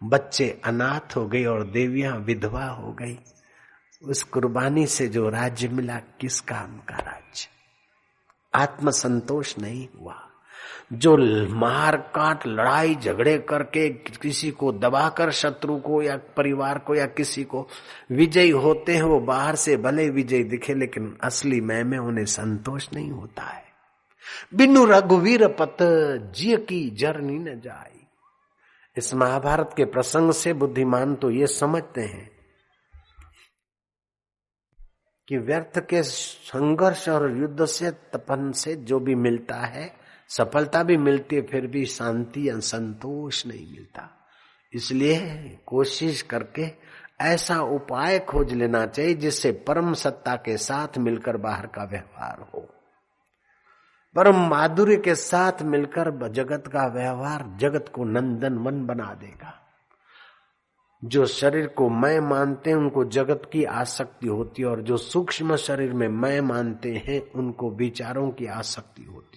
बच्चे 0.04 0.62
अनाथ 0.66 1.16
हो 1.16 1.28
गए 1.28 1.46
और 1.46 1.64
देवियाँ 1.64 2.18
विधवा 2.18 2.66
हो 2.66 2.94
गई। 2.94 3.20
उस 4.04 4.24
कुर्बानी 4.24 4.88
से 4.88 5.08
जो 5.08 5.30
राज्य 5.30 5.68
मिला 5.68 5.96
किस 5.96 6.40
काम 6.40 6.78
का 6.78 6.98
राज्य? 6.98 7.48
आत्मसंतोष 8.56 9.60
नहीं 9.60 9.88
हुआ। 10.02 10.24
जो 10.94 11.18
मार 11.56 11.98
काट, 11.98 12.48
लड़ाई 12.48 12.96
झगड़े 12.96 13.38
करके 13.38 13.90
किसी 13.90 14.52
को 14.52 14.72
दबाकर, 14.72 15.32
शत्रु 15.32 15.78
को 15.78 16.02
या 16.02 16.18
परिवार 16.18 16.78
को 16.78 16.96
या 16.96 17.06
किसी 17.06 17.44
को 17.44 17.68
विजयी 18.12 18.50
होते 18.50 18.96
हैं, 18.96 19.04
वो 19.04 19.20
बाहर 19.20 19.56
से 19.56 19.78
भले 19.78 20.10
विजय 20.10 20.44
दिखे, 20.44 20.74
लेकिन 20.74 21.18
असली 21.24 21.62
मैं 21.62 21.84
में 21.84 21.98
उन्हें 21.98 22.26
संतोष 22.26 22.88
नहीं 22.94 23.12
होता 23.12 23.44
है। 23.44 23.64
बिनु 24.56 24.86
रघुवीर 24.86 25.48
पत 25.48 25.78
जिय 26.36 26.58
की 26.58 26.90
जरनी 26.90 27.40
न 27.40 27.60
जाई 27.60 27.97
इस 28.98 29.14
महाभारत 29.14 29.74
के 29.78 29.86
प्रसंग 29.86 30.32
से 30.32 30.54
बुद्धिमान 30.54 31.16
तो 31.16 31.30
ये 31.32 31.48
समझते 31.48 32.02
हैं 32.02 32.38
कि 35.28 35.38
व्यर्थ 35.38 35.80
के 35.80 36.04
संघर्ष 36.04 37.10
और 37.10 37.38
युद्ध 37.38 37.66
से, 37.66 37.92
तपन 37.92 38.52
से 38.52 38.76
जो 38.76 39.00
भी 39.00 39.16
मिलता 39.16 39.56
है, 39.56 39.94
सफलता 40.30 40.84
भी 40.84 40.98
मिलती 40.98 41.36
है, 41.36 41.42
फिर 41.42 41.68
भी 41.68 41.86
शांति 41.86 42.50
या 42.50 42.60
संतोष 42.60 43.46
नहीं 43.46 43.72
मिलता। 43.72 44.28
इसलिए 44.74 45.20
कोशिश 45.66 46.22
करके 46.22 46.66
ऐसा 47.22 47.62
उपाय 47.62 48.20
खोज 48.20 48.54
लेना 48.54 48.86
चाहिए 48.86 49.14
जिससे 49.14 49.52
परम 49.52 49.94
सत्ता 49.94 50.36
के 50.36 50.58
साथ 50.58 50.98
मिलकर 50.98 51.38
बाहर 51.38 51.68
का 51.68 51.84
व्यवहार 51.84 52.52
हो। 52.56 52.74
परम 54.18 54.36
माधुर्य 54.36 54.98
के 54.98 55.16
साथ 55.16 55.62
मिलकर 55.62 56.28
जगत 56.28 56.64
का 56.68 56.88
व्यवहार 56.88 57.58
जगत 57.58 57.92
को 57.94 58.04
नंदन 58.04 58.54
वन 58.54 58.86
बना 58.86 59.14
देगा। 59.14 59.68
जो 61.06 61.26
शरीर 61.26 61.68
को 61.68 61.90
मैं 61.90 62.20
मानते 62.20 62.70
हैं, 62.70 62.78
उनको 62.78 63.06
जगत 63.06 63.42
की 63.54 63.64
आसक्ति 63.64 64.28
होती 64.28 64.62
है, 64.62 64.68
और 64.68 64.82
जो 64.82 64.98
सूक्ष्म 64.98 65.56
शरीर 65.56 65.94
में 65.94 66.08
मैं 66.08 66.42
मानते 66.42 67.04
हैं, 67.08 67.32
उनको 67.32 67.72
विचारों 67.72 68.32
की 68.32 68.46
आसक्ति 68.46 69.04
होती 69.04 69.37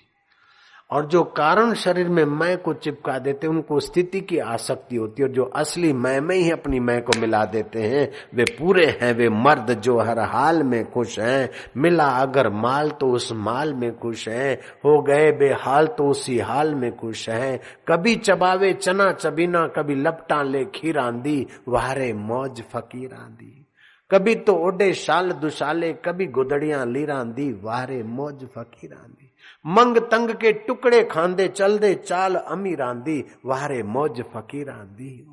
और 0.90 1.06
जो 1.06 1.22
कारण 1.24 1.74
शरीर 1.74 2.08
में 2.08 2.24
मैं 2.24 2.56
को 2.58 2.72
चिपका 2.74 3.18
देते 3.18 3.46
उनको 3.46 3.80
स्थिति 3.80 4.20
की 4.20 4.38
आसक्ति 4.38 4.96
होती 4.96 5.22
है, 5.22 5.28
और 5.28 5.34
जो 5.34 5.44
असली 5.44 5.92
मैं 5.92 6.20
में 6.20 6.36
ही 6.36 6.50
अपनी 6.50 6.80
मैं 6.80 7.00
को 7.02 7.20
मिला 7.20 7.44
देते 7.44 7.82
हैं, 7.82 8.10
वे 8.34 8.44
पूरे 8.58 8.86
हैं, 9.02 9.12
वे 9.14 9.28
मर्द 9.28 9.70
जो 9.80 9.98
हर 9.98 10.18
हाल 10.18 10.62
में 10.62 10.90
खुश 10.90 11.18
हैं। 11.18 11.48
मिला 11.76 12.08
अगर 12.20 12.48
माल 12.50 12.90
तो 12.90 13.10
उस 13.10 13.32
माल 13.32 13.74
में 13.74 13.98
खुश 13.98 14.28
हैं। 14.28 14.54
हो 14.84 15.00
गए 15.02 15.30
बेहाल 15.32 15.86
तो 15.86 16.08
उसी 16.08 16.38
हाल 16.38 16.74
में 16.74 16.90
खुश 16.96 17.28
हैं। 17.28 17.60
कभी 17.88 18.16
चबावे 18.16 18.72
चना 18.72 19.12
चबीना, 19.12 19.66
कभी 19.66 19.94
लपटा 19.94 20.42
ले 20.42 20.64
खीर 20.64 20.98
आंदी 20.98 21.46
वारे 21.68 22.12
मौज 22.12 22.62
फकीर 22.72 23.14
आंदी 23.14 23.56
कभी 24.10 24.34
तो 24.34 24.52
ओडे 24.66 24.92
शाल 24.92 25.30
दुशाले, 25.32 25.92
कभी 26.04 26.26
गुदड़िया 26.26 26.84
लीरा 26.84 27.22
दी, 27.24 27.50
वारे 27.62 28.02
मौज 28.02 28.44
फकीर 28.54 28.92
आंदी 28.92 29.19
मंग 29.66 29.96
तंग 29.96 30.30
के 30.30 30.52
टुकड़े 30.52 31.04
खांदे 31.04 31.48
चल 31.48 31.78
दे 31.78 31.94
चाल 31.94 32.34
अमीर 32.34 32.82
आंदी, 32.82 33.24
वारे 33.46 33.82
मौज 33.82 34.22
फकीर 34.34 34.70
आंदी। 34.70 35.26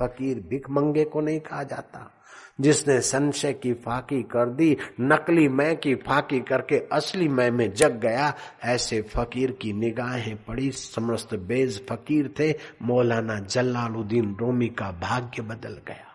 फकीर 0.00 0.40
भिख 0.40 0.70
मंगे 0.70 1.04
को 1.04 1.20
नहीं 1.20 1.40
कहा 1.40 1.62
जाता। 1.62 2.12
जिसने 2.60 3.00
संशय 3.00 3.52
की 3.52 3.72
फाकी 3.72 4.22
कर 4.22 4.50
दी, 4.50 4.76
नकली 5.00 5.48
मैं 5.48 5.76
की 5.76 5.94
फाकी 5.94 6.40
करके 6.40 6.88
असली 6.92 7.28
मैं 7.28 7.50
में 7.50 7.72
जग 7.72 7.92
गया, 7.92 8.34
ऐसे 8.64 9.02
फकीर 9.02 9.52
की 9.52 9.72
निगाहें 9.72 10.44
पड़ी। 10.44 10.70
समस्त 10.70 11.34
बेज 11.34 11.88
फकीर 11.88 12.34
थे, 12.38 12.54
मौलाना 12.82 13.38
जलालुद्दीन 13.38 14.36
रोमी 14.40 14.68
का 14.68 14.90
भाग्य 14.90 15.42
बदल 15.42 15.80
गया। 15.86 16.06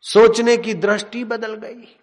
सोचने 0.00 0.56
की 0.56 0.74
दृष्टि 0.74 1.24
बदल 1.24 1.54
गई। 1.54 1.98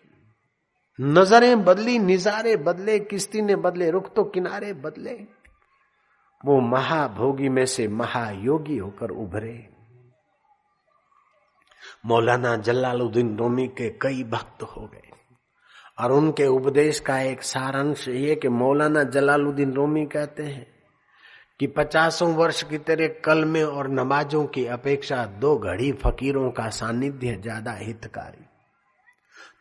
नज़रें 1.00 1.64
बदली, 1.64 2.00
निजारे 2.00 2.56
बदले 2.58 3.00
किस्ती 3.00 3.42
ने 3.42 3.56
बदले, 3.56 3.90
रुख 3.92 4.14
तो 4.16 4.24
किनारे 4.24 4.74
बदले। 4.74 5.14
वो 6.46 6.60
महाभोगी 6.62 7.50
में 7.50 7.66
से 7.66 7.88
महायोगी 7.88 8.78
होकर 8.78 9.10
उभरे। 9.10 9.70
मौलाना 12.06 12.56
जलालुद्दीन 12.56 13.38
रोमी 13.38 13.68
के 13.68 13.90
कई 13.90 14.24
भक्त 14.24 14.64
हो 14.64 14.86
गए। 14.94 15.10
और 16.00 16.12
उनके 16.12 16.46
उपदेश 16.48 17.00
का 17.00 17.20
एक 17.20 17.44
सारांश 17.44 18.08
ये 18.08 18.36
कि 18.36 18.50
मौलाना 18.50 19.04
जलालुद्दीन 19.04 19.74
रोमी 19.74 20.06
कहते 20.06 20.44
हैं 20.44 20.68
कि 21.60 21.68
पचासों 21.68 22.34
वर्ष 22.36 22.64
की 22.64 22.78
तरह 22.78 23.08
कल 23.08 23.46
में 23.46 23.64
और 23.64 23.88
नमाजों 23.88 24.46
की 24.46 24.66
अपेक्षा 24.66 25.26
दो 25.26 25.58
घड़ी 25.58 25.92
फकीरों 25.92 26.52
का 26.52 26.70
सानिध्य 26.70 27.36
ज़्यादा 27.36 27.72
हितकारी। 27.72 28.49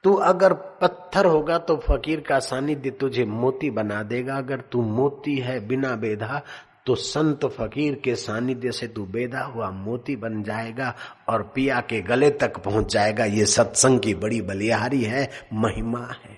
तू 0.05 0.13
अगर 0.15 0.53
पत्थर 0.81 1.27
होगा 1.27 1.59
तो 1.59 1.77
फकीर 1.79 2.21
का 2.21 2.39
सानिध्य 2.39 2.91
तुझे 2.91 3.25
मोती 3.25 3.71
बना 3.71 4.03
देगा। 4.03 4.37
अगर 4.37 4.61
तू 4.73 4.83
मोती 4.83 5.37
है 5.39 5.59
बिना 5.69 5.95
बेधा 5.97 6.43
तो 6.87 6.95
संत 6.95 7.45
फकीर 7.53 7.95
के 7.95 8.15
सानिध्य 8.15 8.73
से 8.73 8.87
तू 8.89 9.05
बेदा 9.07 9.41
हुआ 9.45 9.71
मोती 9.71 10.17
बन 10.17 10.43
जाएगा 10.43 10.95
और 11.29 11.43
पिया 11.55 11.81
के 11.81 12.01
गले 12.01 12.31
तक 12.33 12.59
पहुँच 12.59 12.93
जाएगा। 12.93 13.25
ये 13.25 13.47
सत्संग 13.47 14.01
की 14.01 14.15
बड़ी 14.15 14.41
बलिहारी 14.43 15.03
है, 15.03 15.29
महिमा 15.53 16.07
है। 16.25 16.37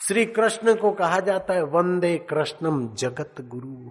श्री 0.00 0.24
कृष्ण 0.26 0.74
को 0.74 0.90
कहा 0.92 1.20
जाता 1.20 1.54
है, 1.54 1.62
वंदे 1.64 2.16
कृष्णम 2.30 2.86
जगत 2.94 3.40
गुरु। 3.40 3.90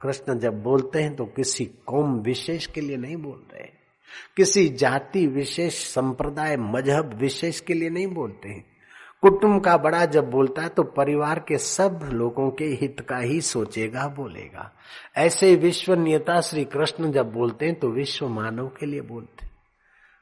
कृष्ण 0.00 0.38
जब 0.38 0.62
बोलते 0.62 1.02
हैं 1.02 1.14
तो 1.16 1.24
किसी 1.26 1.64
कौम 1.86 2.18
विशेष 2.20 2.66
के 2.66 2.80
लिए 2.80 2.96
नहीं 2.96 3.16
बोल 3.16 3.42
रहे। 3.52 3.68
किसी 4.36 4.68
जाति 4.68 5.26
विशेष, 5.26 5.74
संप्रदाय, 5.84 6.56
मज़हब 6.56 7.14
विशेष 7.14 7.60
के 7.60 7.74
लिए 7.74 7.90
नहीं 7.90 8.06
बोलते 8.06 8.48
हैं। 8.48 8.64
कुटुंब 9.22 9.62
का 9.64 9.76
बड़ा 9.76 10.04
जब 10.06 10.30
बोलता 10.30 10.62
है 10.62 10.68
तो 10.68 10.82
परिवार 10.82 11.38
के 11.38 11.58
सब 11.58 12.00
लोगों 12.12 12.50
के 12.50 12.64
हित 12.80 13.00
का 13.00 13.18
ही 13.18 13.40
सोचेगा, 13.40 14.06
बोलेगा। 14.08 14.70
ऐसे 15.16 15.54
विश्व 15.56 15.94
नेता 15.94 16.40
श्री 16.40 16.64
कृष्ण 16.64 17.12
जब 17.12 17.32
बोलते 17.32 17.66
हैं 17.66 17.74
तो 17.74 17.88
विश्व 17.88 18.28
मानव 18.28 18.66
के 18.80 18.86
लिए 18.86 19.00
बोलते 19.00 19.46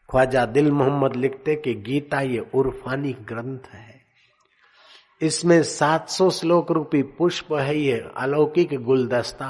ख्वाजा 0.08 0.44
दिल 0.46 0.70
मोहम्मद 0.70 1.16
लिखते 1.16 1.54
कि 1.56 1.74
गीता 1.74 2.20
ये 2.20 2.46
उर्फानी 2.54 3.12
ग्रंथ 3.12 3.68
है। 3.72 4.00
इसमें 5.20 5.62
700 5.62 6.30
श्लोक 6.30 6.70
रूपी 6.72 7.02
पुष्प 7.02 7.52
है 7.52 7.76
ये 7.78 7.98
अलौकिक 8.16 8.74
गुलदस्ता। 8.84 9.48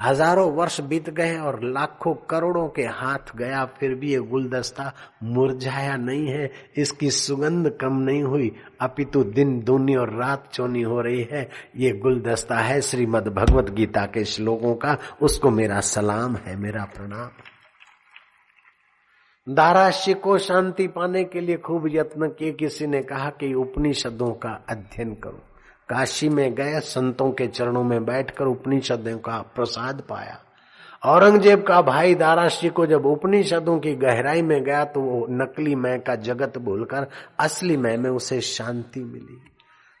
हज़ारों 0.00 0.50
वर्ष 0.52 0.80
बीत 0.80 1.10
गए 1.10 1.36
और 1.38 1.58
लाखों 1.64 2.14
करोड़ों 2.30 2.68
के 2.68 2.82
हाथ 2.82 3.36
गया, 3.36 3.64
फिर 3.64 3.94
भी 3.94 4.12
ये 4.12 4.18
गुलदस्ता 4.18 4.92
मुरझाया 5.22 5.96
नहीं 5.96 6.26
है। 6.28 6.50
इसकी 6.76 7.10
सुगंध 7.10 7.68
कम 7.80 7.98
नहीं 7.98 8.22
हुई। 8.22 8.50
अपितु 8.80 9.24
दिन 9.24 9.60
दूनी 9.60 9.96
और 9.96 10.14
रात 10.14 10.48
चोनी 10.52 10.82
हो 10.82 11.00
रही 11.00 11.28
है। 11.32 11.48
ये 11.76 11.92
गुलदस्ता 11.92 12.56
है 12.56 12.80
श्रीमद 12.80 13.28
भगवत 13.28 13.70
गीता 13.70 14.06
के 14.06 14.24
श्लोकों 14.24 14.74
का। 14.74 14.96
उसको 15.22 15.50
मेरा 15.50 15.80
सलाम 15.80 16.36
है, 16.36 16.56
मेरा 16.56 16.84
प्रणाम। 16.84 17.30
दाराश्य 19.54 20.14
को 20.14 20.38
शांति 20.38 20.86
पाने 20.86 21.24
के 21.24 21.40
लिए 21.40 21.56
खूब 21.56 21.88
यत्न 21.88 22.28
किए। 22.28 22.52
किसी 22.52 22.86
ने 22.86 23.02
कहा 23.02 23.30
कि 23.30 23.54
उपनिषदों 23.54 24.32
का 24.32 24.64
अध्ययन 24.68 25.14
करो। 25.14 25.42
काशी 25.90 26.28
में 26.28 26.54
गए, 26.54 26.80
संतों 26.80 27.30
के 27.32 27.46
चरणों 27.46 27.82
में 27.84 28.04
बैठकर 28.04 28.44
उपनिषदों 28.44 29.18
का 29.18 29.40
प्रसाद 29.54 30.02
पाया। 30.08 30.38
औरंगज़ेब 31.02 31.62
का 31.62 31.80
भाई 31.82 32.14
दाराशी 32.14 32.68
को 32.68 32.86
जब 32.86 33.06
उपनिषदों 33.06 33.78
की 33.78 33.94
गहराई 33.94 34.42
में 34.42 34.62
गया 34.64 34.84
तो 34.84 35.00
वो 35.00 35.26
नकली 35.30 35.74
मैं 35.74 36.00
का 36.00 36.14
जगत 36.14 36.58
भूलकर 36.58 37.06
असली 37.40 37.76
मैं 37.76 37.96
में 37.96 38.10
उसे 38.10 38.40
शांति 38.40 39.04
मिली। 39.04 39.38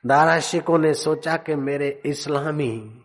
दाराशिकों 0.04 0.78
ने 0.78 0.92
सोचा 0.94 1.36
कि 1.36 1.54
मेरे 1.54 1.88
इस्लामी, 2.06 3.02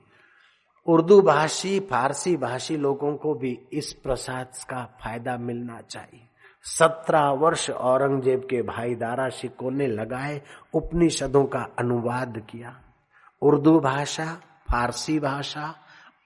उर्दू 0.88 1.22
भाषी, 1.22 1.80
फारसी 1.80 2.36
भाषी 2.38 2.78
लोगों 2.78 3.16
को 3.16 3.34
भी 3.34 3.58
इस 3.74 3.94
प्रसाद 3.94 4.52
का 4.70 4.84
फ़ायदा 5.04 5.38
मिलना 5.38 5.80
चाहिए। 5.82 6.28
सत्रह 6.66 7.30
वर्ष 7.32 7.70
औरंगज़ेब 7.70 8.48
के 8.50 8.62
भाई 8.62 8.96
दारा 8.96 9.30
शिको 9.30 9.70
ने 9.70 9.88
लगाए 9.88 10.42
उपनिषदों 10.74 11.44
का 11.46 11.68
अनुवाद 11.80 12.42
किया। 12.50 12.76
उर्दू 13.42 13.80
भाषा, 13.80 14.26
फारसी 14.72 15.20
भाषा 15.20 15.74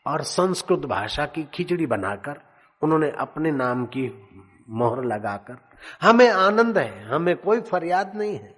और 0.06 0.22
संस्कृत 0.24 0.86
भाषा 0.86 1.26
की 1.26 1.44
खिचड़ी 1.54 1.86
बनाकर 1.86 2.40
उन्होंने 2.82 3.10
अपने 3.20 3.52
नाम 3.52 3.86
की 3.86 4.08
मोहर 4.70 5.04
लगाकर, 5.04 5.58
हमें 6.02 6.30
आनंद 6.30 6.78
है, 6.78 7.08
हमें 7.08 7.36
कोई 7.38 7.62
फरियाद 7.62 8.12
नहीं 8.16 8.34
है 8.34 8.56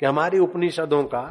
कि 0.00 0.06
हमारी 0.06 0.38
उपनिषदों 0.38 1.02
का 1.04 1.22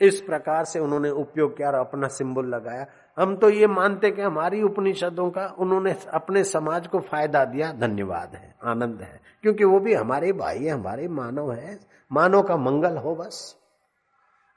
इस 0.00 0.20
प्रकार 0.20 0.64
से 0.64 0.78
उन्होंने 0.78 1.10
उपयोग 1.10 1.56
किया 1.56 1.68
और 1.68 1.74
अपना 1.74 2.08
सिंबल 2.08 2.44
लगाया। 2.44 2.86
हम 3.18 3.36
तो 3.36 3.50
ये 3.50 3.66
मानते 3.66 4.10
कि 4.10 4.22
हमारी 4.22 4.62
उपनिषदों 4.62 5.30
का 5.30 5.46
उन्होंने 5.58 5.96
अपने 6.14 6.44
समाज 6.44 6.86
को 6.86 7.00
फ़ायदा 7.00 7.44
दिया। 7.44 7.72
धन्यवाद 7.72 8.34
है, 8.34 8.54
आनंद 8.64 9.00
है, 9.00 9.20
क्योंकि 9.42 9.64
वो 9.64 9.80
भी 9.80 9.94
हमारे 9.94 10.32
भाई 10.32 10.58
है, 10.58 10.70
हमारे 10.70 11.08
मानव 11.08 11.52
है। 11.52 11.80
मानव 12.12 12.42
का 12.42 12.56
मंगल 12.56 12.96
हो 12.96 13.14
बस। 13.14 13.56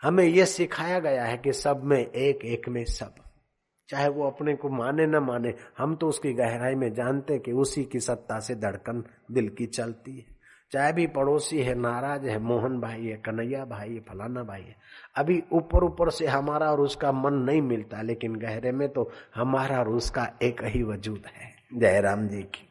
हमें 0.02 0.24
यह 0.24 0.46
सिखाया 0.46 1.00
गया 1.00 1.24
है 1.26 1.38
कि 1.38 1.54
सब 1.54 1.84
में 1.84 2.12
एक 2.12 2.46
एक 2.46 2.70
में 2.70 2.86
सब। 2.86 3.16
चाहे 3.90 4.10
वो 4.10 4.28
अपने 4.28 4.56
को 4.56 4.70
माने 4.70 5.06
न 5.08 5.16
माने, 5.16 5.54
हम 5.78 5.96
तो 5.96 6.08
उसकी 6.08 6.34
गहराई 6.34 6.76
में 6.76 6.94
जानते 6.94 7.40
कि 7.40 7.52
उसी 7.52 7.84
की 7.84 8.00
सत्ता 8.00 8.40
से 8.40 8.56
धड़कन 8.56 9.04
दिल 9.32 9.50
की 9.50 9.66
चलती 9.66 10.18
है। 10.18 10.37
चाहे 10.72 10.94
भी 10.94 11.08
पड़ोसी 11.08 11.62
है, 11.62 11.76
नाराज़ 11.76 12.28
है, 12.28 12.40
मोहन 12.40 12.80
भाई 12.80 13.06
है, 13.06 13.18
कन्हैया 13.18 13.66
भाई 13.66 13.94
है, 13.94 14.00
फलाना 14.00 14.44
भाई 14.44 14.62
है, 14.62 14.76
अभी 15.16 15.44
ऊपर 15.54 15.84
ऊपर 15.84 16.10
से 16.10 16.28
हमारा 16.28 16.72
और 16.72 16.82
उसका 16.82 17.12
मन 17.12 17.34
नहीं 17.34 17.62
मिलता, 17.62 18.02
लेकिन 18.02 18.36
गहरे 18.36 18.72
में 18.72 18.90
तो 18.90 19.12
हमारा 19.36 19.80
और 19.80 19.90
उसका 19.90 20.32
एक 20.44 20.64
ही 20.64 20.84
वजूद 20.84 21.24
है। 21.28 21.56
जयराम 21.74 22.28
जी 22.28 22.42
की। 22.42 22.70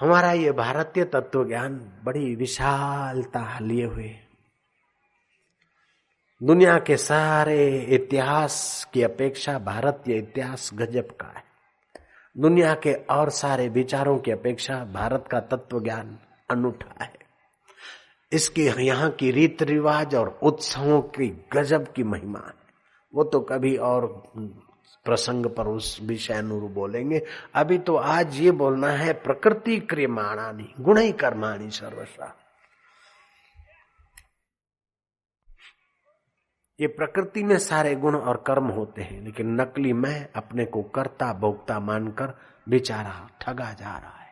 हमारा 0.00 0.32
ये 0.32 0.52
भारतीय 0.52 1.04
तत्व 1.04 1.48
ज्ञान 1.48 2.00
बड़ी 2.04 2.34
विशालता 2.34 3.58
लिए 3.58 3.84
हुए। 3.84 4.16
दुनिया 6.42 6.78
के 6.78 6.96
सारे 6.96 7.78
इतिहास 7.80 8.88
की 8.92 9.02
अपेक्षा 9.02 9.58
भारतीय 9.58 10.16
इतिहास 10.16 10.70
गजब 10.74 11.06
का 11.06 11.26
है। 11.26 11.45
दुनिया 12.36 12.74
के 12.74 12.92
और 12.92 13.30
सारे 13.30 13.68
विचारों 13.68 14.18
की 14.18 14.30
अपेक्षा 14.30 14.74
भारत 14.84 15.24
का 15.30 15.40
तत्व 15.40 15.80
ज्ञान 15.80 16.18
अनूठा 16.50 17.04
है। 17.04 17.12
इसकी 18.32 18.66
यहाँ 18.86 19.10
की 19.10 19.30
रीत 19.30 19.62
रिवाज 19.62 20.14
और 20.14 20.38
उत्सवों 20.42 21.00
की 21.00 21.28
गजब 21.52 21.92
की 21.92 22.02
महिमा 22.02 22.38
है। 22.38 22.54
वो 23.14 23.24
तो 23.24 23.40
कभी 23.40 23.76
और 23.76 24.06
प्रसंग 25.06 25.46
पर 25.46 25.66
उस 25.66 25.98
विषय 26.02 26.34
अनुरूप 26.34 26.70
बोलेंगे। 26.70 27.22
अभी 27.54 27.78
तो 27.78 27.96
आज 27.96 28.40
ये 28.40 28.50
बोलना 28.50 28.88
है, 28.88 29.12
प्रकृति 29.12 29.78
क्रियमाणानी 29.80 30.72
गुण 30.80 30.98
ही 30.98 31.12
कर्माणी 31.12 31.70
सर्वसा 31.70 32.34
ये 36.80 36.86
प्रकृति 36.86 37.42
में 37.44 37.58
सारे 37.58 37.94
गुण 37.94 38.16
और 38.16 38.44
कर्म 38.46 38.64
होते 38.64 39.02
हैं, 39.02 39.24
लेकिन 39.24 39.60
नकली 39.60 39.92
मैं 39.92 40.28
अपने 40.36 40.64
को 40.64 40.82
कर्ता 40.82 41.32
भोक्ता 41.32 41.80
मानकर 41.80 42.38
बेचारा 42.68 43.30
ठगा 43.40 43.72
जा 43.72 43.98
रहा 43.98 44.20
है। 44.20 44.26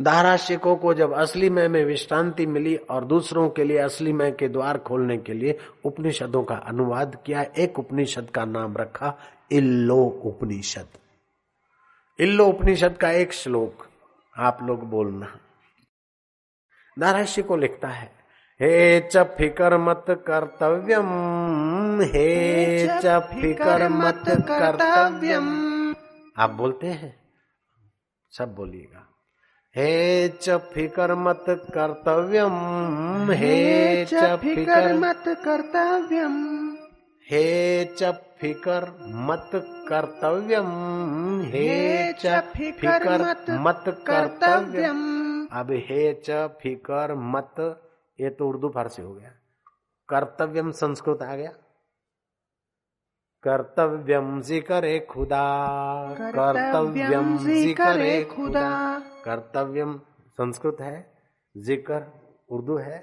दाराशिकों 0.00 0.76
को 0.76 0.94
जब 0.94 1.12
असली 1.12 1.50
मैं 1.50 1.68
में 1.68 1.84
विश्रांति 1.84 2.46
मिली 2.46 2.76
और 2.76 3.04
दूसरों 3.04 3.48
के 3.50 3.64
लिए 3.64 3.78
असली 3.78 4.12
मैं 4.12 4.32
के 4.36 4.48
द्वार 4.48 4.78
खोलने 4.78 5.18
के 5.18 5.32
लिए 5.32 5.58
उपनिषदों 5.84 6.42
का 6.44 6.54
अनुवाद 6.54 7.22
किया, 7.26 7.42
एक 7.42 7.78
उपनिषद 7.78 8.30
का 8.30 8.44
नाम 8.44 8.76
रखा, 8.76 9.18
इल्लो 9.52 10.04
उपनिषद। 10.24 10.88
इल्लो 12.20 12.46
उपनिषद 12.46 12.96
का 12.96 13.10
एक 13.10 13.32
श्लोक, 13.32 13.86
आप 14.36 14.58
लोग 14.62 14.84
बोलना। 14.84 15.38
दाराशी 16.98 17.42
को 17.42 17.56
लिखता 17.56 17.88
है 17.88 18.23
हे 18.60 19.00
च 19.00 19.16
फिकर 19.16 19.76
मत 19.76 20.04
कर्तव्यम 20.08 21.08
हे 22.00 22.86
च 22.86 23.18
फिकर 23.32 23.88
मत 23.88 24.22
कर्तव्यम। 24.28 25.48
आप 26.38 26.50
बोलते 26.50 26.86
हैं? 26.86 27.16
सब 28.38 28.54
बोलिएगा। 28.54 29.06
हे 29.76 30.28
च 30.28 30.50
फिकर 30.50 31.14
मत 31.14 31.44
कर्तव्यम 31.48 33.30
हे 33.30 34.04
च 34.04 34.36
फिकर 34.36 34.94
मत 34.94 35.24
कर्तव्यम। 35.28 36.36
हे 37.30 37.84
च 37.84 38.12
फिकर 38.40 39.10
मत 39.10 39.50
कर्तव्यम 39.88 40.70
हे 41.44 42.12
च 42.12 42.40
फिकर 42.56 43.58
मत 43.58 43.84
कर्तव्यम। 43.88 45.00
अब 45.52 45.70
हे 45.70 46.22
च 46.26 46.30
फिकर 46.30 47.14
मत 47.14 47.80
ये 48.18 48.30
तो 48.30 48.48
उर्दू 48.48 48.68
फारसी 48.68 49.02
हो 49.02 49.12
गया। 49.14 49.30
कर्तव्यम 50.08 50.70
संस्कृत 50.72 51.22
आ 51.22 51.34
गया। 51.36 51.52
कर्तव्यम 53.44 54.40
ज़िक्र 54.40 54.98
खुदा। 55.10 55.46
कर्तव्यम 56.36 57.36
ज़िक्र 57.38 58.22
खुदा। 58.34 58.68
कर्तव्यम 59.24 59.98
संस्कृत 60.38 60.76
है 60.80 60.96
ज़िक्र 61.54 62.00
उर्दू 62.50 62.76
है। 62.76 62.98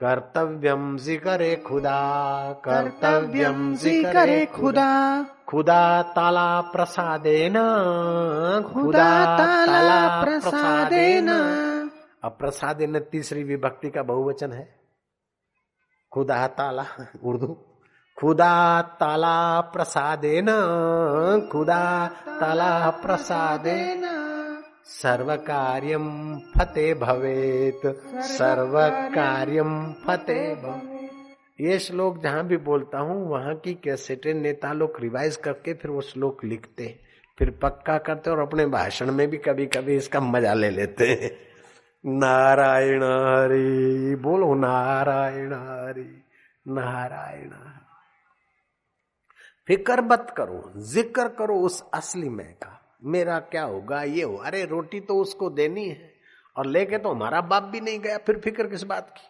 कर्तव्यम 0.00 0.96
ज़िक्र 0.98 1.54
खुदा। 1.66 2.00
कर्तव्यम 2.64 3.74
ज़िक्र 3.74 4.44
खुदा। 4.56 4.90
खुदा। 5.48 6.02
ताला 6.16 6.60
प्रसादेन। 6.72 7.56
खुदा 8.72 9.10
ताला 9.38 10.24
प्रसादेन। 10.24 11.28
अब 12.22 12.36
प्रसाद 12.38 12.82
न 12.82 12.98
तीसरी 13.10 13.42
विभक्ति 13.44 13.90
का 13.90 14.02
बहुवचन 14.02 14.52
है। 14.52 14.66
खुदा 16.12 16.46
ताला, 16.48 16.84
उर्दू। 17.24 17.46
खुदा 18.18 18.80
ताला 19.00 19.60
प्रसादेन, 19.72 20.46
खुदा 21.52 21.84
ताला 22.40 22.90
प्रसादेन। 23.02 24.04
सर्व 24.92 25.34
कार्यम 25.36 26.08
फते 26.50 26.92
भवेत 26.94 27.80
सर्व 28.28 28.78
कार्यम 29.14 29.70
फते 30.06 30.40
ये 31.60 31.78
श्लोक 31.78 32.22
जहाँ 32.22 32.46
भी 32.46 32.56
बोलता 32.58 32.98
हूँ, 32.98 33.28
वहाँ 33.30 33.54
की 33.54 33.74
कैसेटे 33.74 34.32
नेता 34.34 34.72
लोग 34.72 35.00
रिवाइज 35.00 35.36
करके 35.36 35.74
फिर 35.74 35.90
वो 35.90 36.00
श्लोक 36.00 36.44
लिखते 36.44 36.98
फिर 37.38 37.50
पक्का 37.62 37.98
करते 37.98 38.30
और 38.30 38.40
अपने 38.40 38.66
भाषण 38.66 39.12
में 39.12 39.28
भी 39.30 39.36
कभी 39.38 39.66
कभी 39.68 39.96
इसका 39.96 40.20
मज़ा 40.20 40.54
ले 40.54 40.70
लेते 40.70 41.06
हैं। 41.12 41.30
नारायण 42.06 43.02
हरि, 43.02 44.14
बोलो 44.14 44.54
नारायण 44.54 45.52
हरि, 45.52 46.24
नारायण 46.68 47.50
फ़िक्र 49.66 50.02
मत 50.02 50.34
करो, 50.36 50.72
ज़िक्र 50.76 51.28
करो 51.28 51.60
उस 51.60 51.90
असली 51.94 52.28
मैं 52.28 52.54
का। 52.54 52.98
मेरा 53.04 53.38
क्या 53.38 53.62
होगा, 53.62 54.02
ये 54.02 54.22
हो। 54.22 54.36
अरे, 54.36 54.64
रोटी 54.64 55.00
तो 55.00 55.14
उसको 55.14 55.50
देनी 55.50 55.88
है, 55.88 56.14
और 56.56 56.66
लेके 56.66 56.98
तो 56.98 57.08
हमारा 57.08 57.40
बाप 57.40 57.62
भी 57.62 57.80
नहीं 57.80 58.00
गया, 58.00 58.18
फिर 58.18 58.38
फ़िक्र 58.38 58.66
किस 58.66 58.82
बात 58.82 59.10
की? 59.10 59.28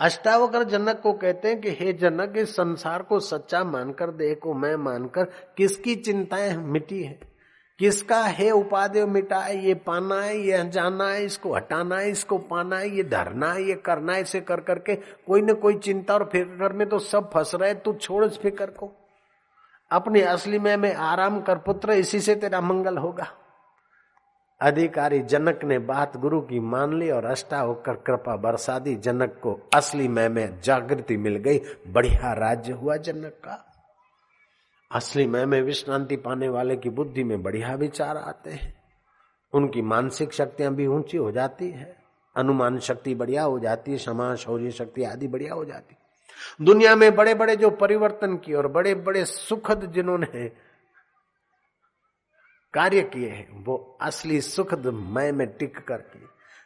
अष्टावकर 0.00 0.64
जनक 0.64 1.00
को 1.00 1.12
कहते 1.12 1.48
हैं 1.48 1.60
कि, 1.60 1.70
हे 1.70 1.92
जनक, 1.92 2.34
इस 2.36 2.56
संसार 2.56 3.02
को 3.02 3.20
सच्चा 3.20 3.64
मानकर 3.64 4.34
को 4.34 4.54
मैं 4.54 4.76
मानकर 4.76 5.24
किसकी 5.56 5.96
चिंताएँ 5.96 6.56
मिटी 6.56 7.02
है? 7.02 7.31
किसका 7.78 8.22
है 8.22 8.50
उपादेय 8.50 9.06
मिटाए? 9.06 9.56
ये 9.56 9.74
पाना 9.74 10.20
है, 10.20 10.38
ये 10.38 10.70
जाना 10.70 11.10
है, 11.10 11.24
इसको 11.24 11.54
हटाना 11.54 11.96
है, 11.96 12.10
इसको 12.10 12.38
पाना 12.38 12.78
है, 12.78 12.96
ये 12.96 13.02
धरना 13.02 13.52
है, 13.52 13.62
ये 13.62 13.74
करना 13.74 14.12
है, 14.12 14.20
इसे 14.20 14.40
कर 14.40 14.60
करके 14.60 14.94
कोई 14.96 15.42
न 15.42 15.54
कोई 15.54 15.74
चिंता 15.74 16.14
और 16.14 16.24
फ़िक्र 16.24 16.72
में 16.72 16.88
तो 16.88 16.98
सब 16.98 17.30
फंस 17.30 17.54
रहे 17.54 17.74
तू 17.74 17.92
छोड़ 17.92 18.24
इस 18.24 18.38
फ़िक्र 18.38 18.66
को। 18.66 18.92
अपनी 19.90 20.20
असली 20.20 20.58
में 20.58 20.76
में 20.76 20.94
आराम 20.94 21.40
कर 21.40 21.58
पुत्र, 21.58 21.92
इसी 21.92 22.20
से 22.20 22.34
तेरा 22.34 22.60
मंगल 22.60 22.98
होगा। 22.98 23.26
अधिकारी 24.60 25.18
जनक 25.18 25.64
ने 25.64 25.78
बात 25.78 26.16
गुरु 26.16 26.40
की 26.40 26.60
मान 26.60 26.98
ली 26.98 27.10
और 27.10 27.24
अष्टा 27.24 27.60
होकर 27.60 27.94
कृपा 27.94 28.36
बरसा 28.36 28.78
दी। 28.78 28.94
जनक 28.96 29.40
को 29.42 29.68
असली 29.74 30.08
मैं, 30.08 30.28
में 30.28 30.60
जागृति 30.60 31.16
मिल 31.16 31.36
गई। 31.36 31.60
बढ़िया 31.88 32.32
राज्य 32.32 32.72
हुआ 32.72 32.96
जनक 32.96 33.32
का। 33.44 33.71
असली 34.92 35.26
मैं 35.26 35.46
में 35.46 35.62
विश्रांति 35.62 36.16
पाने 36.16 36.48
वाले 36.48 36.76
की 36.76 36.90
बुद्धि 36.90 37.24
में 37.24 37.42
बढ़िया 37.42 37.74
विचार 37.74 38.16
आते 38.16 38.50
हैं। 38.50 38.82
उनकी 39.52 39.82
मानसिक 39.82 40.32
शक्तियाँ 40.32 40.74
भी 40.74 40.86
ऊँची 40.86 41.16
हो 41.16 41.32
जाती 41.32 41.70
है। 41.70 42.02
अनुमान 42.36 42.78
शक्ति 42.78 43.14
बढ़िया 43.14 43.42
हो 43.42 43.58
जाती 43.58 43.90
है 43.90 43.98
क्षमा 43.98 44.34
शौर्य 44.34 44.70
शक्ति 44.70 45.04
आदि 45.04 45.28
बढ़िया 45.28 45.54
हो 45.54 45.64
जाती 45.64 45.96
दुनिया 46.64 46.96
में 46.96 47.14
बड़े 47.14 47.34
बड़े 47.34 47.56
जो 47.56 47.70
परिवर्तन 47.70 48.36
किए 48.36 48.54
और 48.54 48.68
बड़े 48.68 48.94
बड़े 48.94 49.24
सुखद 49.24 49.92
जिन्होंने 49.92 50.48
कार्य 52.72 53.02
किए 53.02 53.28
हैं, 53.28 53.64
वो 53.64 53.98
असली 54.00 54.40
सुखद 54.40 54.86
मय 54.86 55.32
में 55.32 55.46
टिक 55.46 55.78
कर 55.78 56.04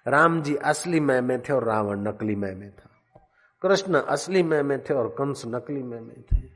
राम 0.08 0.42
जी 0.42 0.56
असली 0.56 1.00
मय 1.00 1.20
में 1.20 1.42
थे 1.42 1.52
और 1.52 1.64
रावण 1.64 2.00
नकली 2.00 2.36
मय 2.36 2.54
में 2.54 2.70
था। 2.70 2.90
कृष्ण 3.62 3.94
असली 3.94 4.42
मय 4.42 4.62
में 4.62 4.84
थे 4.84 4.94
और 4.94 5.08
कंस 5.08 5.42
नकली 5.46 5.82
मय 5.82 6.00
में 6.00 6.22
थे। 6.22 6.55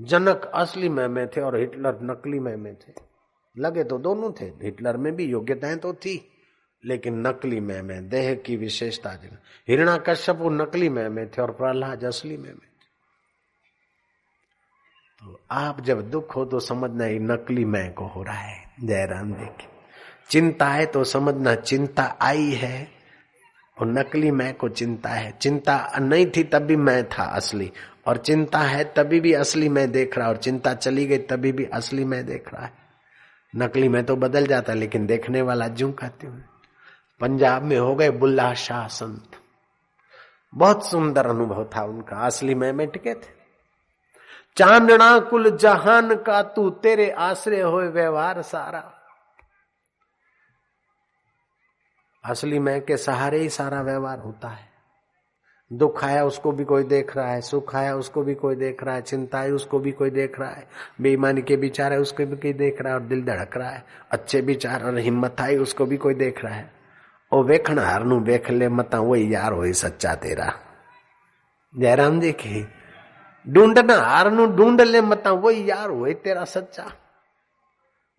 जनक 0.00 0.50
असली 0.54 0.88
मय 0.88 1.08
में 1.08 1.26
थे 1.26 1.40
और 1.40 1.58
हिटलर 1.58 1.98
नकली 2.02 2.38
मय 2.40 2.56
में 2.56 2.74
थे। 2.74 2.92
लगे 3.58 3.84
तो 3.84 3.98
दोनों 3.98 4.32
थे, 4.32 4.44
हिटलर 4.44 4.96
में 4.96 5.16
भी 5.16 5.24
योग्यताएँ 5.24 5.76
तो 5.76 5.92
थी, 5.94 6.32
लेकिन 6.84 7.26
नकली 7.26 7.60
मय 7.60 7.82
में, 7.82 8.08
देह 8.08 8.34
की 8.34 8.56
विशेषता 8.56 9.14
जगह 9.14 9.38
हिरणा 9.68 9.96
कश्यप 9.96 10.38
नकली 10.42 10.88
मय 10.88 11.08
में 11.08 11.28
थे 11.28 11.42
और 11.42 11.50
प्रहलाद 11.50 12.04
असली 12.04 12.36
मय 12.36 12.48
में 12.48 12.56
थे। 12.56 12.72
तो 15.20 15.40
आप 15.50 15.80
जब 15.80 16.10
दुख 16.10 16.36
हो 16.36 16.44
तो 16.44 16.60
समझना 16.60 17.06
ये 17.06 17.18
नकली 17.18 17.64
मैं 17.64 17.92
को 17.94 18.06
हो 18.06 18.22
रहा 18.22 18.34
है। 18.34 18.64
जयराम 18.84 19.32
जी 19.34 19.46
की 19.46 19.68
चिंता 20.28 20.66
है 20.66 20.86
तो 20.86 21.04
समझना, 21.04 21.54
चिंता 21.54 22.18
आई 22.20 22.50
है। 22.50 23.01
और 23.82 23.88
नकली 23.88 24.30
मैं 24.30 24.54
को 24.54 24.68
चिंता 24.68 25.08
है। 25.08 25.30
चिंता 25.30 25.90
नहीं 25.98 26.26
थी 26.36 26.44
तभी 26.44 26.76
मैं 26.76 27.08
था 27.08 27.24
असली। 27.24 27.72
और 28.06 28.16
चिंता 28.16 28.58
है 28.58 28.84
तभी 28.84 29.20
भी 29.20 29.32
असली 29.32 29.68
मैं 29.68 29.92
देख 29.92 30.18
रहा 30.18 30.28
और 30.28 30.36
चिंता 30.36 30.74
चली 30.74 31.06
गई 31.06 31.18
तभी 31.18 31.52
भी 31.52 31.64
असली 31.64 32.04
मैं 32.04 32.26
देख 32.26 32.54
रहा 32.54 32.62
है। 32.62 32.72
नकली 33.56 33.88
मैं 33.88 34.04
तो 34.04 34.16
बदल 34.16 34.46
जाता, 34.46 34.74
लेकिन 34.74 35.06
देखने 35.06 35.42
वाला 35.42 35.68
जू 35.68 35.92
कहती 35.92 36.26
हूँ। 36.26 36.44
पंजाब 37.20 37.62
में 37.62 37.78
हो 37.78 37.94
गए 37.94 38.10
बुल्ला 38.10 38.54
शाह 38.54 38.88
संत। 38.88 39.24
बहुत 40.54 40.86
सुंदर 40.86 41.26
अनुभव 41.26 41.70
था 41.76 41.84
उनका। 41.84 42.16
असली 42.16 42.54
मैं 42.54 42.72
में 42.72 42.86
टिके 42.86 43.14
थे। 43.14 43.42
चांदना 44.56 45.18
कुल 45.18 45.56
जहान 45.56 46.14
का 46.14 46.42
तू, 46.42 46.70
तेरे 46.70 47.10
आश्रय 47.10 47.60
हो 47.60 47.80
व्यवहार 47.80 48.42
सारा। 48.42 49.01
असली 52.24 52.58
मैं 52.58 52.80
के 52.80 52.96
सहारे 52.96 53.38
ही 53.38 53.48
सारा 53.48 53.82
व्यवहार 53.82 54.18
होता 54.18 54.48
है। 54.48 54.70
दुख 55.70 56.04
आया 56.04 56.24
उसको 56.24 56.52
भी 56.52 56.64
कोई 56.64 56.84
देख 56.84 57.16
रहा 57.16 57.30
है, 57.32 57.40
सुख 57.40 57.74
आया 57.76 57.94
उसको 57.96 58.22
भी 58.22 58.34
कोई 58.34 58.56
देख 58.56 58.82
रहा 58.84 58.94
है, 58.94 59.02
चिंता 59.02 59.38
आई 59.38 59.50
उसको 59.50 59.78
भी 59.78 59.92
कोई 59.92 60.10
देख 60.10 60.38
रहा 60.40 60.50
है, 60.50 60.66
बेईमानी 61.00 61.42
के 61.42 61.56
विचार 61.56 61.92
है 61.92 61.98
उसको 61.98 62.26
भी 62.26 62.36
कोई 62.36 62.52
देख 62.52 62.82
रहा 62.82 62.92
है 62.92 62.98
और 62.98 63.06
दिल 63.06 63.24
धड़क 63.24 63.56
रहा 63.56 63.70
है, 63.70 63.84
अच्छे 64.10 64.40
विचार 64.40 64.84
और 64.84 64.98
हिम्मत 64.98 65.40
आई 65.40 65.56
उसको 65.56 65.86
भी 65.86 65.96
कोई 65.96 66.14
देख 66.14 66.44
रहा 66.44 66.54
है। 66.54 66.70
ओ 67.32 67.42
वेखण 67.42 67.78
हार 67.78 68.04
नु 68.04 68.20
वेख 68.20 68.50
ले 68.50 68.68
मता 68.68 69.00
वही 69.00 69.34
यार 69.34 69.52
हो 69.52 69.72
सच्चा 69.72 70.14
तेरा। 70.14 70.52
जयराम 71.74 72.20
जी 72.20 72.32
की 72.32 72.66
ढूंढना 73.46 73.94
हार 73.94 74.30
नु 74.32 74.46
ढूंढ 74.46 74.80
ले 74.80 75.00
मता 75.00 75.30
वही 75.32 75.70
यार 75.70 75.90
हो 75.90 76.12
तेरा 76.12 76.44
सच्चा। 76.44 76.90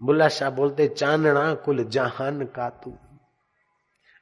बुल्ला 0.02 0.28
शाह 0.28 0.50
बोलते 0.50 0.88
चांदना 0.88 1.54
कुल 1.54 1.84
जहान 1.84 2.44
का 2.46 2.70
तू। 2.70 2.98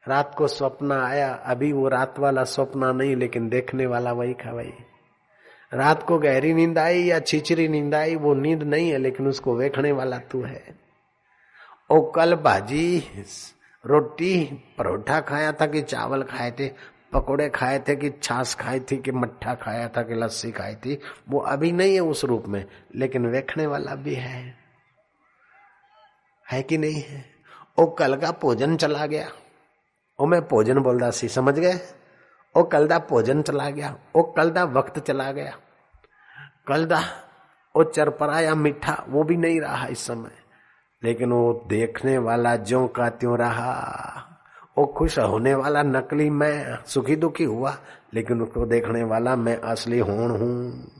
रात 0.07 0.35
को 0.35 0.47
स्वप्न 0.47 0.91
आया, 0.91 1.33
अभी 1.33 1.73
वो 1.73 1.87
रात 1.87 2.19
वाला 2.19 2.43
स्वप्न 2.43 2.95
नहीं, 2.95 3.15
लेकिन 3.15 3.49
देखने 3.49 3.85
वाला 3.85 4.11
वही 4.11 4.33
का 4.33 4.51
वही 4.51 4.73
रात 5.73 6.03
को 6.03 6.19
गहरी 6.19 6.53
नींद 6.53 6.77
आई 6.77 7.03
या 7.03 7.19
छिचरी 7.19 7.67
नींद 7.67 7.95
आई, 7.95 8.15
वो 8.15 8.33
नींद 8.33 8.63
नहीं 8.63 8.89
है, 8.89 8.97
लेकिन 8.97 9.27
उसको 9.27 9.59
देखने 9.59 9.91
वाला 9.91 10.17
तू 10.17 10.43
है। 10.43 10.63
ओ 11.91 12.11
कल 12.11 12.35
भाजी, 12.35 13.03
रोटी, 13.85 14.59
परोठा 14.77 15.19
खाया 15.21 15.51
था 15.51 15.65
कि 15.65 15.81
चावल 15.81 16.23
खाए 16.23 16.51
थे, 16.51 16.71
पकोड़े 17.13 17.49
खाए 17.49 17.79
थे 17.79 17.95
कि 17.95 18.09
छाछ 18.09 18.55
खाई 18.55 18.79
थी 18.79 18.97
कि 18.97 19.11
मट्ठा 19.11 19.55
खाया 19.55 19.87
था 19.87 20.01
कि 20.01 20.15
लस्सी 20.15 20.51
खाई 20.51 20.75
थी, 20.75 20.99
वो 21.29 21.39
अभी 21.39 21.71
नहीं 21.71 21.93
है 21.93 21.99
उस 21.99 22.25
रूप 22.25 22.43
में, 22.47 22.65
लेकिन 22.95 23.31
देखने 23.31 23.65
वाला 23.67 23.95
भी 23.95 24.15
है। 24.15 24.55
है 26.51 26.63
कि 26.63 26.77
नहीं 26.77 27.01
है? 27.01 27.25
ओ 27.77 27.85
कल 27.85 28.15
का 28.15 28.31
भोजन 28.31 28.77
चला 28.77 29.05
गया। 29.05 29.31
मैं 30.25 30.47
भोजन 30.47 30.79
बोलता 30.79 31.11
सी, 31.11 31.27
समझ 31.27 31.59
गए? 31.59 31.79
ओ, 32.57 32.63
कल 32.63 32.87
का 32.87 32.99
भोजन 32.99 33.41
चला 33.41 33.69
गया, 33.69 33.95
ओ, 34.15 34.21
कल 34.21 34.51
का 34.51 34.63
वक्त 34.63 34.99
चला 34.99 35.31
गया। 35.31 35.57
कल 36.67 36.85
का 36.85 37.03
ओ, 37.75 37.83
चरपराया 37.83 38.55
मीठा, 38.55 39.05
वो 39.09 39.23
भी 39.23 39.37
नहीं 39.37 39.61
रहा 39.61 39.87
इस 39.87 40.07
समय। 40.07 40.31
लेकिन 41.03 41.31
वो 41.31 41.65
देखने 41.67 42.17
वाला 42.17 42.55
ज्यो 42.55 42.87
का 42.87 43.09
त्यों 43.09 43.37
रहा। 43.37 43.97
वो 44.77 44.85
खुश 44.85 45.19
होने 45.19 45.53
वाला 45.53 45.83
नकली 45.83 46.29
मैं, 46.29 46.83
सुखी 46.85 47.15
दुखी 47.15 47.43
हुआ, 47.43 47.77
लेकिन 48.13 48.41
उसको 48.41 48.65
देखने 48.65 49.03
वाला 49.03 49.35
मैं 49.35 49.57
असली 49.57 49.99
होण 49.99 50.31
हूँ। 50.31 50.91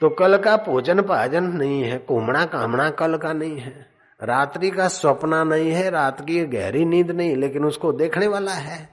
तो 0.00 0.10
कल 0.10 0.38
का 0.38 0.56
भोजन 0.56 1.00
भाजन 1.00 1.44
नहीं 1.44 1.82
है 1.82 1.98
कुमड़ा 1.98 2.44
कामड़ा 2.44 2.90
कल 2.90 3.16
का 3.16 3.32
नहीं 3.32 3.58
है। 3.58 3.89
रात्रि 4.22 4.70
का 4.70 4.88
स्वप्न 4.88 5.34
नहीं 5.34 5.70
है, 5.70 5.90
रात 5.90 6.20
की 6.20 6.44
गहरी 6.44 6.84
नींद 6.84 7.10
नहीं, 7.10 7.36
लेकिन 7.36 7.64
उसको 7.64 7.92
देखने 7.92 8.26
वाला 8.26 8.52
है। 8.52 8.88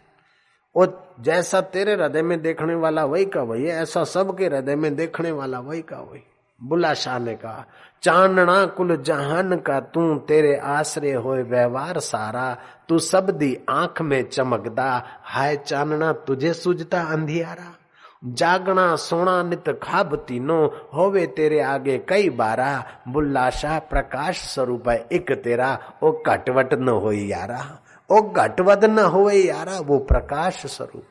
वो 0.76 1.08
जैसा 1.20 1.62
तेरे 1.62 1.94
हृदय 1.94 2.22
में 2.22 2.42
देखने 2.42 2.76
वाला, 2.76 3.06
वही 3.06 3.26
का 3.26 3.42
वही 3.42 3.64
है। 3.64 3.82
ऐसा 3.82 4.04
सबके 4.04 4.46
हृदय 4.46 4.76
में 4.76 4.96
देखने 4.96 5.32
वाला, 5.32 5.60
वही 5.60 5.82
का 5.82 5.98
वही। 5.98 6.24
बुला 6.64 6.94
शाह 6.94 7.20
ने 7.20 7.36
कहा 7.36 7.66
चांदना 8.04 8.66
कुल 8.66 8.98
जहान 8.98 9.58
का, 9.58 9.80
तू 9.80 10.16
तेरे 10.16 10.58
आश्रय 10.58 11.14
हो 11.14 11.36
व्यवहार 11.36 12.00
सारा। 12.00 12.58
तू 12.90 13.00
सब 13.00 13.30
दी 13.30 13.58
आँख 13.70 14.02
में 14.02 14.30
चमकदा, 14.30 15.04
हाय 15.24 15.56
चांदना 15.56 16.12
तुझे 16.12 16.54
सुझता 16.54 17.02
अंधियारा। 17.02 17.77
जागना 18.26 18.96
सोना 18.96 19.44
नित 19.44 19.80
खाब 19.84 20.16
तीनो 20.16 20.90
होवे 20.94 21.28
तेरे 21.28 21.62
आगे 21.62 21.98
कई 21.98 22.30
बारा। 22.30 22.84
बुल्ला 23.08 23.50
शाह 23.50 23.80
प्रकाश 23.80 24.54
स्वरूप 24.54 24.90
है 24.90 25.08
एक 25.12 25.32
तेरा। 25.32 25.94
ओ 26.04 26.12
घटवट 26.28 26.74
न 26.74 26.90
हो 26.90 27.12
यारा। 27.12 27.84
ओ 28.12 28.22
घटवद 28.22 28.86
न 28.86 29.00
हो 29.00 29.30
यारा, 29.30 29.80
वो 29.80 30.00
प्रकाश 30.00 30.66
स्वरूप। 30.66 31.06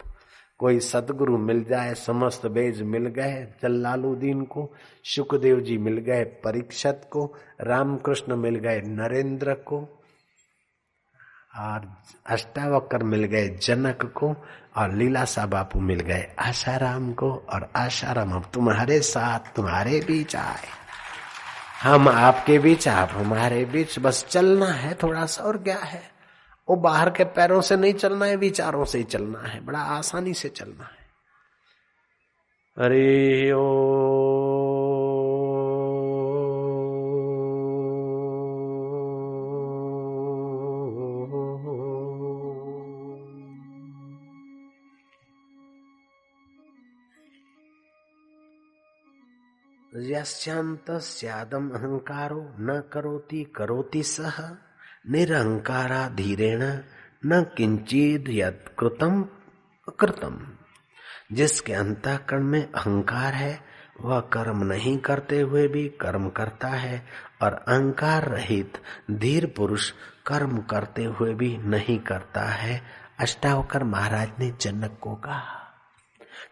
कोई 0.59 0.81
सदगुरु 0.81 1.39
मिल 1.39 1.65
जाए, 1.65 1.95
समस्त 1.95 2.47
बेज 2.47 2.83
मिल 2.83 3.07
गए 3.07 3.49
जल्लालुद्दीन 3.63 4.45
को। 4.45 4.73
सुखदेव 5.05 5.61
जी 5.61 5.79
मिल 5.79 5.99
गए 5.99 6.25
परीक्षत 6.25 7.09
को। 7.11 7.35
रामकृष्ण 7.61 8.37
मिल 8.37 8.57
गए 8.57 8.81
नरेंद्र 8.81 9.55
को। 9.55 10.03
और 11.59 11.93
अष्टावक्र 12.27 13.05
मिल 13.05 13.25
गए 13.25 13.49
जनक 13.49 14.13
को। 14.15 14.37
और 14.77 14.93
लीलासा 14.93 15.47
बापू 15.47 15.81
मिल 15.81 16.01
गए। 16.01 16.35
आशाराम 16.39 17.13
को 17.13 17.47
और 17.51 17.71
आशाराम, 17.77 18.33
अब 18.33 18.51
तुम्हारे 18.55 19.01
साथ, 19.01 19.57
तुम्हारे 19.57 20.01
बीच 20.01 20.37
आए। 20.37 20.69
हम 21.83 22.09
आपके 22.09 22.59
बीच, 22.59 22.89
आप 22.89 23.11
हमारे 23.13 23.65
बीच, 23.65 23.99
बस 23.99 24.27
चलना 24.29 24.67
है 24.67 24.95
थोड़ा 24.95 25.27
सा 25.27 25.43
और 25.43 25.57
क्या 25.57 25.79
है? 25.79 26.03
वो 26.69 26.77
बाहर 26.77 27.11
के 27.11 27.25
पैरों 27.25 27.61
से 27.61 27.77
नहीं 27.77 27.95
चलना 27.95 28.27
है, 28.27 28.37
विचारों 28.37 28.85
से 28.85 28.99
ही 28.99 29.05
चलना 29.05 29.49
है। 29.49 29.65
बड़ा 29.65 29.79
आसानी 29.79 30.35
से 30.35 30.49
चलना 30.49 30.85
है। 30.85 31.07
अरे 32.87 33.53
ओ 33.53 34.46
यस्यांतस्यादम 50.11 51.69
अहंकारो 51.71 52.41
न 52.61 52.83
करोति 52.93 53.45
करोति 53.57 54.03
सह 54.03 54.41
निरहंकारा 55.11 56.09
धीरेण 56.09 56.63
न 57.27 57.43
किंचित 57.57 58.25
कृतम 59.99 60.47
जिसके 61.33 61.73
अंतःकरण 61.73 62.45
में 62.45 62.73
अहंकार 62.73 63.35
है, 63.35 63.61
वह 64.01 64.21
कर्म 64.21 64.65
नहीं 64.65 64.99
करते 64.99 65.41
हुए 65.41 65.69
भी 65.69 65.89
कर्म 65.89 66.29
करता 66.29 66.69
है, 66.69 67.03
और 67.43 67.53
अहंकार 67.53 68.29
रहित 68.29 68.73
धीर 69.11 69.47
पुरुष 69.47 69.91
कर्म 70.27 70.59
करते 70.59 71.05
हुए 71.05 71.35
भी 71.35 71.57
नहीं 71.57 71.99
करता 71.99 72.45
है, 72.45 72.83
अष्टावकर 73.21 73.85
महाराज 73.85 74.29
ने 74.39 74.51
जनक 74.61 74.99
को 75.01 75.15
कहा। 75.15 75.66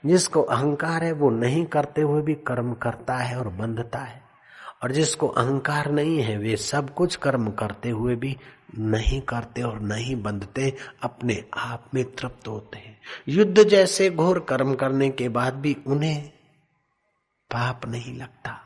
जिसको 0.07 0.43
अहंकार 0.43 1.05
है 1.05 1.13
वो 1.13 1.31
नहीं 1.31 1.67
करते 1.67 2.03
हुए 2.03 2.23
भी 2.23 2.35
कर्म 2.35 2.75
करता 2.75 3.17
है 3.17 3.39
और 3.39 3.49
बंधता 3.49 3.99
है। 3.99 4.25
और 4.83 4.93
जिसको 4.93 5.29
अहंकार 5.29 5.91
नहीं 5.91 6.23
है, 6.23 6.39
वे 6.39 6.57
सब 6.57 6.95
कुछ 6.95 7.17
कर्म 7.17 7.51
करते 7.51 7.91
हुए 7.91 8.17
भी 8.17 8.37
नहीं 8.79 9.21
करते 9.21 9.63
और 9.63 9.81
नहीं 9.81 10.23
बंधते, 10.23 10.77
अपने 11.03 11.45
आप 11.55 11.91
में 11.95 12.05
तृप्त 12.05 12.49
होते 12.49 12.79
हैं। 12.79 13.01
युद्ध 13.29 13.65
जैसे 13.65 14.11
घोर 14.11 14.41
कर्म 14.41 14.75
करने 14.75 15.11
के 15.11 15.29
बाद 15.29 15.55
भी 15.55 15.77
उन्हें 15.87 16.29
पाप 17.51 17.87
नहीं 17.87 18.19
लगता 18.19 18.61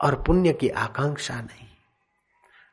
और 0.00 0.22
पुण्य 0.22 0.52
की 0.52 0.68
आकांक्षा 0.68 1.34
नहीं। 1.34 1.71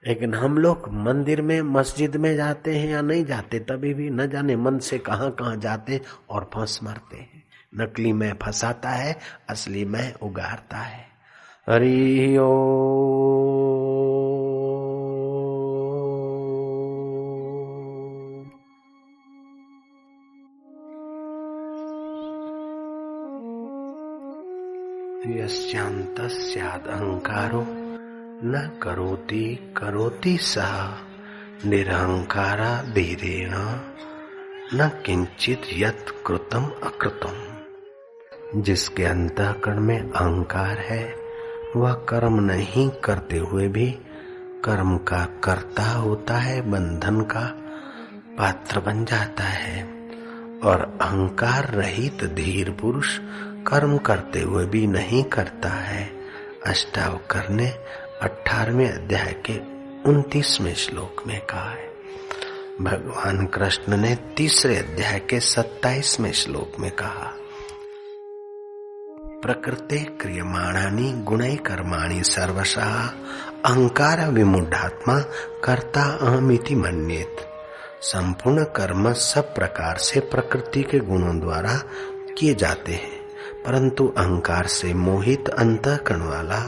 लेकिन 0.08 0.34
हम 0.34 0.58
लोग 0.58 0.90
मंदिर 0.90 1.42
में, 1.42 1.62
मस्जिद 1.62 2.16
में 2.16 2.36
जाते 2.36 2.76
हैं 2.76 2.90
या 2.90 3.02
नहीं 3.02 3.26
जाते, 3.26 3.60
तभी 3.60 3.94
भी 3.94 4.10
न 4.10 4.30
जाने 4.30 4.56
मन 4.56 4.78
से 4.78 4.98
कहाँ 4.98 5.32
कहाँ 5.32 5.58
जाते 5.58 6.02
और 6.30 6.50
फंस 6.54 6.80
मरते 6.84 7.18
हैं। 7.18 7.44
नकली 7.76 8.14
में 8.14 8.34
फंसाता 8.34 8.90
है, 8.90 9.20
असली 9.50 9.86
में 9.86 10.14
उगारता 10.14 10.78
है। 10.78 11.10
हरि 11.70 12.38
अहंकारो 26.88 27.89
न 28.44 28.80
करोति 28.84 29.74
करोति 29.78 30.38
सह 30.38 30.98
निरहंकारा 31.66 32.82
धीरेण, 32.82 33.52
न 34.74 35.02
किंचित 35.06 35.62
यत 35.74 36.06
कृतम 36.28 36.72
अकृतम। 36.84 37.64
जिसके 38.62 39.06
अंतकरण 39.06 39.80
में 39.80 40.00
अहंकार 40.00 40.78
है, 40.78 41.16
वह 41.76 41.94
कर्म 41.94 42.40
नहीं 42.40 42.90
करते 42.90 43.38
हुए 43.38 43.68
भी 43.68 43.92
कर्म 44.66 44.98
का 44.98 45.26
कर्ता 45.44 45.84
होता 45.84 46.38
है, 46.38 46.62
बंधन 46.62 47.22
का 47.22 47.56
पात्र 48.38 48.80
बन 48.80 49.06
जाता 49.06 49.44
है। 49.44 49.84
और 50.64 50.98
अहंकार 51.02 51.74
रहित 51.74 52.24
धीर 52.24 52.72
पुरुष 52.72 53.20
कर्म 53.68 53.98
करते 53.98 54.42
हुए 54.42 54.66
भी 54.66 54.88
नहीं 54.88 55.24
करता 55.24 55.70
है। 55.70 56.20
अष्टावकर 56.68 57.50
ने 57.50 57.76
अठारहवें 58.22 58.90
अध्याय 58.90 59.34
के 59.46 59.54
उन्तीसवें 60.10 60.74
श्लोक 60.76 61.22
में 61.28 61.40
कहा 61.42 61.70
है, 61.70 61.88
भगवान 62.82 63.46
कृष्ण 63.46 63.98
ने 63.98 64.16
तीसरे 64.38 64.78
अध्याय 64.78 65.20
के 65.20 65.40
सत्ताईसवें 65.40 66.32
श्लोक 66.32 66.80
में 66.80 66.90
कहा, 66.92 67.32
प्रकृति 69.42 70.00
क्रियमाणानी 70.22 71.12
गुणै 71.24 71.56
कर्माणि 71.68 72.24
सर्वशः, 72.24 72.98
अहंकार 73.66 74.26
विमुढ़ात्मा 74.30 75.18
कर्ता 75.64 76.04
अहमिति 76.22 76.76
मन्येत। 76.76 77.46
संपूर्ण 78.04 78.64
कर्म 78.76 79.12
सब 79.14 79.54
प्रकार 79.56 79.98
से 79.98 80.20
प्रकृति 80.20 80.84
के 80.84 81.00
गुणों 81.00 81.40
द्वारा 81.40 81.78
किए 82.38 82.56
जाते 82.56 82.94
हैं, 82.94 83.20
परंतु 83.66 84.08
अहंकार 84.18 84.68
से 84.68 84.94
मोहित 84.94 85.50
अंतकरण 85.50 86.22
वाला 86.22 86.60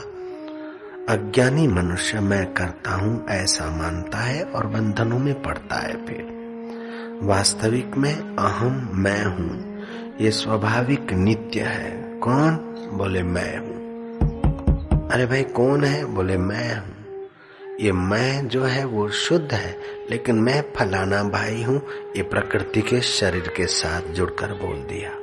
अज्ञानी 1.10 1.68
मनुष्य 1.68 2.20
मैं 2.20 2.54
करता 2.54 2.92
हूँ 2.92 3.28
ऐसा 3.30 3.70
मानता 3.70 4.18
है 4.18 4.44
और 4.44 4.68
बंधनों 4.68 5.20
में 5.20 5.42
पड़ता 5.42 5.76
है 5.76 6.06
फिर। 6.06 6.28
वास्तविक 7.24 7.98
में 7.98 8.16
अहम 8.16 8.90
मैं 8.94 9.26
हूँ। 9.26 9.82
ये 10.22 10.32
स्वाभाविक 10.32 11.14
नित्य 11.14 11.62
है। 11.62 12.20
कौन? 12.20 12.56
बोले 12.94 13.24
मैं 13.24 13.58
हूँ। 13.58 13.72
अरे 15.10 15.26
भाई, 15.26 15.44
कौन 15.44 15.84
है? 15.84 16.06
बोले 16.06 16.38
मैं 16.38 16.78
हूँ। 16.78 17.28
ये 17.80 17.92
मैं 17.92 18.48
जो 18.48 18.64
है 18.64 18.86
वो 18.86 19.10
शुद्ध 19.10 19.54
है, 19.54 19.78
लेकिन 20.10 20.36
मैं 20.36 20.66
फलाना 20.76 21.24
भाई 21.24 21.64
हूँ। 21.64 21.82
ये 22.18 22.24
प्रकृति 22.24 22.82
के 22.82 23.02
शरीर 23.02 23.54
के 23.58 23.66
साथ 23.66 24.02
जुड़कर 24.02 24.48
बोल 24.48 24.78
दिया। 24.78 25.21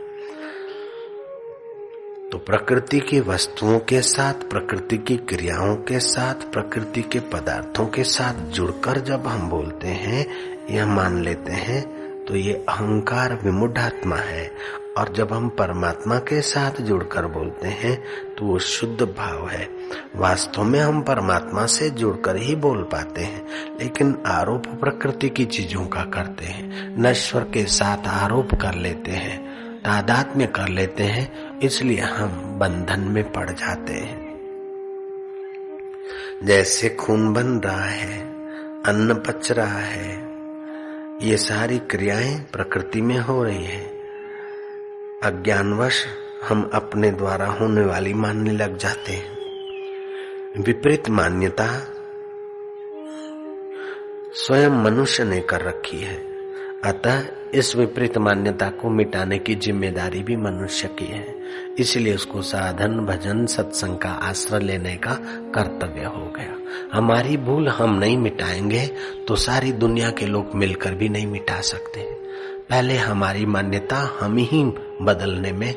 तो 2.32 2.38
प्रकृति 2.38 2.98
की 3.00 3.18
वस्तुओं 3.20 3.78
के 3.78 4.00
साथ, 4.02 4.42
प्रकृति 4.50 4.96
की 4.98 5.16
क्रियाओं 5.28 5.74
के 5.82 5.98
साथ, 5.98 6.42
प्रकृति 6.52 7.02
के 7.02 7.20
पदार्थों 7.30 7.86
के 7.86 8.04
साथ 8.04 8.42
जुड़कर 8.52 8.98
जब 9.00 9.26
हम 9.26 9.48
बोलते 9.50 9.88
हैं, 9.88 10.26
यह 10.70 10.86
मान 10.86 11.22
लेते 11.24 11.52
हैं 11.52 11.80
तो 12.26 12.36
ये 12.36 12.52
अहंकार 12.68 13.34
विमुढ़ात्मा 13.44 14.16
है। 14.16 14.50
और 14.98 15.12
जब 15.14 15.32
हम 15.32 15.48
परमात्मा 15.48 16.18
के 16.18 16.40
साथ 16.42 16.80
जुड़कर 16.82 17.26
बोलते 17.28 17.68
हैं 17.68 17.96
तो 18.34 18.46
वो 18.46 18.58
शुद्ध 18.58 19.00
भाव 19.00 19.48
है। 19.48 19.68
वास्तव 20.16 20.64
में 20.64 20.80
हम 20.80 21.02
परमात्मा 21.02 21.66
से 21.68 21.90
जुड़कर 21.92 22.36
ही 22.36 22.54
बोल 22.56 22.82
पाते 22.84 23.22
हैं, 23.22 23.42
लेकिन 23.80 24.16
आरोप 24.28 24.66
प्रकृति 24.80 25.28
की 25.28 25.44
चीज़ों 25.46 25.86
का 25.86 26.04
करते 26.14 26.44
हैं। 26.44 26.96
नश्वर 27.00 27.44
के 27.44 27.64
साथ 27.72 28.08
आरोप 28.14 28.54
कर 28.54 28.74
लेते 28.76 29.10
हैं, 29.12 29.38
तादात्म्य 29.80 30.46
कर 30.46 30.68
लेते 30.68 31.02
हैं 31.04 31.47
इसलिए 31.62 32.00
हम 32.00 32.58
बंधन 32.58 33.00
में 33.00 33.32
पड़ 33.32 33.50
जाते 33.50 33.92
हैं। 33.92 34.28
जैसे 36.44 36.88
खून 36.88 37.32
बन 37.34 37.46
रहा 37.46 37.84
है, 37.84 38.20
अन्न 38.82 39.14
पच 39.14 39.52
रहा 39.52 39.78
है, 39.78 40.28
ये 41.22 41.36
सारी 41.36 41.78
क्रियाएँ 41.78 42.38
प्रकृति 42.52 43.02
में 43.02 43.18
हो 43.18 43.44
रही 43.44 43.64
है। 43.64 43.84
अज्ञानवश 45.22 46.06
हम 46.48 46.70
अपने 46.74 47.10
द्वारा 47.10 47.46
होने 47.46 47.80
वाली 47.80 48.14
मानने 48.14 48.52
लग 48.52 48.76
जाते 48.76 49.12
हैं। 49.12 49.38
विपरीत 50.62 51.08
मान्यता 51.08 51.94
स्वयं 54.34 54.70
मनुष्य 54.70 55.24
ने 55.24 55.40
कर 55.40 55.60
रखी 55.60 55.98
है। 55.98 56.16
अतः 56.84 57.37
इस 57.54 57.76
विपरीत 57.76 58.18
मान्यता 58.18 58.68
को 58.70 58.90
मिटाने 58.90 59.38
की 59.38 59.54
ज़िम्मेदारी 59.54 60.22
भी 60.22 60.36
मनुष्य 60.36 60.88
की 60.88 61.04
है। 61.04 61.34
इसलिए 61.78 62.14
उसको 62.14 62.42
साधन, 62.42 62.98
भजन, 63.06 63.46
सत्संग 63.46 63.98
का 63.98 64.08
आश्रय 64.08 64.60
लेने 64.60 64.96
का 64.96 65.14
कर्तव्य 65.54 66.04
हो 66.04 66.32
गया। 66.36 66.54
हमारी 66.92 67.36
भूल 67.36 67.68
हम 67.68 67.94
नहीं 67.94 68.18
मिटाएँगे 68.18 68.86
तो 69.28 69.36
सारी 69.36 69.72
दुनिया 69.72 70.10
के 70.10 70.26
लोग 70.26 70.54
मिलकर 70.54 70.94
भी 70.94 71.08
नहीं 71.08 71.26
मिटा 71.26 71.60
सकते। 71.60 72.00
पहले 72.70 72.96
हमारी 72.96 73.46
मान्यता 73.46 74.18
हम 74.20 74.36
ही 74.36 74.64
बदलने 75.02 75.52
में 75.52 75.74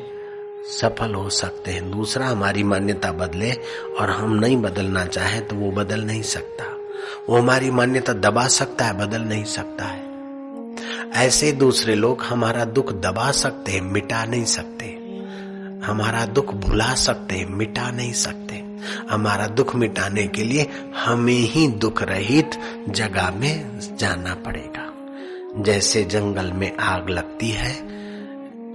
सफल 0.70 1.14
हो 1.14 1.28
सकते 1.30 1.70
हैं। 1.70 1.90
दूसरा, 1.90 2.26
हमारी 2.26 2.62
मान्यता 2.62 3.12
बदले 3.12 3.52
और 4.00 4.10
हम 4.10 4.34
नहीं 4.34 4.56
बदलना 4.56 5.04
चाहे 5.04 5.40
तो 5.40 5.56
वो 5.56 5.70
बदल 5.70 6.00
नहीं 6.00 6.22
सकता। 6.22 6.64
वो 7.28 7.38
हमारी 7.38 7.70
मान्यता 7.70 8.12
दबा 8.12 8.46
सकता 8.46 8.84
है, 8.84 9.06
बदल 9.06 9.22
नहीं 9.22 9.44
सकता 9.44 9.84
है। 9.84 10.11
ऐसे 11.16 11.52
दूसरे 11.52 11.94
लोग 11.94 12.22
हमारा 12.22 12.64
दुख 12.64 12.92
दबा 12.92 13.30
सकते 13.32 13.72
हैं 13.72 13.80
मिटा 13.82 14.24
नहीं 14.24 14.44
सकते। 14.44 14.86
हमारा 15.86 16.24
दुख 16.26 16.54
भुला 16.54 16.94
सकते 16.94 17.34
हैं 17.34 17.46
मिटा 17.48 17.90
नहीं 17.90 18.12
सकते। 18.12 18.62
हमारा 19.10 19.46
दुख 19.46 19.74
मिटाने 19.76 20.26
के 20.26 20.44
लिए 20.44 20.68
हमें 20.96 21.32
ही 21.34 21.66
दुख 21.68 22.02
रहित 22.02 22.58
जगह 22.88 23.30
में 23.30 23.80
जाना 23.96 24.34
पड़ेगा। 24.34 24.88
जैसे 25.62 26.04
जंगल 26.04 26.52
में 26.52 26.76
आग 26.76 27.10
लगती 27.10 27.50
है 27.50 27.72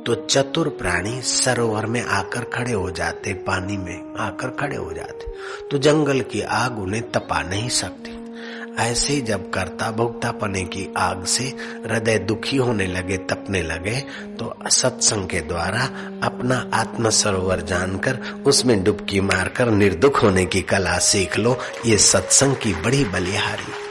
तो 0.06 0.16
चतुर 0.16 0.68
प्राणी 0.70 1.22
सरोवर 1.22 1.86
में 1.86 2.02
आकर 2.02 2.44
खड़े 2.44 2.72
हो 2.72 2.92
जाते, 2.92 3.34
पानी 3.34 3.78
में 3.78 4.16
आकर 4.20 4.50
खड़े 4.50 4.76
हो 4.76 4.92
जाते। 4.94 5.32
तो 5.72 5.78
जंगल 5.78 6.22
की 6.22 6.42
आग 6.42 6.80
उन्हें 6.80 7.02
तपा 7.12 7.42
नहीं 7.42 7.70
सकती। 7.70 8.17
ऐसे 8.78 9.22
जब 9.22 9.52
कर्ता 9.52 9.92
भोक्ता 9.92 10.32
पने 10.32 10.64
की 10.64 10.94
आग 10.98 11.26
से 11.26 11.44
हृदय 11.86 12.20
दुखी 12.20 12.58
होने 12.58 12.88
लगे, 12.88 13.18
तपने 13.18 13.64
लगे 13.64 14.02
तो 14.40 14.58
सत्संग 14.70 15.28
के 15.28 15.42
द्वारा 15.42 15.82
अपना 16.28 16.70
आत्म 16.74 17.10
सरोवर 17.10 17.62
जानकर 17.62 18.44
उसमें 18.46 18.84
डुबकी 18.84 19.22
मारकर 19.22 19.72
निर्दुख 19.72 20.24
होने 20.24 20.46
की 20.46 20.62
कला 20.62 20.98
सीख 20.98 21.38
लो। 21.38 21.58
ये 21.86 21.98
सत्संग 21.98 22.56
की 22.56 22.74
बड़ी 22.74 23.06
बलिहारी। 23.06 23.88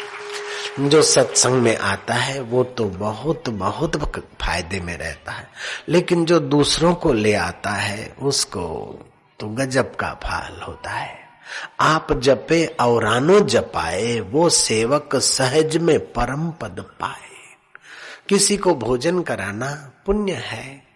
जो 0.88 1.02
सत्संग 1.02 1.52
में 1.52 1.76
आता 1.76 2.14
है, 2.14 2.40
वो 2.40 2.64
तो 2.64 2.84
बहुत 2.84 3.48
बहुत 3.48 3.96
फ़ायदे 4.16 4.80
में 4.80 4.98
रहता 4.98 5.32
है। 5.32 5.48
लेकिन 5.88 6.24
जो 6.24 6.40
दूसरों 6.40 6.94
को 6.94 7.12
ले 7.12 7.34
आता 7.34 7.70
है, 7.70 8.14
उसको 8.22 8.98
तो 9.40 9.46
गजब 9.46 9.96
का 9.96 10.08
फाल 10.08 10.60
होता 10.62 10.90
है। 10.90 11.25
आप 11.80 12.12
जपे 12.12 12.66
औरानो 12.66 13.40
जपाए, 13.40 14.20
वो 14.20 14.48
सेवक 14.48 15.16
सहज 15.16 15.76
में 15.76 15.98
परम 15.98 16.50
पद 16.50 16.84
पाए। 17.00 17.26
किसी 18.28 18.56
को 18.56 18.74
भोजन 18.74 19.22
कराना 19.22 19.92
पुण्य 20.06 20.32
है। 20.32 20.86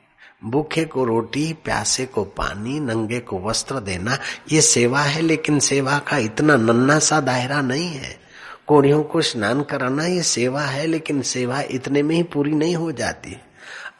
भूखे 0.44 0.84
को 0.84 1.04
रोटी, 1.04 1.52
प्यासे 1.52 2.06
को 2.06 2.24
पानी, 2.24 2.80
नंगे 2.80 3.20
को 3.20 3.40
वस्त्र 3.40 3.80
देना, 3.80 4.18
ये 4.52 4.60
सेवा 4.60 5.00
है, 5.00 5.22
लेकिन 5.22 5.58
सेवा 5.58 5.98
का 5.98 6.16
इतना 6.16 6.56
नन्ना 6.56 6.98
सा 6.98 7.20
दायरा 7.20 7.60
नहीं 7.60 7.88
है। 7.88 8.20
कोड़ियों 8.66 9.02
को 9.02 9.22
स्नान 9.22 9.62
कराना 9.62 10.06
ये 10.06 10.22
सेवा 10.22 10.62
है, 10.62 10.86
लेकिन 10.86 11.22
सेवा 11.22 11.60
इतने 11.60 12.02
में 12.02 12.16
ही 12.16 12.22
पूरी 12.22 12.50
नहीं 12.50 12.76
हो 12.76 12.92
जाती। 12.92 13.36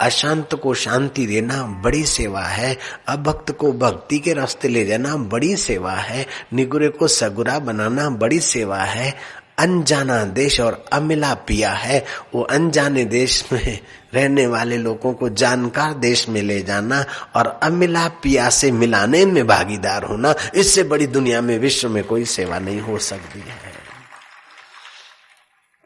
अशांत 0.01 0.55
को 0.55 0.75
शांति 0.75 1.27
देना 1.27 1.63
बड़ी 1.85 2.05
सेवा 2.05 2.43
है, 2.43 2.77
अभक्त 3.09 3.51
को 3.53 3.73
भक्ति 3.73 4.19
के 4.19 4.33
रास्ते 4.33 4.69
ले 4.69 4.85
जाना 4.85 5.17
बड़ी 5.17 5.57
सेवा 5.57 5.93
है, 5.93 6.27
निगुरे 6.53 6.89
को 6.89 7.09
सगुरा 7.09 7.59
बनाना 7.59 8.09
बड़ी 8.11 8.41
सेवा 8.41 8.83
है। 8.83 9.15
अनजाना 9.59 10.25
देश 10.25 10.61
और 10.61 10.85
अमिला 10.93 11.35
पिया 11.35 11.71
है, 11.71 12.05
वो 12.35 12.43
अनजाने 12.43 13.05
देश 13.05 13.45
में 13.53 13.79
रहने 14.15 14.47
वाले 14.47 14.77
लोगों 14.77 15.13
को 15.13 15.29
जानकार 15.29 15.95
देश 15.95 16.29
में 16.29 16.43
ले 16.43 16.61
जाना 16.63 17.05
और 17.37 17.61
अमिला 17.63 18.09
पिया 18.09 18.49
से 18.51 18.71
मिलाने 18.73 19.27
में 19.27 19.47
भागीदार 19.47 20.05
होना, 20.05 20.35
इससे 20.55 20.83
बड़ी 20.83 21.07
दुनिया 21.07 21.41
में 21.41 21.59
विश्व 21.59 21.89
में 21.89 22.05
कोई 22.05 22.25
सेवा 22.25 22.59
नहीं 22.59 22.81
हो 22.81 22.99
सकती 22.99 23.41
है। 23.41 23.70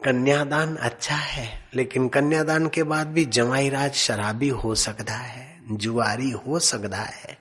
कन्यादान 0.05 0.77
अच्छा 0.77 1.15
है, 1.15 1.49
लेकिन 1.75 2.09
कन्यादान 2.09 2.69
के 2.69 2.83
बाद 2.83 3.07
भी 3.07 3.25
जमाई 3.25 3.69
राज 3.69 3.95
शराबी 3.95 4.49
हो 4.49 4.75
सकता 4.75 5.15
है, 5.15 5.47
जुआरी 5.71 6.31
हो 6.31 6.59
सकता 6.59 7.01
है, 7.01 7.39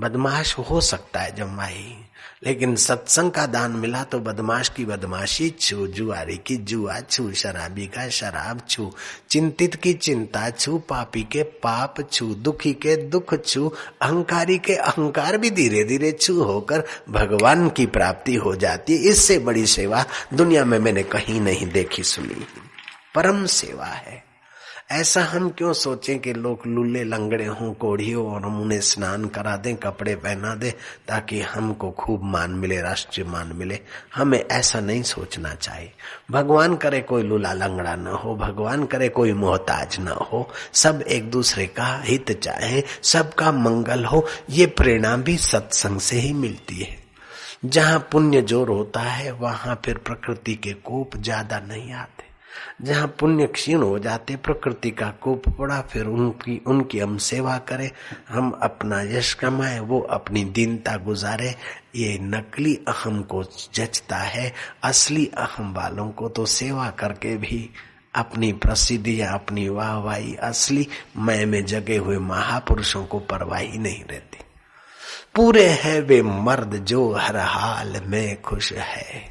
बदमाश 0.00 0.54
हो 0.58 0.80
सकता 0.80 1.20
है 1.20 1.34
जमाई। 1.36 1.96
लेकिन 2.44 2.76
सत्संग 2.76 3.30
का 3.30 3.46
दान 3.46 3.70
मिला 3.70 4.02
तो 4.04 4.18
बदमाश 4.18 4.68
की 4.68 4.84
बदमाशी, 4.84 5.50
छू 5.50 5.86
जुआरी 5.86 6.36
की 6.36 6.56
जुआ, 6.56 7.00
छू 7.00 7.32
शराबी 7.32 7.86
का 7.86 8.08
शराब, 8.08 8.60
छू 8.68 8.92
चिंतित 9.30 9.74
की 9.74 9.92
चिंता, 9.92 10.50
छू 10.50 10.78
पापी 10.78 11.22
के 11.22 11.42
पाप, 11.42 12.10
छू 12.12 12.26
दुखी 12.34 12.72
के 12.72 12.96
दुख, 12.96 13.34
छू 13.44 13.68
अहंकारी 14.02 14.58
के 14.58 14.74
अहंकार 14.74 15.38
भी 15.38 15.50
धीरे 15.50 15.84
धीरे 15.84 16.12
छू 16.12 16.42
होकर 16.42 16.84
भगवान 17.08 17.68
की 17.68 17.86
प्राप्ति 17.86 18.34
हो 18.34 18.56
जाती 18.56 18.96
है। 18.96 19.10
इससे 19.10 19.38
बड़ी 19.38 19.66
सेवा 19.66 20.04
दुनिया 20.34 20.64
में 20.64 20.78
मैंने 20.78 21.02
कहीं 21.02 21.40
नहीं 21.40 21.66
देखी, 21.66 22.02
सुनी 22.02 22.46
परम 23.14 23.46
सेवा 23.46 23.86
है। 23.86 24.29
ऐसा 24.92 25.24
हम 25.24 25.50
क्यों 25.50 25.72
सोचें 25.72 26.18
कि 26.18 26.32
लोग 26.32 26.60
लुल्ले 26.66 27.04
लंगड़े 27.04 27.46
हों 27.46 27.74
कोढ़ी 27.74 28.12
हो 28.12 28.30
और 28.30 28.42
हम 28.42 28.62
उन्हें 28.62 28.80
स्नान 28.80 29.24
करा 29.24 29.56
दें, 29.56 29.76
कपड़े 29.76 30.16
पहना 30.16 30.54
दें, 30.54 30.72
ताकि 31.08 31.40
हमको 31.40 31.90
खूब 31.90 32.22
मान 32.22 32.50
मिले, 32.50 32.80
राष्ट्रीय 32.80 33.26
मान 33.26 33.52
मिले? 33.52 33.80
हमें 34.14 34.44
ऐसा 34.50 34.80
नहीं 34.80 35.02
सोचना 35.02 35.54
चाहिए। 35.54 35.92
भगवान 36.30 36.76
करे 36.76 37.00
कोई 37.00 37.22
लुला 37.22 37.52
लंगड़ा 37.52 37.96
न 37.96 38.06
हो, 38.06 38.36
भगवान 38.36 38.86
करे 38.86 39.08
कोई 39.08 39.32
मोहताज 39.32 39.96
न 40.00 40.08
हो। 40.08 40.50
सब 40.72 41.02
एक 41.02 41.30
दूसरे 41.30 41.66
का 41.66 42.02
हित 42.04 42.32
चाहे, 42.32 42.82
सबका 43.02 43.52
मंगल 43.52 44.04
हो, 44.04 44.26
ये 44.50 44.66
प्रेरणा 44.66 45.16
भी 45.16 45.36
सत्संग 45.36 46.00
से 46.00 46.16
ही 46.16 46.32
मिलती 46.32 46.76
है। 46.76 46.98
जहाँ 47.64 48.08
पुण्य 48.12 48.42
ज़ोर 48.42 48.68
होता 48.68 49.00
है, 49.00 49.32
वहाँ 49.32 49.80
फिर 49.84 49.98
प्रकृति 49.98 50.54
के 50.54 50.72
कोप 50.72 51.16
ज़्यादा 51.16 51.60
नहीं 51.60 51.92
आते। 51.92 52.29
जहाँ 52.82 53.06
पुण्य 53.20 53.46
क्षीण 53.46 53.82
हो 53.82 53.98
जाते, 53.98 54.36
प्रकृति 54.36 54.90
का 54.90 55.10
कोप 55.10 55.48
पड़ा, 55.48 55.80
फिर 55.80 56.06
उनकी 56.06 56.62
उनकी 56.66 56.98
हम 56.98 57.18
सेवा 57.18 57.58
करें, 57.58 57.90
हम 58.28 58.50
अपना 58.50 59.02
यश 59.02 59.34
कमाए, 59.34 59.80
वो 59.80 60.00
अपनी 60.00 60.44
दीनता 60.44 60.96
गुजारे। 60.96 61.54
ये 61.96 62.18
नकली 62.22 62.74
अहम 62.74 63.22
को 63.22 63.44
जचता 63.74 64.16
है, 64.16 64.52
असली 64.82 65.26
अहम 65.26 65.74
वालों 65.74 66.10
को 66.10 66.28
तो 66.28 66.46
सेवा 66.46 66.90
करके 66.90 67.36
भी 67.36 67.70
अपनी 68.14 68.52
प्रसिद्धि 68.52 69.20
या 69.20 69.32
अपनी 69.32 69.68
वाहवाही, 69.68 70.34
असली 70.34 70.88
मैं 71.16 71.46
में 71.46 71.64
जगे 71.64 71.96
हुए 71.96 72.18
महापुरुषों 72.18 73.06
को 73.06 73.18
परवाही 73.18 73.78
नहीं 73.78 74.04
रहती। 74.10 74.38
पूरे 75.34 75.66
है 75.66 76.00
वे 76.00 76.22
मर्द 76.22 76.74
जो 76.74 77.12
हर 77.12 77.36
हाल 77.36 78.02
में 78.06 78.42
खुश 78.42 78.72
है। 78.72 79.29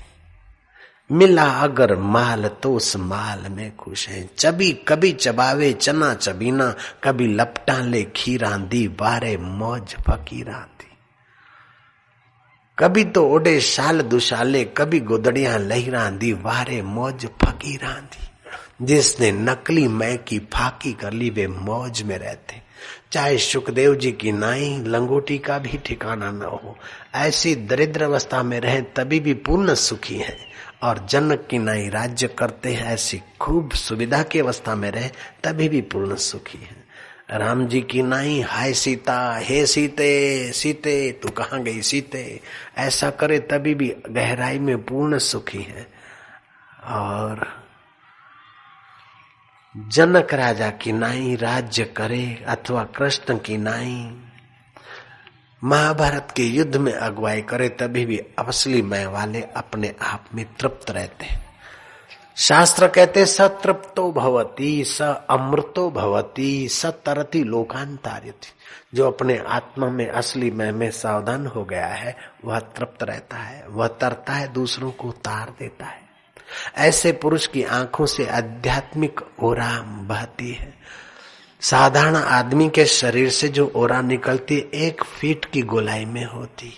मिला 1.09 1.45
अगर 1.59 1.95
माल 1.95 2.47
तो 2.63 2.73
उस 2.75 2.95
माल 2.97 3.47
में 3.49 3.75
खुश 3.75 4.07
है। 4.09 4.29
चबी 4.37 4.71
कभी 4.87 5.11
चबावे, 5.11 5.71
चना 5.73 6.13
चबीना, 6.13 6.73
कभी 7.03 7.27
लपटा 7.27 7.79
ले 7.81 8.03
खीरा 8.15 8.57
दी 8.57 8.87
बारे 8.87 9.37
मौज 9.37 9.95
फकीरा 10.09 10.59
दी 10.59 10.87
कभी 12.77 13.03
तो 13.03 13.25
ओडे 13.27 13.59
शाल 13.59 14.01
दुशाले, 14.01 14.63
कभी 14.77 14.99
गोदड़िया 14.99 15.57
लहरा 15.57 16.09
दी 16.09 16.33
वारे 16.33 16.81
मौज 16.81 17.25
फकीरा 17.43 17.93
दी 17.93 18.27
जिसने 18.81 19.31
नकली 19.31 19.87
मैं 19.87 20.17
की 20.17 20.39
फाकी 20.39 20.93
कर 20.93 21.13
ली, 21.13 21.29
वे 21.29 21.47
मौज 21.47 22.01
में 22.01 22.17
रहते। 22.17 22.61
चाहे 23.11 23.37
सुखदेव 23.37 23.95
जी 23.95 24.11
की 24.11 24.31
नाई, 24.31 24.77
लंगोटी 24.87 25.37
का 25.37 25.57
भी 25.59 25.77
ठिकाना 25.77 26.31
न 26.31 26.41
हो। 26.41 26.77
ऐसी 27.15 27.55
दरिद्र 27.55 28.03
अवस्था 28.03 28.43
में 28.43 28.59
रहे, 28.59 28.81
तभी 28.81 29.19
भी 29.19 29.33
पूर्ण 29.33 29.73
सुखी 29.73 30.17
है। 30.17 30.48
और 30.83 31.05
जनक 31.09 31.47
की 31.49 31.57
नाई 31.57 31.89
राज्य 31.89 32.27
करते 32.27 32.73
हैं, 32.73 32.85
ऐसी 32.85 33.21
खूब 33.41 33.71
सुविधा 33.71 34.23
की 34.23 34.39
अवस्था 34.39 34.75
में 34.75 34.91
रहे, 34.91 35.09
तभी 35.43 35.69
भी 35.69 35.81
पूर्ण 35.81 36.15
सुखी 36.15 36.57
है। 36.57 36.79
राम 37.31 37.67
जी 37.67 37.81
की 37.81 38.01
नाई, 38.01 38.41
हाय 38.41 38.73
सीता, 38.73 39.37
हे 39.37 39.65
सीते 39.65 40.51
सीते, 40.51 41.11
तू 41.11 41.29
कहाँ 41.29 41.63
गई 41.63 41.81
सीते? 41.81 42.41
ऐसा 42.77 43.09
करे 43.09 43.39
तभी 43.39 43.75
भी 43.75 43.95
गहराई 44.09 44.59
में 44.59 44.83
पूर्ण 44.83 45.17
सुखी 45.17 45.61
है। 45.61 45.87
और 46.85 47.63
जनक 49.77 50.33
राजा 50.33 50.69
की 50.69 50.91
नाई, 50.91 51.35
राज्य 51.35 51.83
करे, 51.83 52.45
अथवा 52.47 52.83
कृष्ण 52.83 53.37
की 53.37 53.57
नाई 53.57 54.21
महाभारत 55.63 56.27
के 56.35 56.43
युद्ध 56.43 56.75
में 56.75 56.93
अगुवाई 56.93 57.41
करे, 57.41 57.69
तभी 57.69 58.05
भी 58.05 58.17
असली 58.17 58.81
मय 58.81 59.05
वाले 59.05 59.41
अपने 59.41 59.95
आप 60.01 60.25
में 60.35 60.45
तृप्त 60.59 60.91
रहते 60.91 61.25
हैं। 61.25 61.45
शास्त्र 62.37 62.87
कहते, 62.87 63.25
सतृप्तो 63.25 64.11
भवती, 64.11 64.83
स 64.83 65.01
अमृतो 65.29 65.91
भवती, 65.91 66.67
स 66.67 66.85
तरती 66.85 67.43
लोकांतारित 67.43 68.37
जो 68.93 69.07
अपने 69.07 69.43
आत्मा 69.47 69.87
में 69.87 70.07
असली 70.07 70.51
मय 70.51 70.71
में 70.71 70.91
सावधान 70.91 71.47
हो 71.47 71.65
गया 71.65 71.87
है, 71.87 72.17
वह 72.45 72.59
तृप्त 72.59 73.03
रहता 73.03 73.37
है, 73.37 73.67
वह 73.67 73.87
तरता 73.87 74.33
है, 74.33 74.53
दूसरों 74.53 74.91
को 74.91 75.07
उतार 75.07 75.53
देता 75.59 75.85
है। 75.85 76.01
ऐसे 76.77 77.11
पुरुष 77.11 77.47
की 77.47 77.63
आँखों 77.63 78.05
से 78.05 78.27
आध्यात्मिक 78.27 79.21
ओराम 79.39 80.07
बहती 80.07 80.51
है। 80.51 80.73
साधारण 81.61 82.15
आदमी 82.15 82.69
के 82.69 82.85
शरीर 82.85 83.29
से 83.29 83.47
जो 83.47 83.71
ओरा 83.75 84.01
निकलती, 84.01 84.71
एक 84.73 85.03
फीट 85.03 85.45
की 85.45 85.61
गोलाई 85.61 86.05
में 86.05 86.25
होती। 86.25 86.73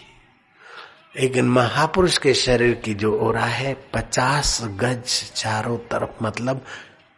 लेकिन 1.21 1.45
महापुरुष 1.45 2.17
के 2.17 2.33
शरीर 2.33 2.73
की 2.73 2.93
जो 2.93 3.19
ओरा 3.19 3.45
है, 3.45 3.73
पचास 3.93 4.61
गज 4.63 5.31
चारों 5.35 5.77
तरफ़ 5.77 6.23
मतलब 6.23 6.65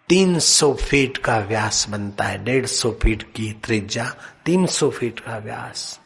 तीन 0.10 0.40
सौ 0.40 0.74
फीट 0.74 1.18
का 1.18 1.38
व्यास 1.38 1.86
बनता 1.90 2.24
है, 2.24 2.44
डेढ़ 2.44 2.66
सौ 2.66 2.92
फीट 2.92 3.24
की 3.24 3.62
त्रिज्या, 3.64 4.16
तीन 4.46 4.66
सौ 4.66 4.90
फीट 4.90 5.20
का 5.20 5.38
व्यास। 5.38 6.00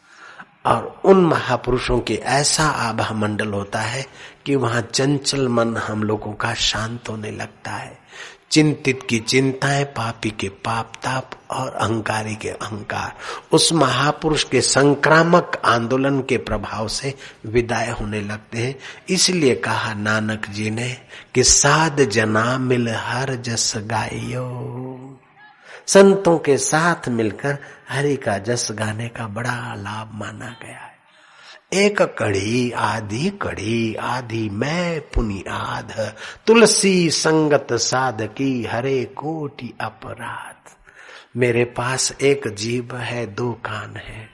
और 0.66 1.02
उन 1.06 1.26
महापुरुषों 1.26 2.00
के 2.00 2.16
ऐसा 2.16 2.64
आभा 2.64 3.14
मंडल 3.14 3.48
होता 3.48 3.80
है 3.80 4.06
कि 4.46 4.56
वहाँ 4.56 4.82
चंचल 4.82 5.48
मन 5.48 5.78
हम 5.78 6.04
लोगों 6.04 6.34
का 6.34 6.54
शांत 6.54 7.10
होने 7.10 7.32
लगता 7.32 7.72
है। 7.72 7.98
चिंतित 8.52 9.00
की 9.10 9.20
चिंताएँ, 9.20 9.84
पापी 9.84 10.30
के 10.30 10.50
पाप 10.50 10.94
ताप 11.04 11.32
और 11.52 11.74
अहंकारी 11.74 12.36
के 12.36 12.50
अहंकार। 12.50 13.16
उस 13.52 13.74
महापुरुष 13.74 14.44
के 14.44 14.62
संक्रामक 14.62 15.62
आंदोलन 15.66 16.22
के 16.22 16.38
प्रभाव 16.38 16.88
से 16.88 17.14
विदाय 17.46 17.90
होने 17.90 18.22
लगते 18.22 18.58
हैं। 18.58 18.80
इसलिए 19.10 19.56
कहा 19.56 19.94
नानक 19.94 20.46
जी 20.50 20.70
ने 20.70 20.98
कि 21.36 21.44
साध 21.44 22.02
जना 22.02 22.58
मिल 22.58 22.90
हर 22.90 23.36
जस 23.36 23.74
गायो। 23.78 24.64
संतों 25.88 26.38
के 26.38 26.58
साथ 26.58 27.10
मिलकर 27.10 27.58
हरि 27.90 28.16
का 28.16 28.38
जस 28.38 28.68
गाने 28.72 29.08
का 29.08 29.28
बड़ा 29.28 29.76
लाभ 29.76 30.12
माना 30.14 30.56
गया 30.66 30.78
है। 30.78 30.97
एक 31.72 32.02
कड़ी, 32.18 32.72
आधी 32.72 33.30
कड़ी, 33.42 33.96
आधी 33.96 34.50
मैं 34.50 35.02
पुनि 35.12 35.44
आध। 35.50 35.92
तुलसी 36.48 37.10
संगत 37.10 37.74
साध 37.74 38.22
की 38.38 38.64
हरे 38.64 39.04
कोटि 39.18 39.74
अपराध। 39.82 40.76
मेरे 41.38 41.64
पास 41.72 42.12
एक 42.22 42.48
जीव 42.54 42.96
है, 42.96 43.26
दो 43.28 43.52
कान 43.66 43.98
है। 43.98 44.28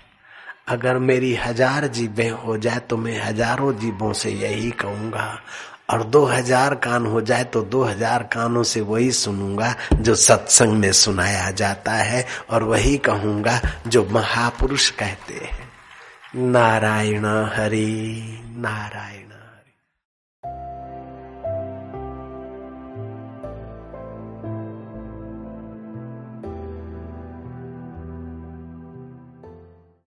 अगर 0.67 0.97
मेरी 0.99 1.33
हज़ार 1.35 1.87
जीवें 1.87 2.29
हो 2.29 2.57
जाए 2.57 2.79
तो 2.79 2.97
मैं 2.97 3.19
हज़ारों 3.21 3.73
जीवों 3.73 4.13
से 4.13 4.31
यही 4.31 4.71
कहूँगा। 4.71 5.27
और 5.89 6.03
दो 6.03 6.23
हज़ार 6.25 6.75
कान 6.75 7.05
हो 7.05 7.21
जाए 7.21 7.43
तो 7.43 7.61
दो 7.63 7.83
हज़ार 7.83 8.23
कानों 8.33 8.63
से 8.63 8.81
वही 8.81 9.11
सुनूँगा, 9.13 9.75
जो 9.93 10.15
सत्संग 10.15 10.73
में 10.73 10.91
सुनाया 10.93 11.51
जाता 11.51 11.91
है। 11.93 12.25
और 12.49 12.63
वही 12.63 12.97
कहूँगा, 12.99 13.59
जो 13.87 14.07
महापुरुष 14.11 14.89
कहते 14.91 15.33
हैं। 15.33 15.62
नारायण 16.35 17.25
हरि 17.25 17.91
नारायण। 18.55 19.22